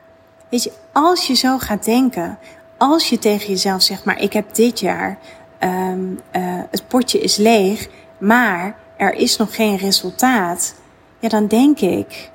Weet 0.49 0.63
je, 0.63 0.71
als 0.91 1.27
je 1.27 1.33
zo 1.33 1.57
gaat 1.57 1.85
denken, 1.85 2.37
als 2.77 3.09
je 3.09 3.19
tegen 3.19 3.47
jezelf 3.47 3.81
zegt, 3.81 4.05
maar 4.05 4.21
ik 4.21 4.33
heb 4.33 4.55
dit 4.55 4.79
jaar, 4.79 5.17
um, 5.59 6.19
uh, 6.35 6.41
het 6.69 6.87
potje 6.87 7.19
is 7.19 7.35
leeg, 7.35 7.89
maar 8.17 8.75
er 8.97 9.13
is 9.13 9.37
nog 9.37 9.55
geen 9.55 9.77
resultaat. 9.77 10.75
Ja, 11.19 11.29
dan 11.29 11.47
denk 11.47 11.79
ik, 11.79 12.31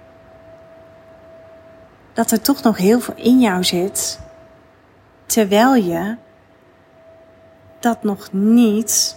dat 2.12 2.30
er 2.30 2.40
toch 2.40 2.62
nog 2.62 2.76
heel 2.76 3.00
veel 3.00 3.14
in 3.16 3.40
jou 3.40 3.64
zit, 3.64 4.20
terwijl 5.26 5.74
je 5.74 6.16
dat 7.78 8.02
nog 8.02 8.32
niet 8.32 9.16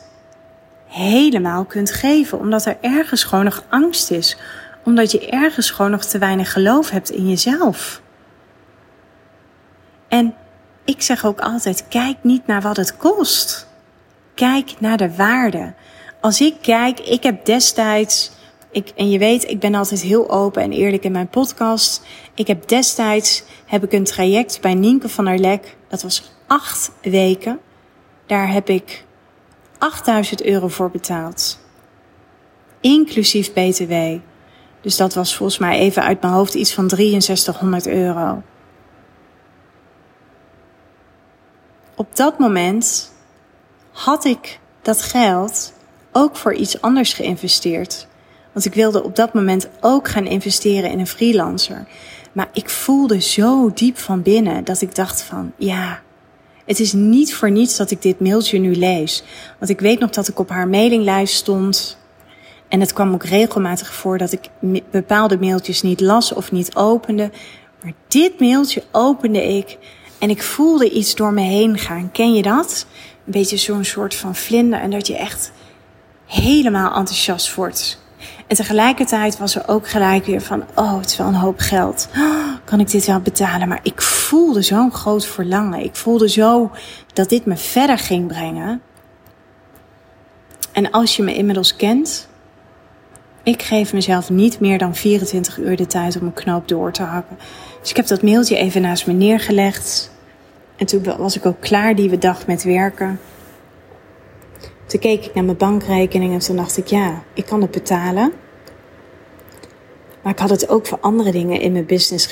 helemaal 0.88 1.66
kunt 1.66 1.92
geven, 1.92 2.40
omdat 2.40 2.66
er 2.66 2.78
ergens 2.82 3.24
gewoon 3.24 3.44
nog 3.44 3.64
angst 3.70 4.12
is, 4.12 4.38
omdat 4.84 5.12
je 5.12 5.30
ergens 5.30 5.72
gewoon 5.72 5.92
nog 5.92 6.04
te 6.04 6.18
weinig 6.18 6.52
geloof 6.52 6.90
hebt 6.90 7.10
in 7.10 7.30
jezelf. 7.30 8.02
En 10.08 10.36
ik 10.86 11.02
zeg 11.02 11.26
ook 11.26 11.40
altijd: 11.40 11.88
kijk 11.88 12.18
niet 12.22 12.48
naar 12.48 12.62
wat 12.62 12.78
het 12.78 12.98
kost. 12.98 13.68
Kijk 14.34 14.74
naar 14.80 14.98
de 14.98 15.16
waarde. 15.16 15.74
Als 16.22 16.42
ik 16.42 16.56
kijk, 16.62 17.00
ik 17.00 17.24
heb 17.24 17.46
destijds 17.46 18.32
Ik, 18.72 18.90
en 18.96 19.10
je 19.10 19.20
weet, 19.20 19.50
ik 19.50 19.60
ben 19.60 19.76
altijd 19.76 20.02
heel 20.02 20.30
open 20.30 20.62
en 20.62 20.72
eerlijk 20.72 21.04
in 21.04 21.12
mijn 21.12 21.28
podcast. 21.28 22.06
Ik 22.34 22.48
heb 22.48 22.68
destijds 22.68 23.44
heb 23.66 23.84
ik 23.84 23.94
een 23.94 24.04
traject 24.04 24.62
bij 24.62 24.74
Nienke 24.74 25.10
van 25.10 25.26
der 25.26 25.38
Lek. 25.38 25.76
Dat 25.88 26.02
was 26.02 26.32
acht 26.48 26.92
weken. 27.02 27.60
Daar 28.26 28.52
heb 28.52 28.70
ik 28.70 29.06
8000 29.78 30.44
euro 30.44 30.68
voor 30.68 30.92
betaald. 30.92 31.60
Inclusief 32.82 33.54
BTW. 33.54 33.94
Dus 34.84 34.98
dat 34.98 35.14
was 35.14 35.36
volgens 35.36 35.58
mij 35.58 35.80
even 35.80 36.04
uit 36.04 36.22
mijn 36.22 36.34
hoofd 36.34 36.54
iets 36.54 36.74
van 36.74 36.90
6300 36.90 37.88
euro. 37.88 38.42
Op 41.96 42.16
dat 42.16 42.40
moment 42.40 43.12
had 43.92 44.26
ik 44.26 44.60
dat 44.82 45.02
geld 45.02 45.74
ook 46.12 46.36
voor 46.36 46.54
iets 46.54 46.82
anders 46.82 47.14
geïnvesteerd. 47.14 48.08
Want 48.52 48.66
ik 48.66 48.74
wilde 48.74 49.04
op 49.04 49.16
dat 49.16 49.34
moment 49.34 49.70
ook 49.82 50.08
gaan 50.08 50.26
investeren 50.26 50.92
in 50.92 51.00
een 51.00 51.08
freelancer. 51.08 51.88
Maar 52.32 52.50
ik 52.54 52.70
voelde 52.70 53.22
zo 53.22 53.72
diep 53.74 53.98
van 53.98 54.22
binnen 54.22 54.64
dat 54.64 54.82
ik 54.82 54.96
dacht 54.96 55.22
van 55.22 55.52
ja, 55.58 56.02
het 56.66 56.80
is 56.80 56.94
niet 56.94 57.36
voor 57.36 57.52
niets 57.52 57.78
dat 57.78 57.92
ik 57.92 58.02
dit 58.02 58.20
mailtje 58.20 58.60
nu 58.60 58.76
lees. 58.76 59.24
Want 59.60 59.72
ik 59.72 59.80
weet 59.80 60.00
nog 60.00 60.10
dat 60.10 60.28
ik 60.28 60.40
op 60.40 60.50
haar 60.50 60.68
mailinglijst 60.68 61.36
stond. 61.36 61.98
En 62.74 62.80
het 62.80 62.94
kwam 62.94 63.14
ook 63.14 63.24
regelmatig 63.24 63.94
voor 63.94 64.18
dat 64.18 64.32
ik 64.32 64.50
bepaalde 64.92 65.40
mailtjes 65.40 65.82
niet 65.82 66.02
las 66.02 66.34
of 66.34 66.52
niet 66.52 66.76
opende. 66.76 67.32
Maar 67.84 67.94
dit 68.08 68.40
mailtje 68.40 68.84
opende 68.92 69.44
ik 69.58 69.78
en 70.20 70.30
ik 70.30 70.44
voelde 70.44 70.90
iets 70.90 71.16
door 71.16 71.34
me 71.34 71.42
heen 71.42 71.78
gaan. 71.78 72.12
Ken 72.12 72.34
je 72.34 72.42
dat? 72.42 72.86
Een 73.26 73.32
beetje 73.32 73.58
zo'n 73.58 73.84
soort 73.84 74.16
van 74.16 74.36
vlinder 74.36 74.80
en 74.80 74.92
dat 74.92 75.08
je 75.08 75.18
echt 75.18 75.52
helemaal 76.26 76.96
enthousiast 76.96 77.56
wordt. 77.56 78.02
En 78.48 78.56
tegelijkertijd 78.56 79.38
was 79.38 79.56
er 79.56 79.68
ook 79.68 79.88
gelijk 79.88 80.26
weer 80.26 80.42
van, 80.42 80.64
oh, 80.76 80.98
het 80.98 81.10
is 81.10 81.18
wel 81.18 81.28
een 81.28 81.34
hoop 81.34 81.60
geld. 81.60 82.10
kan 82.66 82.80
ik 82.80 82.92
dit 82.92 83.06
wel 83.06 83.20
betalen? 83.20 83.68
Maar 83.68 83.80
ik 83.84 84.02
voelde 84.02 84.62
zo'n 84.62 84.92
groot 84.92 85.26
verlangen. 85.26 85.84
Ik 85.84 85.96
voelde 85.96 86.30
zo 86.30 86.72
dat 87.14 87.30
dit 87.30 87.46
me 87.46 87.58
verder 87.58 87.98
ging 87.98 88.28
brengen. 88.28 88.82
En 90.72 90.92
als 90.92 91.16
je 91.16 91.24
me 91.24 91.36
inmiddels 91.36 91.76
kent, 91.76 92.32
ik 93.44 93.62
geef 93.62 93.94
mezelf 93.94 94.30
niet 94.30 94.60
meer 94.60 94.78
dan 94.78 94.96
24 94.96 95.58
uur 95.58 95.76
de 95.76 95.88
tijd 95.88 96.20
om 96.20 96.26
een 96.26 96.34
knoop 96.34 96.68
door 96.68 96.92
te 96.92 97.04
hakken. 97.04 97.38
Dus 97.82 97.90
ik 97.90 97.96
heb 97.96 98.08
dat 98.08 98.22
mailtje 98.22 98.58
even 98.58 98.82
naast 98.82 99.08
me 99.08 99.14
neergelegd. 99.14 100.12
En 100.76 100.86
toen 100.86 101.04
was 101.18 101.36
ik 101.36 101.46
ook 101.46 101.60
klaar 101.60 101.96
die 101.96 102.18
dag 102.18 102.48
met 102.48 102.64
werken. 102.64 103.20
Toen 104.86 105.00
keek 105.00 105.26
ik 105.26 105.34
naar 105.34 105.44
mijn 105.44 105.58
bankrekening 105.58 106.34
en 106.34 106.40
toen 106.40 106.56
dacht 106.56 106.78
ik, 106.78 106.88
ja, 106.88 107.24
ik 107.34 107.46
kan 107.46 107.62
het 107.62 107.72
betalen. 107.72 108.32
Maar 110.22 110.32
ik 110.32 110.40
had 110.40 110.50
het 110.50 110.70
ook 110.70 110.86
voor 110.86 111.00
andere 111.00 111.32
dingen 111.32 111.62
in 111.62 111.72
mijn 111.72 111.86
business 111.86 112.32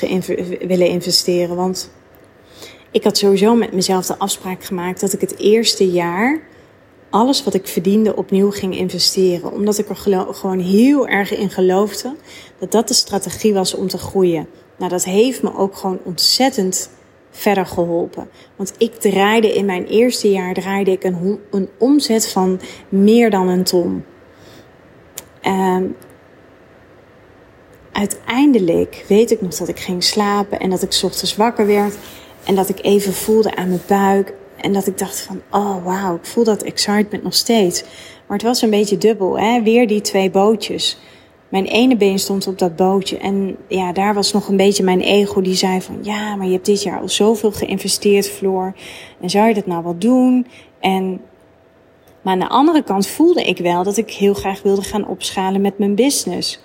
willen 0.66 0.88
investeren. 0.88 1.56
Want 1.56 1.90
ik 2.90 3.04
had 3.04 3.18
sowieso 3.18 3.54
met 3.54 3.72
mezelf 3.72 4.06
de 4.06 4.18
afspraak 4.18 4.64
gemaakt 4.64 5.00
dat 5.00 5.12
ik 5.12 5.20
het 5.20 5.38
eerste 5.38 5.90
jaar 5.90 6.40
alles 7.12 7.44
wat 7.44 7.54
ik 7.54 7.68
verdiende 7.68 8.16
opnieuw 8.16 8.50
ging 8.50 8.76
investeren. 8.76 9.52
Omdat 9.52 9.78
ik 9.78 9.88
er 9.88 9.96
gewoon 10.34 10.58
heel 10.58 11.08
erg 11.08 11.36
in 11.36 11.50
geloofde 11.50 12.14
dat 12.58 12.72
dat 12.72 12.88
de 12.88 12.94
strategie 12.94 13.54
was 13.54 13.74
om 13.74 13.88
te 13.88 13.98
groeien. 13.98 14.46
Nou, 14.78 14.90
dat 14.90 15.04
heeft 15.04 15.42
me 15.42 15.56
ook 15.56 15.76
gewoon 15.76 15.98
ontzettend 16.02 16.90
verder 17.30 17.66
geholpen. 17.66 18.28
Want 18.56 18.74
ik 18.78 18.94
draaide 18.94 19.54
in 19.54 19.64
mijn 19.64 19.86
eerste 19.86 20.30
jaar 20.30 20.54
draaide 20.54 20.90
ik 20.90 21.04
een, 21.04 21.40
een 21.50 21.68
omzet 21.78 22.28
van 22.28 22.60
meer 22.88 23.30
dan 23.30 23.48
een 23.48 23.64
ton. 23.64 24.04
Um, 25.46 25.96
uiteindelijk 27.92 29.04
weet 29.08 29.30
ik 29.30 29.40
nog 29.40 29.54
dat 29.54 29.68
ik 29.68 29.80
ging 29.80 30.04
slapen 30.04 30.60
en 30.60 30.70
dat 30.70 30.82
ik 30.82 31.00
ochtends 31.02 31.36
wakker 31.36 31.66
werd 31.66 31.94
en 32.44 32.54
dat 32.54 32.68
ik 32.68 32.78
even 32.82 33.12
voelde 33.12 33.56
aan 33.56 33.68
mijn 33.68 33.82
buik 33.86 34.34
en 34.62 34.72
dat 34.72 34.86
ik 34.86 34.98
dacht 34.98 35.20
van, 35.20 35.40
oh 35.50 35.84
wauw, 35.84 36.14
ik 36.14 36.24
voel 36.26 36.44
dat 36.44 36.62
excitement 36.62 37.22
nog 37.22 37.34
steeds. 37.34 37.82
Maar 38.26 38.36
het 38.36 38.46
was 38.46 38.62
een 38.62 38.70
beetje 38.70 38.98
dubbel, 38.98 39.38
hè? 39.38 39.62
weer 39.62 39.86
die 39.86 40.00
twee 40.00 40.30
bootjes. 40.30 40.98
Mijn 41.48 41.64
ene 41.64 41.96
been 41.96 42.18
stond 42.18 42.46
op 42.46 42.58
dat 42.58 42.76
bootje 42.76 43.18
en 43.18 43.56
ja, 43.68 43.92
daar 43.92 44.14
was 44.14 44.32
nog 44.32 44.48
een 44.48 44.56
beetje 44.56 44.82
mijn 44.82 45.00
ego 45.00 45.40
die 45.40 45.54
zei 45.54 45.80
van, 45.80 45.98
ja, 46.02 46.36
maar 46.36 46.46
je 46.46 46.52
hebt 46.52 46.66
dit 46.66 46.82
jaar 46.82 47.00
al 47.00 47.08
zoveel 47.08 47.52
geïnvesteerd, 47.52 48.28
Floor. 48.28 48.74
En 49.20 49.30
zou 49.30 49.48
je 49.48 49.54
dat 49.54 49.66
nou 49.66 49.84
wel 49.84 49.98
doen? 49.98 50.46
En 50.80 51.20
maar 52.22 52.32
aan 52.32 52.38
de 52.38 52.48
andere 52.48 52.82
kant 52.82 53.06
voelde 53.06 53.44
ik 53.44 53.58
wel 53.58 53.82
dat 53.82 53.96
ik 53.96 54.10
heel 54.10 54.34
graag 54.34 54.62
wilde 54.62 54.82
gaan 54.82 55.06
opschalen 55.06 55.60
met 55.60 55.78
mijn 55.78 55.94
business 55.94 56.60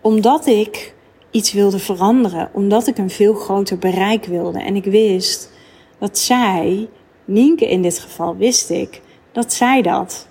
omdat 0.00 0.46
ik 0.46 0.94
iets 1.30 1.52
wilde 1.52 1.78
veranderen, 1.78 2.50
omdat 2.52 2.86
ik 2.86 2.98
een 2.98 3.10
veel 3.10 3.34
groter 3.34 3.78
bereik 3.78 4.24
wilde. 4.24 4.58
En 4.62 4.76
ik 4.76 4.84
wist 4.84 5.50
dat 5.98 6.18
zij, 6.18 6.88
Nienke 7.30 7.70
in 7.70 7.82
dit 7.82 7.98
geval, 7.98 8.36
wist 8.36 8.70
ik, 8.70 9.00
dat 9.32 9.52
zij 9.52 9.82
dat 9.82 10.26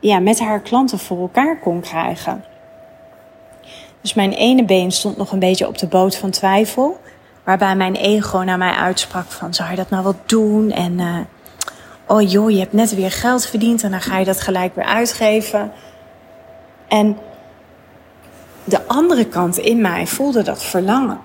ja, 0.00 0.18
met 0.18 0.40
haar 0.40 0.60
klanten 0.60 0.98
voor 0.98 1.20
elkaar 1.20 1.58
kon 1.58 1.80
krijgen. 1.80 2.44
Dus 4.00 4.14
mijn 4.14 4.32
ene 4.32 4.64
been 4.64 4.90
stond 4.90 5.16
nog 5.16 5.32
een 5.32 5.38
beetje 5.38 5.68
op 5.68 5.78
de 5.78 5.86
boot 5.86 6.16
van 6.16 6.30
twijfel. 6.30 7.00
Waarbij 7.44 7.76
mijn 7.76 7.94
ego 7.94 8.38
naar 8.38 8.58
mij 8.58 8.72
uitsprak 8.72 9.30
van, 9.30 9.54
zou 9.54 9.70
je 9.70 9.76
dat 9.76 9.90
nou 9.90 10.02
wel 10.02 10.16
doen? 10.26 10.70
En, 10.70 10.98
uh, 10.98 11.18
oh 12.06 12.30
joh, 12.30 12.50
je 12.50 12.58
hebt 12.58 12.72
net 12.72 12.94
weer 12.94 13.10
geld 13.10 13.46
verdiend 13.46 13.82
en 13.82 13.90
dan 13.90 14.00
ga 14.00 14.18
je 14.18 14.24
dat 14.24 14.40
gelijk 14.40 14.74
weer 14.74 14.84
uitgeven. 14.84 15.72
En 16.88 17.18
de 18.64 18.86
andere 18.86 19.26
kant 19.26 19.58
in 19.58 19.80
mij 19.80 20.06
voelde 20.06 20.42
dat 20.42 20.64
verlangen. 20.64 21.20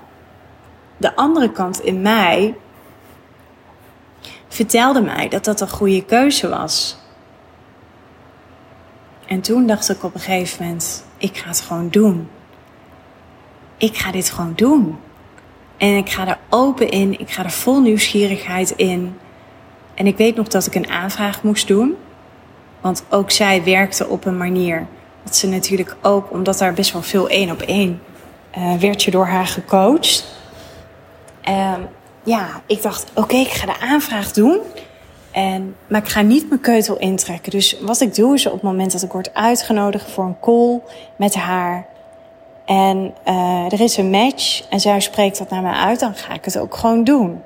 De 0.97 1.15
andere 1.15 1.51
kant 1.51 1.81
in 1.81 2.01
mij 2.01 2.55
vertelde 4.55 5.01
mij 5.01 5.27
dat 5.27 5.45
dat 5.45 5.61
een 5.61 5.69
goede 5.69 6.05
keuze 6.05 6.49
was. 6.49 6.97
En 9.25 9.41
toen 9.41 9.67
dacht 9.67 9.89
ik 9.89 10.03
op 10.03 10.13
een 10.13 10.19
gegeven 10.19 10.63
moment: 10.63 11.05
ik 11.17 11.37
ga 11.37 11.47
het 11.47 11.61
gewoon 11.61 11.89
doen. 11.89 12.29
Ik 13.77 13.97
ga 13.97 14.11
dit 14.11 14.29
gewoon 14.29 14.53
doen. 14.55 14.97
En 15.77 15.97
ik 15.97 16.09
ga 16.09 16.27
er 16.27 16.37
open 16.49 16.89
in, 16.89 17.19
ik 17.19 17.29
ga 17.29 17.43
er 17.43 17.51
vol 17.51 17.81
nieuwsgierigheid 17.81 18.71
in. 18.71 19.17
En 19.93 20.07
ik 20.07 20.17
weet 20.17 20.35
nog 20.35 20.47
dat 20.47 20.65
ik 20.65 20.75
een 20.75 20.89
aanvraag 20.89 21.43
moest 21.43 21.67
doen. 21.67 21.95
Want 22.81 23.03
ook 23.09 23.31
zij 23.31 23.63
werkte 23.63 24.07
op 24.07 24.25
een 24.25 24.37
manier 24.37 24.87
dat 25.23 25.35
ze 25.35 25.47
natuurlijk 25.47 25.95
ook, 26.01 26.31
omdat 26.31 26.57
daar 26.57 26.73
best 26.73 26.91
wel 26.91 27.01
veel 27.01 27.29
één 27.29 27.51
op 27.51 27.61
één 27.61 28.01
uh, 28.57 28.75
werd 28.75 29.03
je 29.03 29.11
door 29.11 29.25
haar 29.25 29.47
gecoacht. 29.47 30.25
Uh, 31.49 31.73
ja, 32.25 32.61
ik 32.65 32.81
dacht, 32.81 33.05
oké, 33.13 33.35
ik 33.35 33.51
ga 33.51 33.65
de 33.65 33.79
aanvraag 33.79 34.31
doen. 34.31 34.59
En, 35.31 35.75
maar 35.87 36.01
ik 36.01 36.07
ga 36.07 36.21
niet 36.21 36.49
mijn 36.49 36.61
keutel 36.61 36.97
intrekken. 36.97 37.51
Dus 37.51 37.79
wat 37.81 38.01
ik 38.01 38.15
doe 38.15 38.33
is 38.33 38.45
op 38.45 38.53
het 38.53 38.61
moment 38.61 38.91
dat 38.91 39.01
ik 39.01 39.11
word 39.11 39.33
uitgenodigd 39.33 40.11
voor 40.11 40.23
een 40.23 40.39
call 40.39 40.81
met 41.15 41.35
haar. 41.35 41.85
En 42.65 43.13
uh, 43.27 43.65
er 43.71 43.81
is 43.81 43.97
een 43.97 44.09
match 44.09 44.69
en 44.69 44.79
zij 44.79 44.99
spreekt 44.99 45.37
dat 45.37 45.49
naar 45.49 45.61
mij 45.61 45.73
uit, 45.73 45.99
dan 45.99 46.15
ga 46.15 46.33
ik 46.33 46.45
het 46.45 46.57
ook 46.57 46.75
gewoon 46.75 47.03
doen. 47.03 47.41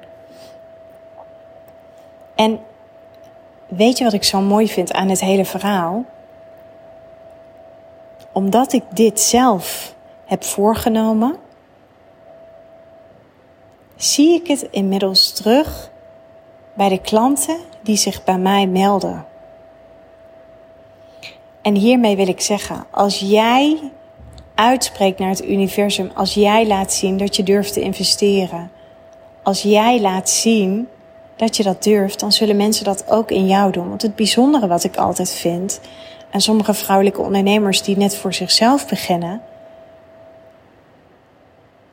En 2.35 2.59
weet 3.67 3.97
je 3.97 4.03
wat 4.03 4.13
ik 4.13 4.23
zo 4.23 4.41
mooi 4.41 4.67
vind 4.67 4.93
aan 4.93 5.09
het 5.09 5.19
hele 5.19 5.45
verhaal? 5.45 6.05
omdat 8.31 8.73
ik 8.73 8.83
dit 8.89 9.19
zelf 9.19 9.95
heb 10.25 10.43
voorgenomen, 10.43 11.35
zie 14.01 14.33
ik 14.33 14.47
het 14.47 14.67
inmiddels 14.71 15.31
terug 15.31 15.91
bij 16.73 16.89
de 16.89 17.01
klanten 17.01 17.57
die 17.81 17.97
zich 17.97 18.23
bij 18.23 18.37
mij 18.37 18.67
melden. 18.67 19.25
En 21.61 21.75
hiermee 21.75 22.15
wil 22.15 22.27
ik 22.27 22.41
zeggen, 22.41 22.85
als 22.91 23.19
jij 23.19 23.91
uitspreekt 24.55 25.19
naar 25.19 25.29
het 25.29 25.45
universum, 25.45 26.11
als 26.13 26.33
jij 26.33 26.67
laat 26.67 26.93
zien 26.93 27.17
dat 27.17 27.35
je 27.35 27.43
durft 27.43 27.73
te 27.73 27.81
investeren, 27.81 28.71
als 29.43 29.61
jij 29.61 30.01
laat 30.01 30.29
zien 30.29 30.87
dat 31.35 31.57
je 31.57 31.63
dat 31.63 31.83
durft, 31.83 32.19
dan 32.19 32.31
zullen 32.31 32.55
mensen 32.55 32.85
dat 32.85 33.09
ook 33.09 33.31
in 33.31 33.47
jou 33.47 33.71
doen. 33.71 33.89
Want 33.89 34.01
het 34.01 34.15
bijzondere 34.15 34.67
wat 34.67 34.83
ik 34.83 34.97
altijd 34.97 35.33
vind, 35.33 35.79
en 36.29 36.41
sommige 36.41 36.73
vrouwelijke 36.73 37.21
ondernemers 37.21 37.81
die 37.81 37.97
net 37.97 38.15
voor 38.15 38.33
zichzelf 38.33 38.87
beginnen, 38.87 39.41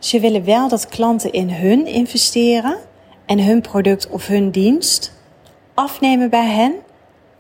ze 0.07 0.21
willen 0.21 0.45
wel 0.45 0.69
dat 0.69 0.89
klanten 0.89 1.33
in 1.33 1.51
hun 1.51 1.87
investeren 1.87 2.77
en 3.25 3.45
hun 3.45 3.61
product 3.61 4.09
of 4.09 4.27
hun 4.27 4.51
dienst 4.51 5.13
afnemen 5.75 6.31
bij 6.31 6.47
hen, 6.47 6.75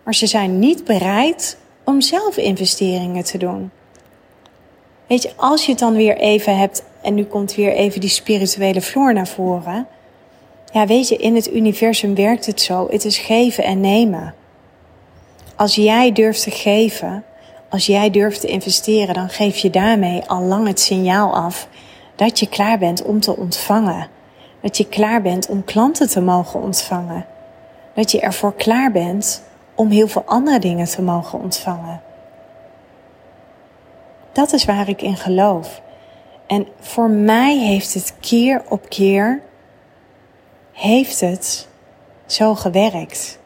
maar 0.02 0.14
ze 0.14 0.26
zijn 0.26 0.58
niet 0.58 0.84
bereid 0.84 1.58
om 1.84 2.00
zelf 2.00 2.36
investeringen 2.36 3.24
te 3.24 3.38
doen. 3.38 3.70
Weet 5.06 5.22
je, 5.22 5.32
als 5.36 5.64
je 5.64 5.70
het 5.70 5.80
dan 5.80 5.94
weer 5.94 6.16
even 6.16 6.58
hebt, 6.58 6.84
en 7.02 7.14
nu 7.14 7.24
komt 7.24 7.54
weer 7.54 7.72
even 7.72 8.00
die 8.00 8.10
spirituele 8.10 8.80
vloer 8.80 9.12
naar 9.12 9.28
voren. 9.28 9.86
Ja, 10.72 10.86
weet 10.86 11.08
je, 11.08 11.16
in 11.16 11.34
het 11.34 11.52
universum 11.52 12.14
werkt 12.14 12.46
het 12.46 12.60
zo. 12.60 12.86
Het 12.90 13.04
is 13.04 13.18
geven 13.18 13.64
en 13.64 13.80
nemen. 13.80 14.34
Als 15.56 15.74
jij 15.74 16.12
durft 16.12 16.42
te 16.42 16.50
geven, 16.50 17.24
Als 17.68 17.86
jij 17.86 18.10
durft 18.10 18.40
te 18.40 18.46
investeren, 18.46 19.14
dan 19.14 19.28
geef 19.28 19.56
je 19.56 19.70
daarmee 19.70 20.22
al 20.26 20.42
lang 20.42 20.66
het 20.66 20.80
signaal 20.80 21.34
af 21.34 21.68
dat 22.16 22.38
je 22.38 22.48
klaar 22.48 22.78
bent 22.78 23.02
om 23.02 23.20
te 23.20 23.36
ontvangen. 23.36 24.08
Dat 24.60 24.76
je 24.76 24.88
klaar 24.88 25.22
bent 25.22 25.48
om 25.48 25.64
klanten 25.64 26.08
te 26.08 26.20
mogen 26.20 26.60
ontvangen. 26.60 27.26
Dat 27.94 28.10
je 28.10 28.20
ervoor 28.20 28.54
klaar 28.54 28.92
bent 28.92 29.42
om 29.74 29.90
heel 29.90 30.08
veel 30.08 30.22
andere 30.26 30.58
dingen 30.58 30.86
te 30.86 31.02
mogen 31.02 31.40
ontvangen. 31.40 32.00
Dat 34.32 34.52
is 34.52 34.64
waar 34.64 34.88
ik 34.88 35.02
in 35.02 35.16
geloof. 35.16 35.82
En 36.46 36.66
voor 36.80 37.10
mij 37.10 37.58
heeft 37.58 37.94
het 37.94 38.14
keer 38.20 38.62
op 38.68 38.88
keer 38.88 39.42
heeft 40.72 41.20
het 41.20 41.68
zo 42.26 42.54
gewerkt. 42.54 43.38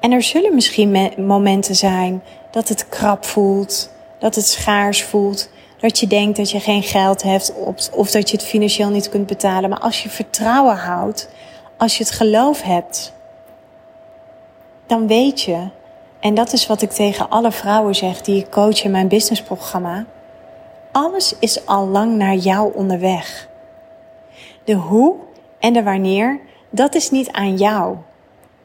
En 0.00 0.12
er 0.12 0.22
zullen 0.22 0.54
misschien 0.54 1.12
momenten 1.16 1.76
zijn 1.76 2.22
dat 2.50 2.68
het 2.68 2.88
krap 2.88 3.24
voelt, 3.24 3.90
dat 4.18 4.34
het 4.34 4.46
schaars 4.46 5.04
voelt, 5.04 5.50
dat 5.80 5.98
je 5.98 6.06
denkt 6.06 6.36
dat 6.36 6.50
je 6.50 6.60
geen 6.60 6.82
geld 6.82 7.22
hebt 7.22 7.52
of 7.92 8.10
dat 8.10 8.30
je 8.30 8.36
het 8.36 8.46
financieel 8.46 8.90
niet 8.90 9.08
kunt 9.08 9.26
betalen. 9.26 9.70
Maar 9.70 9.78
als 9.78 10.02
je 10.02 10.08
vertrouwen 10.08 10.76
houdt, 10.76 11.28
als 11.76 11.98
je 11.98 12.04
het 12.04 12.12
geloof 12.12 12.62
hebt, 12.62 13.12
dan 14.86 15.06
weet 15.06 15.42
je, 15.42 15.68
en 16.20 16.34
dat 16.34 16.52
is 16.52 16.66
wat 16.66 16.82
ik 16.82 16.90
tegen 16.90 17.28
alle 17.28 17.52
vrouwen 17.52 17.94
zeg 17.94 18.20
die 18.20 18.38
ik 18.38 18.50
coach 18.50 18.84
in 18.84 18.90
mijn 18.90 19.08
businessprogramma, 19.08 20.04
alles 20.92 21.34
is 21.38 21.66
al 21.66 21.86
lang 21.86 22.16
naar 22.16 22.34
jou 22.34 22.74
onderweg. 22.74 23.48
De 24.64 24.74
hoe 24.74 25.14
en 25.58 25.72
de 25.72 25.82
wanneer, 25.82 26.40
dat 26.70 26.94
is 26.94 27.10
niet 27.10 27.30
aan 27.30 27.56
jou. 27.56 27.96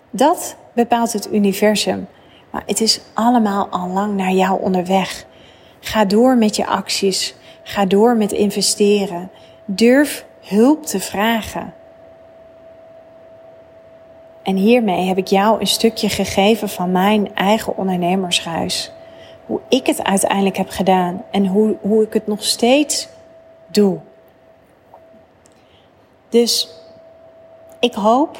Dat 0.10 0.56
bepaalt 0.74 1.14
het 1.14 1.34
universum. 1.34 2.08
Maar 2.52 2.64
het 2.66 2.82
is 2.82 3.02
allemaal 3.14 3.68
al 3.70 3.88
lang 3.88 4.16
naar 4.16 4.32
jou 4.32 4.62
onderweg. 4.62 5.26
Ga 5.82 6.06
door 6.06 6.38
met 6.38 6.56
je 6.56 6.66
acties. 6.66 7.36
Ga 7.64 7.86
door 7.86 8.16
met 8.16 8.32
investeren. 8.32 9.32
Durf 9.66 10.26
hulp 10.42 10.86
te 10.86 11.00
vragen. 11.00 11.74
En 14.44 14.56
hiermee 14.56 15.08
heb 15.08 15.18
ik 15.18 15.28
jou 15.28 15.60
een 15.60 15.68
stukje 15.68 16.10
gegeven 16.10 16.70
van 16.70 16.92
mijn 16.92 17.36
eigen 17.36 17.78
ondernemershuis. 17.78 18.92
Hoe 19.46 19.60
ik 19.70 19.86
het 19.86 20.04
uiteindelijk 20.04 20.58
heb 20.58 20.70
gedaan 20.70 21.24
en 21.32 21.46
hoe, 21.46 21.78
hoe 21.82 22.04
ik 22.04 22.14
het 22.14 22.28
nog 22.28 22.44
steeds 22.44 23.08
doe. 23.68 24.00
Dus 26.30 26.70
ik 27.80 27.94
hoop 27.94 28.38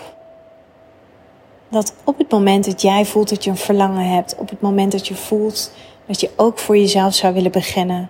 dat 1.70 1.94
op 2.04 2.18
het 2.18 2.32
moment 2.32 2.66
dat 2.66 2.82
jij 2.82 3.06
voelt 3.06 3.30
dat 3.30 3.44
je 3.44 3.50
een 3.50 3.58
verlangen 3.58 4.06
hebt, 4.06 4.36
op 4.36 4.50
het 4.50 4.62
moment 4.62 4.92
dat 4.92 5.08
je 5.08 5.16
voelt 5.16 5.72
dat 6.12 6.22
je 6.22 6.32
ook 6.36 6.60
voor 6.60 6.78
jezelf 6.78 7.14
zou 7.14 7.34
willen 7.34 7.52
beginnen, 7.52 8.10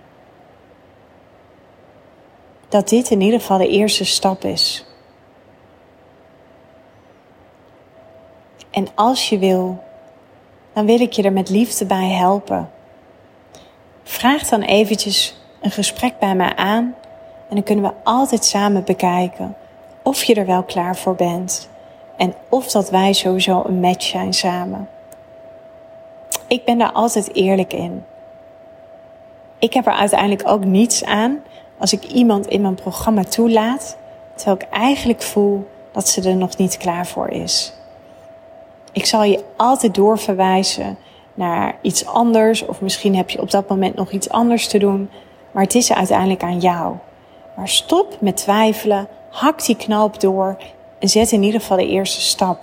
dat 2.68 2.88
dit 2.88 3.10
in 3.10 3.20
ieder 3.20 3.40
geval 3.40 3.58
de 3.58 3.68
eerste 3.68 4.04
stap 4.04 4.44
is. 4.44 4.84
En 8.70 8.86
als 8.94 9.28
je 9.28 9.38
wil, 9.38 9.82
dan 10.72 10.86
wil 10.86 11.00
ik 11.00 11.12
je 11.12 11.22
er 11.22 11.32
met 11.32 11.48
liefde 11.48 11.84
bij 11.84 12.08
helpen. 12.08 12.70
Vraag 14.02 14.48
dan 14.48 14.62
eventjes 14.62 15.36
een 15.60 15.70
gesprek 15.70 16.18
bij 16.18 16.34
mij 16.34 16.56
aan 16.56 16.94
en 17.48 17.54
dan 17.54 17.62
kunnen 17.62 17.84
we 17.84 17.94
altijd 18.04 18.44
samen 18.44 18.84
bekijken 18.84 19.56
of 20.02 20.24
je 20.24 20.34
er 20.34 20.46
wel 20.46 20.62
klaar 20.62 20.96
voor 20.96 21.14
bent 21.14 21.68
en 22.16 22.34
of 22.48 22.70
dat 22.70 22.90
wij 22.90 23.12
sowieso 23.12 23.62
een 23.66 23.80
match 23.80 24.04
zijn 24.04 24.32
samen. 24.32 24.88
Ik 26.52 26.64
ben 26.64 26.78
daar 26.78 26.92
altijd 26.92 27.34
eerlijk 27.34 27.72
in. 27.72 28.04
Ik 29.58 29.72
heb 29.72 29.86
er 29.86 29.92
uiteindelijk 29.92 30.48
ook 30.48 30.64
niets 30.64 31.04
aan 31.04 31.42
als 31.78 31.92
ik 31.92 32.04
iemand 32.04 32.46
in 32.46 32.60
mijn 32.60 32.74
programma 32.74 33.24
toelaat, 33.24 33.96
terwijl 34.34 34.56
ik 34.56 34.66
eigenlijk 34.70 35.22
voel 35.22 35.68
dat 35.92 36.08
ze 36.08 36.28
er 36.28 36.36
nog 36.36 36.56
niet 36.56 36.76
klaar 36.76 37.06
voor 37.06 37.28
is. 37.28 37.72
Ik 38.92 39.06
zal 39.06 39.22
je 39.22 39.44
altijd 39.56 39.94
doorverwijzen 39.94 40.98
naar 41.34 41.78
iets 41.82 42.06
anders, 42.06 42.66
of 42.66 42.80
misschien 42.80 43.16
heb 43.16 43.30
je 43.30 43.40
op 43.40 43.50
dat 43.50 43.68
moment 43.68 43.94
nog 43.94 44.10
iets 44.10 44.30
anders 44.30 44.68
te 44.68 44.78
doen, 44.78 45.10
maar 45.50 45.62
het 45.62 45.74
is 45.74 45.92
uiteindelijk 45.92 46.42
aan 46.42 46.60
jou. 46.60 46.96
Maar 47.56 47.68
stop 47.68 48.16
met 48.20 48.36
twijfelen, 48.36 49.08
hak 49.30 49.64
die 49.64 49.76
knoop 49.76 50.20
door 50.20 50.56
en 50.98 51.08
zet 51.08 51.32
in 51.32 51.42
ieder 51.42 51.60
geval 51.60 51.76
de 51.76 51.88
eerste 51.88 52.20
stap. 52.20 52.58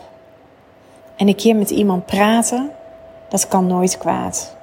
En 1.15 1.27
een 1.27 1.35
keer 1.35 1.55
met 1.55 1.69
iemand 1.69 2.05
praten, 2.05 2.71
dat 3.29 3.47
kan 3.47 3.67
nooit 3.67 3.97
kwaad. 3.97 4.57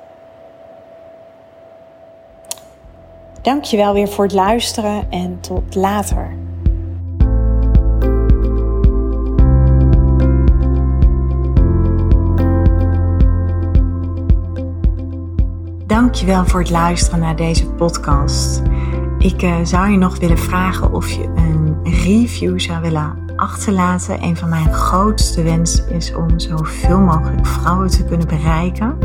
Dank 3.43 3.65
je 3.65 3.77
wel 3.77 3.93
weer 3.93 4.09
voor 4.09 4.25
het 4.25 4.33
luisteren 4.33 5.11
en 5.11 5.41
tot 5.41 5.75
later. 5.75 6.37
Dankjewel 15.87 16.45
voor 16.45 16.61
het 16.61 16.71
luisteren 16.71 17.21
naar 17.21 17.37
deze 17.37 17.67
podcast. 17.67 18.63
Ik 19.19 19.43
uh, 19.43 19.57
zou 19.63 19.91
je 19.91 19.97
nog 19.99 20.19
willen 20.19 20.39
vragen 20.39 20.93
of 20.93 21.11
je 21.11 21.23
een 21.23 21.79
review 21.85 22.61
zou 22.61 22.81
willen 22.81 23.26
achterlaten. 23.37 24.23
Een 24.23 24.37
van 24.37 24.49
mijn 24.49 24.73
grootste 24.73 25.43
wensen 25.43 25.91
is 25.91 26.15
om 26.15 26.39
zoveel 26.39 27.01
mogelijk 27.01 27.47
vrouwen 27.47 27.89
te 27.89 28.05
kunnen 28.05 28.27
bereiken. 28.27 28.99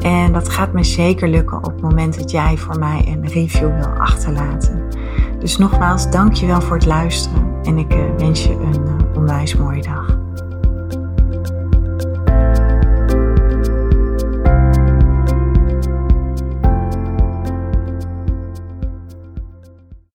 En 0.00 0.32
dat 0.32 0.48
gaat 0.48 0.72
me 0.72 0.84
zeker 0.84 1.28
lukken 1.28 1.56
op 1.56 1.72
het 1.72 1.80
moment 1.80 2.18
dat 2.18 2.30
jij 2.30 2.56
voor 2.56 2.78
mij 2.78 3.04
een 3.06 3.28
review 3.28 3.76
wil 3.76 3.98
achterlaten. 3.98 4.82
Dus 5.38 5.56
nogmaals, 5.56 6.10
dankjewel 6.10 6.60
voor 6.60 6.76
het 6.76 6.86
luisteren 6.86 7.54
en 7.62 7.78
ik 7.78 7.94
uh, 7.94 8.00
wens 8.18 8.44
je 8.44 8.52
een 8.52 8.86
uh, 8.86 9.16
onwijs 9.16 9.56
mooie 9.56 9.82
dag. 9.82 10.21